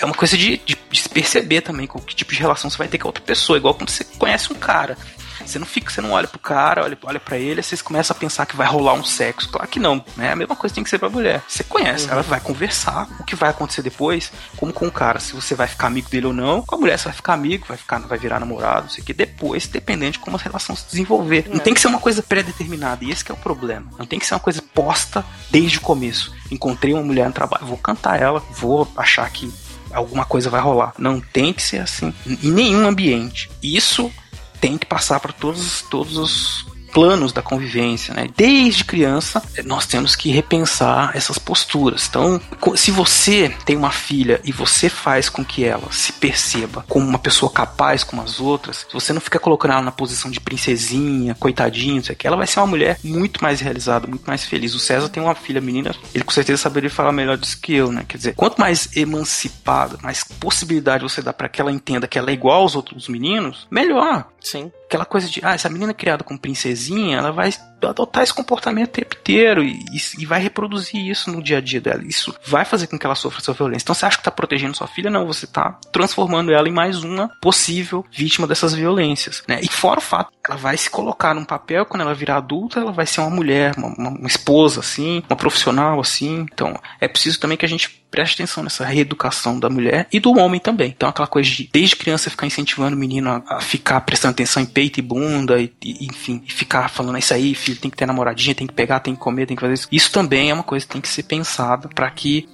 [0.00, 2.78] é uma coisa de, de, de se perceber também com que tipo de relação você
[2.78, 4.96] vai ter com a outra pessoa, igual quando você conhece um cara.
[5.46, 8.18] Você não fica, você não olha pro cara, olha, olha para ele, vocês começam a
[8.18, 9.48] pensar que vai rolar um sexo.
[9.48, 10.32] Claro que não, né?
[10.32, 11.42] A mesma coisa tem que ser pra mulher.
[11.46, 13.08] Você conhece, ela vai conversar.
[13.20, 16.26] O que vai acontecer depois, como com o cara, se você vai ficar amigo dele
[16.26, 18.90] ou não, com a mulher você vai ficar amigo, vai ficar, vai virar namorado, não
[18.90, 21.46] sei o que, depois, dependendo de como a relação se desenvolver.
[21.48, 23.90] Não tem que ser uma coisa pré-determinada, e esse é o problema.
[23.98, 26.32] Não tem que ser uma coisa posta desde o começo.
[26.50, 29.52] Encontrei uma mulher no trabalho, vou cantar ela, vou achar que
[29.92, 30.94] alguma coisa vai rolar.
[30.98, 32.14] Não tem que ser assim.
[32.26, 33.50] Em nenhum ambiente.
[33.62, 34.10] Isso
[34.62, 38.28] tem que passar para todos, todos os planos da convivência, né?
[38.36, 42.06] Desde criança, nós temos que repensar essas posturas.
[42.08, 42.40] Então,
[42.76, 47.18] se você tem uma filha e você faz com que ela se perceba como uma
[47.18, 51.34] pessoa capaz como as outras, se você não fica colocando ela na posição de princesinha,
[51.34, 54.44] coitadinho, não sei o que, ela vai ser uma mulher muito mais realizada, muito mais
[54.44, 54.74] feliz.
[54.74, 57.90] O César tem uma filha menina, ele com certeza saberia falar melhor disso que eu,
[57.90, 58.04] né?
[58.06, 62.30] Quer dizer, quanto mais emancipada, mais possibilidade você dá para que ela entenda que ela
[62.30, 64.72] é igual aos outros meninos, melhor Sim.
[64.92, 67.50] Aquela coisa de, ah, essa menina criada como princesinha, ela vai
[67.90, 69.78] adotar esse comportamento o tempo inteiro e,
[70.18, 72.02] e- vai reproduzir isso no dia a dia dela.
[72.06, 73.84] Isso vai fazer com que ela sofra essa violência.
[73.84, 75.10] Então você acha que tá protegendo sua filha?
[75.10, 79.42] Não, você tá transformando ela em mais uma possível vítima dessas violências.
[79.48, 79.60] Né?
[79.62, 82.92] E fora o fato, ela vai se colocar num papel, quando ela virar adulta, ela
[82.92, 86.46] vai ser uma mulher, uma, uma- uma esposa, assim, uma profissional, assim.
[86.52, 90.36] Então é preciso também que a gente preste atenção nessa reeducação da mulher e do
[90.38, 90.88] homem também.
[90.94, 94.62] Então aquela coisa de desde criança ficar incentivando o menino a, a ficar prestando atenção
[94.62, 97.90] em peito e bunda e, e, enfim, e ficar falando "É isso aí, filho, tem
[97.90, 99.88] que ter namoradinha, tem que pegar, tem que comer, tem que fazer isso.
[99.90, 102.48] Isso também é uma coisa que tem que ser pensada para que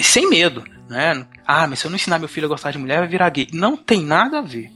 [0.00, 1.26] sem medo, né?
[1.46, 3.48] Ah, mas se eu não ensinar meu filho a gostar de mulher, vai virar gay.
[3.52, 4.70] Não tem nada a ver.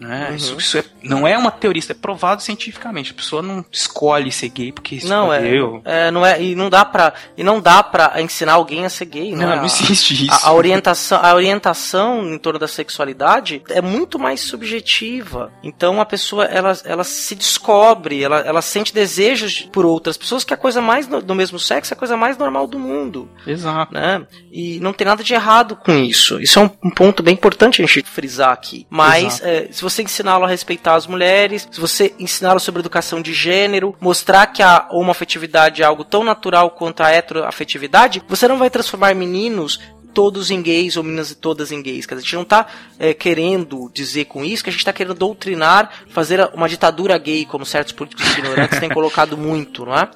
[0.00, 0.28] Né?
[0.30, 0.36] Uhum.
[0.36, 3.10] Isso, isso é- não é uma teoria, isso é provado cientificamente.
[3.12, 5.42] A pessoa não escolhe ser gay porque Não, é,
[5.84, 9.04] é, não é, e não dá pra, e não dá pra ensinar alguém a ser
[9.04, 9.56] gay, Não, é?
[9.56, 10.46] não existe isso.
[10.46, 15.52] A, a orientação, a orientação em torno da sexualidade é muito mais subjetiva.
[15.62, 20.52] Então a pessoa ela, ela se descobre, ela, ela sente desejos por outras pessoas, que
[20.52, 23.28] é a coisa mais no- do mesmo sexo, é a coisa mais normal do mundo,
[23.46, 23.92] Exato.
[23.92, 24.26] né?
[24.50, 26.40] E não tem nada de errado com isso.
[26.40, 28.86] Isso é um, um ponto bem importante a gente frisar aqui.
[28.88, 33.32] Mas é, se você ensiná-lo a respeitar as mulheres, se você ensiná-lo sobre educação de
[33.32, 38.70] gênero, mostrar que a homoafetividade é algo tão natural quanto a heteroafetividade, você não vai
[38.70, 39.80] transformar meninos
[40.12, 42.06] todos em gays ou meninas todas em gays.
[42.10, 42.66] A gente não tá
[42.98, 47.44] é, querendo dizer com isso que a gente tá querendo doutrinar, fazer uma ditadura gay,
[47.44, 50.08] como certos políticos ignorantes têm colocado muito, não é?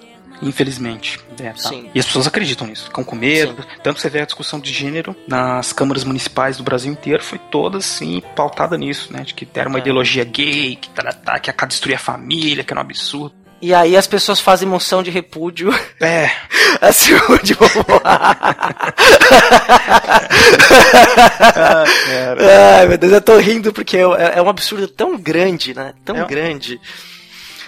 [0.45, 1.19] Infelizmente.
[1.41, 1.57] É, tá.
[1.57, 1.91] Sim.
[1.95, 3.63] E as pessoas acreditam nisso, ficam com medo.
[3.63, 3.69] Sim.
[3.83, 7.39] Tanto que você vê a discussão de gênero nas câmaras municipais do Brasil inteiro, foi
[7.39, 9.23] toda assim, pautada nisso, né?
[9.23, 9.81] De que era uma É.
[9.81, 13.35] ideologia gay, que, tá, tá, que ia destruir a família, que era um absurdo.
[13.63, 16.31] E aí as pessoas fazem moção de repúdio É,
[16.83, 16.91] a
[17.43, 18.03] de Beauvoir.
[22.79, 24.01] Ai, meu Deus, eu tô rindo porque é,
[24.37, 25.95] é um absurdo tão grande, né?
[26.05, 26.25] Tão É.
[26.27, 26.81] grande.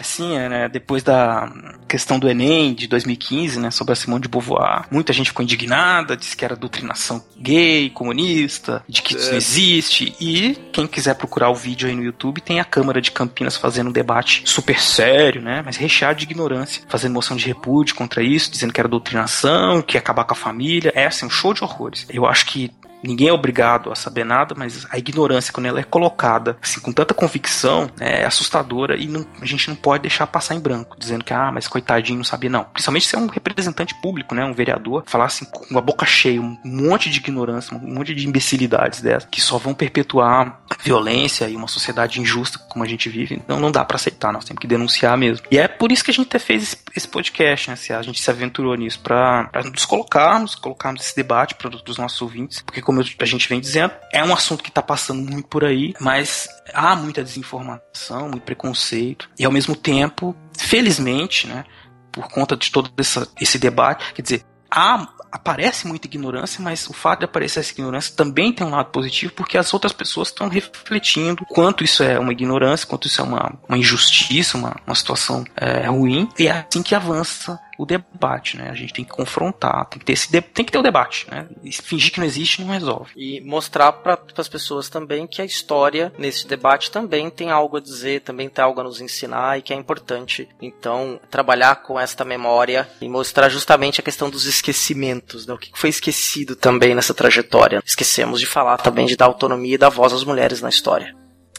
[0.00, 0.68] Assim, é, né?
[0.68, 1.52] Depois da
[1.88, 3.70] questão do Enem de 2015, né?
[3.70, 8.82] Sobre a Simone de Beauvoir, muita gente ficou indignada, disse que era doutrinação gay, comunista,
[8.88, 10.14] de que isso não existe.
[10.20, 13.88] E quem quiser procurar o vídeo aí no YouTube, tem a Câmara de Campinas fazendo
[13.88, 15.62] um debate super sério, né?
[15.64, 19.96] Mas recheado de ignorância, fazendo moção de repúdio contra isso, dizendo que era doutrinação, que
[19.96, 20.92] ia acabar com a família.
[20.94, 22.06] É assim, um show de horrores.
[22.10, 22.70] Eu acho que
[23.06, 26.92] Ninguém é obrigado a saber nada, mas a ignorância, quando ela é colocada assim, com
[26.92, 31.24] tanta convicção, é assustadora e não- a gente não pode deixar passar em branco, dizendo
[31.24, 32.64] que, ah, mas coitadinho, não sabia, não.
[32.64, 36.40] Principalmente se é um representante público, né, um vereador, falar assim com a boca cheia,
[36.40, 41.56] um monte de ignorância, um monte de imbecilidades dessas, que só vão perpetuar violência e
[41.56, 43.34] uma sociedade injusta como a gente vive.
[43.34, 45.46] Então não dá pra aceitar, nós temos que denunciar mesmo.
[45.50, 48.30] E é por isso que a gente fez esse, esse podcast, né, a gente se
[48.30, 53.06] aventurou nisso, pra nos colocarmos, colocarmos esse debate para os nossos ouvintes, porque como eu-
[53.20, 56.94] a gente vem dizendo, é um assunto que tá passando muito por aí, mas há
[56.96, 61.64] muita desinformação, muito preconceito, e ao mesmo tempo, felizmente, né,
[62.12, 66.92] por conta de todo essa, esse debate, quer dizer, há, aparece muita ignorância, mas o
[66.92, 70.48] fato de aparecer essa ignorância também tem um lado positivo, porque as outras pessoas estão
[70.48, 75.44] refletindo quanto isso é uma ignorância, quanto isso é uma, uma injustiça, uma, uma situação
[75.56, 78.70] é, ruim, e é assim que avança o debate, né?
[78.70, 81.26] A gente tem que confrontar, tem que ter esse de- tem que ter o debate,
[81.30, 81.46] né?
[81.62, 83.10] E fingir que não existe não resolve.
[83.16, 87.80] E mostrar para as pessoas também que a história nesse debate também tem algo a
[87.80, 90.48] dizer, também tem algo a nos ensinar e que é importante.
[90.60, 95.54] Então, trabalhar com esta memória e mostrar justamente a questão dos esquecimentos, né?
[95.54, 97.82] O que foi esquecido também nessa trajetória.
[97.84, 101.14] Esquecemos de falar também de dar autonomia e dar voz às mulheres na história.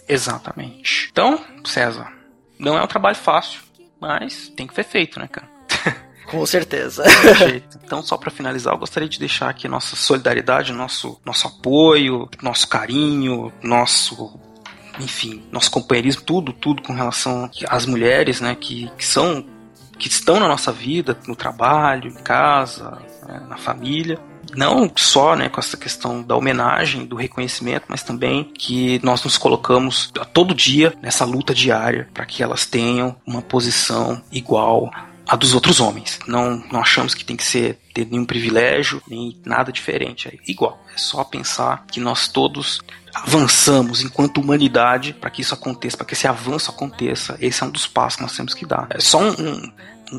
[0.08, 1.10] Exatamente.
[1.12, 2.12] Então, César,
[2.58, 3.62] não é um trabalho fácil,
[4.00, 5.48] mas tem que ser feito, né, cara?
[6.28, 7.04] Com certeza.
[7.88, 12.68] Então, só pra finalizar, eu gostaria de deixar aqui nossa solidariedade, nosso, nosso apoio, nosso
[12.68, 14.38] carinho, nosso.
[15.00, 19.46] Enfim, nosso companheirismo, tudo, tudo com relação às mulheres, né, que, que são.
[19.98, 24.20] que estão na nossa vida, no trabalho, em casa, né, na família.
[24.54, 29.38] Não só né, com essa questão da homenagem, do reconhecimento, mas também que nós nos
[29.38, 34.92] colocamos a todo dia nessa luta diária para que elas tenham uma posição igual
[35.28, 36.20] a dos outros homens.
[36.28, 40.28] Não, não achamos que tem que ser ter nenhum privilégio, nem nada diferente.
[40.30, 40.80] É igual.
[40.94, 42.80] É só pensar que nós todos
[43.14, 47.38] avançamos enquanto humanidade para que isso aconteça, para que esse avanço aconteça.
[47.42, 48.88] Esse é um dos passos que nós temos que dar.
[48.92, 49.72] É só um, um-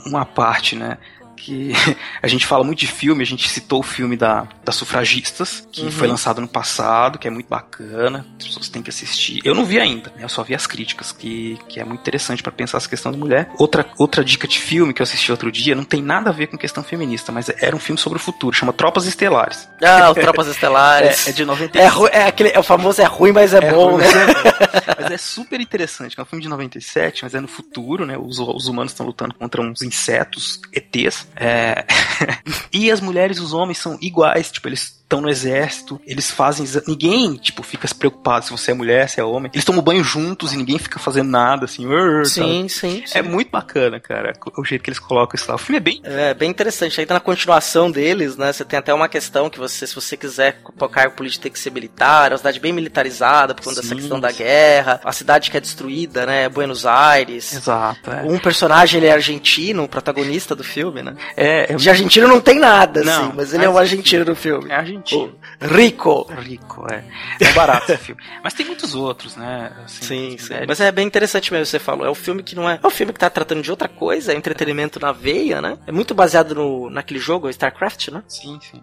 [0.07, 0.99] uma parte, né?
[1.39, 1.73] Que
[2.23, 5.83] a gente fala muito de filme, a gente citou o filme da, das sufragistas, que
[5.83, 5.91] Uhum.
[5.91, 9.41] foi lançado no passado, que é muito bacana, as pessoas têm que assistir.
[9.45, 10.25] Eu não vi ainda, né?
[10.25, 13.19] Eu só vi as críticas, que, que é muito interessante para pensar essa questão da
[13.19, 13.49] mulher.
[13.59, 16.49] Outra, outra dica de filme que eu assisti outro dia não tem nada a ver
[16.49, 19.69] com questão feminista, mas era um filme sobre o futuro, chama Tropas Estelares.
[19.83, 21.27] Ah, o Tropas Estelares.
[21.27, 21.83] É, é de 90 É,
[22.13, 24.09] é aquele, é o famoso é ruim, mas é, é bom, ruim, né?
[24.09, 24.59] mas é bom.
[25.01, 26.19] Mas é super interessante.
[26.19, 28.19] É um filme de 97, mas é no futuro, né?
[28.19, 31.28] Os, os humanos estão lutando contra uns insetos, ETs.
[31.37, 31.85] É...
[32.73, 34.51] e as mulheres e os homens são iguais.
[34.51, 36.67] Tipo, eles estão no exército, eles fazem.
[36.87, 39.51] Ninguém, tipo, fica se preocupado se você é mulher, se é homem.
[39.55, 41.87] Eles tomam banho juntos e ninguém fica fazendo nada, assim.
[42.27, 43.19] Sim, sim, sim.
[43.19, 45.55] É muito bacana, cara, o jeito que eles colocam isso lá.
[45.55, 46.01] O filme é bem.
[46.05, 47.01] É bem interessante.
[47.01, 48.53] Aí tá na continuação deles, né?
[48.53, 51.59] Você tem até uma questão que você, se você quiser o cargo político tem que
[51.59, 55.13] ser militar, é uma cidade bem militarizada por conta dessa Sim, questão da guerra, a
[55.13, 56.49] cidade que é destruída, né?
[56.51, 57.55] Buenos Aires.
[57.55, 58.11] Exato.
[58.11, 61.15] É, Um personagem ele é argentino, o protagonista do filme, né?
[61.35, 64.37] é, é De argentino não tem nada, Não, assim, mas ele é um argentino no
[64.37, 64.71] filme.
[64.71, 64.98] É argentino.
[65.05, 65.35] Gente.
[65.61, 66.27] Rico.
[66.31, 67.05] Rico, é.
[67.41, 68.23] É barato esse filme.
[68.43, 69.73] Mas tem muitos outros, né?
[69.85, 70.55] Assim, Sim, sim.
[70.67, 72.07] Mas é bem interessante mesmo, você falou.
[72.07, 72.79] É um filme que não é.
[72.83, 75.79] É um filme que tá tratando de outra coisa, é entretenimento na veia, né?
[75.87, 78.23] É muito baseado no, naquele jogo, StarCraft, né?
[78.29, 78.83] Sim, sim.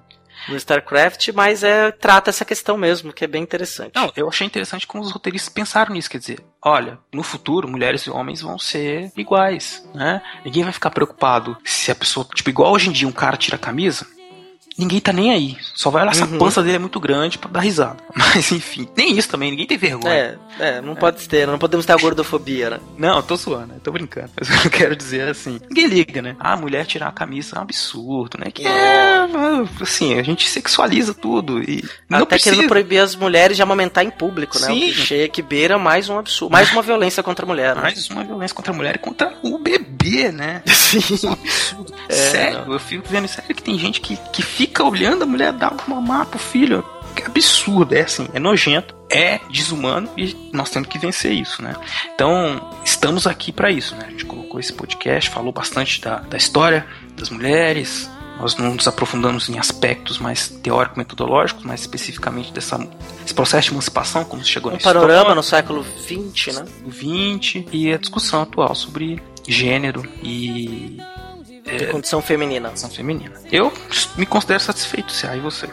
[0.50, 3.94] No StarCraft, mas é, trata essa questão mesmo, que é bem interessante.
[3.96, 8.02] Não, eu achei interessante como os roteiristas pensaram nisso, quer dizer, olha, no futuro mulheres
[8.04, 10.22] e homens vão ser iguais, né?
[10.44, 13.56] Ninguém vai ficar preocupado se a pessoa, tipo, igual hoje em dia um cara tira
[13.56, 14.06] a camisa,
[14.78, 15.58] ninguém tá nem aí.
[15.74, 16.38] Só vai olhar a Uhum.
[16.38, 17.98] pança dele é muito grande pra dar risada.
[18.16, 20.14] Mas enfim, nem isso também, ninguém tem vergonha.
[20.14, 20.38] É,
[20.78, 22.80] é, não pode ter, não podemos ter a gordofobia, né?
[22.98, 24.32] Não, eu tô zoando, eu tô brincando.
[24.40, 26.36] Mas eu quero dizer assim, ninguém liga, né?
[26.40, 28.52] Ah, mulher tirar a camisa é um absurdo, né?
[28.52, 29.18] Que é,
[29.82, 32.56] assim, a gente sexualiza tudo e não Até precisa.
[32.56, 34.68] querendo proibir as mulheres de amamentar em público, né?
[34.68, 34.80] Sim.
[34.80, 37.82] Clichê que beira mais um absurdo, mais uma violência contra a mulher, né?
[37.82, 40.62] Mais uma violência contra a mulher e contra o bebê, né?
[40.68, 41.00] Sim.
[42.10, 42.14] É.
[42.14, 45.54] É, sério, eu fico vendo sério que tem gente que, que fica olhando a mulher
[45.54, 46.84] dar um mamar pro filho.
[47.16, 51.74] Que absurdo, é assim, é nojento, é desumano e nós temos que vencer isso, né?
[52.14, 54.06] Então, estamos aqui para isso, né?
[54.08, 56.86] A gente colocou esse podcast, falou bastante da, da história
[57.16, 58.10] das mulheres,
[58.40, 62.78] nós não nos aprofundamos em aspectos mais teórico-metodológicos, mais especificamente dessa,
[63.22, 66.66] desse processo de emancipação, como se chegou Um nesse panorama no século XX, né?
[66.86, 70.98] 20 e a discussão atual sobre gênero e
[71.66, 72.70] De condição feminina.
[72.70, 73.34] ação feminina.
[73.52, 73.72] Eu
[74.18, 75.68] me considero satisfeito, se aí você.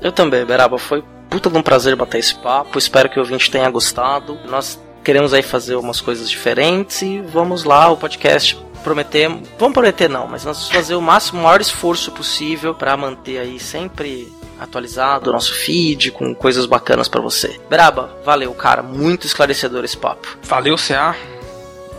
[0.00, 0.78] Eu também, Beraba.
[0.78, 2.78] Foi puta de um prazer bater esse papo.
[2.78, 4.38] Espero que o ouvinte tenha gostado.
[4.46, 9.48] Nós queremos aí fazer umas coisas diferentes e vamos lá, o podcast prometemos.
[9.58, 13.38] Vamos prometer não, mas nós vamos fazer o máximo, o maior esforço possível para manter
[13.38, 17.58] aí sempre atualizado o nosso feed com coisas bacanas para você.
[17.70, 18.82] Beraba, valeu, cara.
[18.82, 20.36] Muito esclarecedor esse papo.
[20.42, 21.16] Valeu, CA.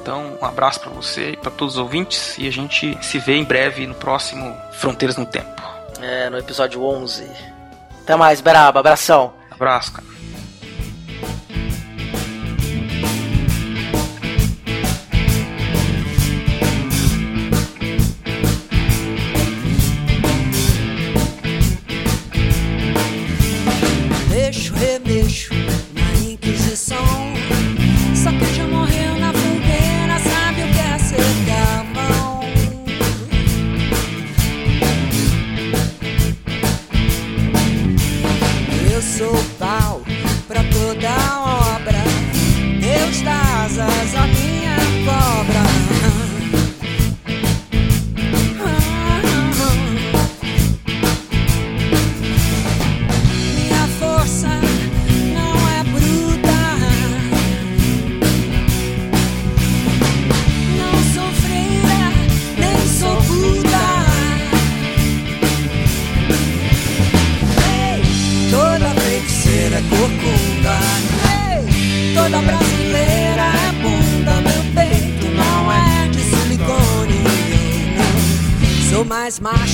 [0.01, 3.35] Então, um abraço pra você e pra todos os ouvintes e a gente se vê
[3.35, 5.61] em breve no próximo Fronteiras no Tempo.
[6.01, 7.29] É, no episódio 11.
[8.03, 8.79] Até mais, Beraba.
[8.79, 9.33] Abração.
[9.51, 10.07] Abraço, cara.
[79.29, 79.51] Não.
[79.51, 79.68] Sou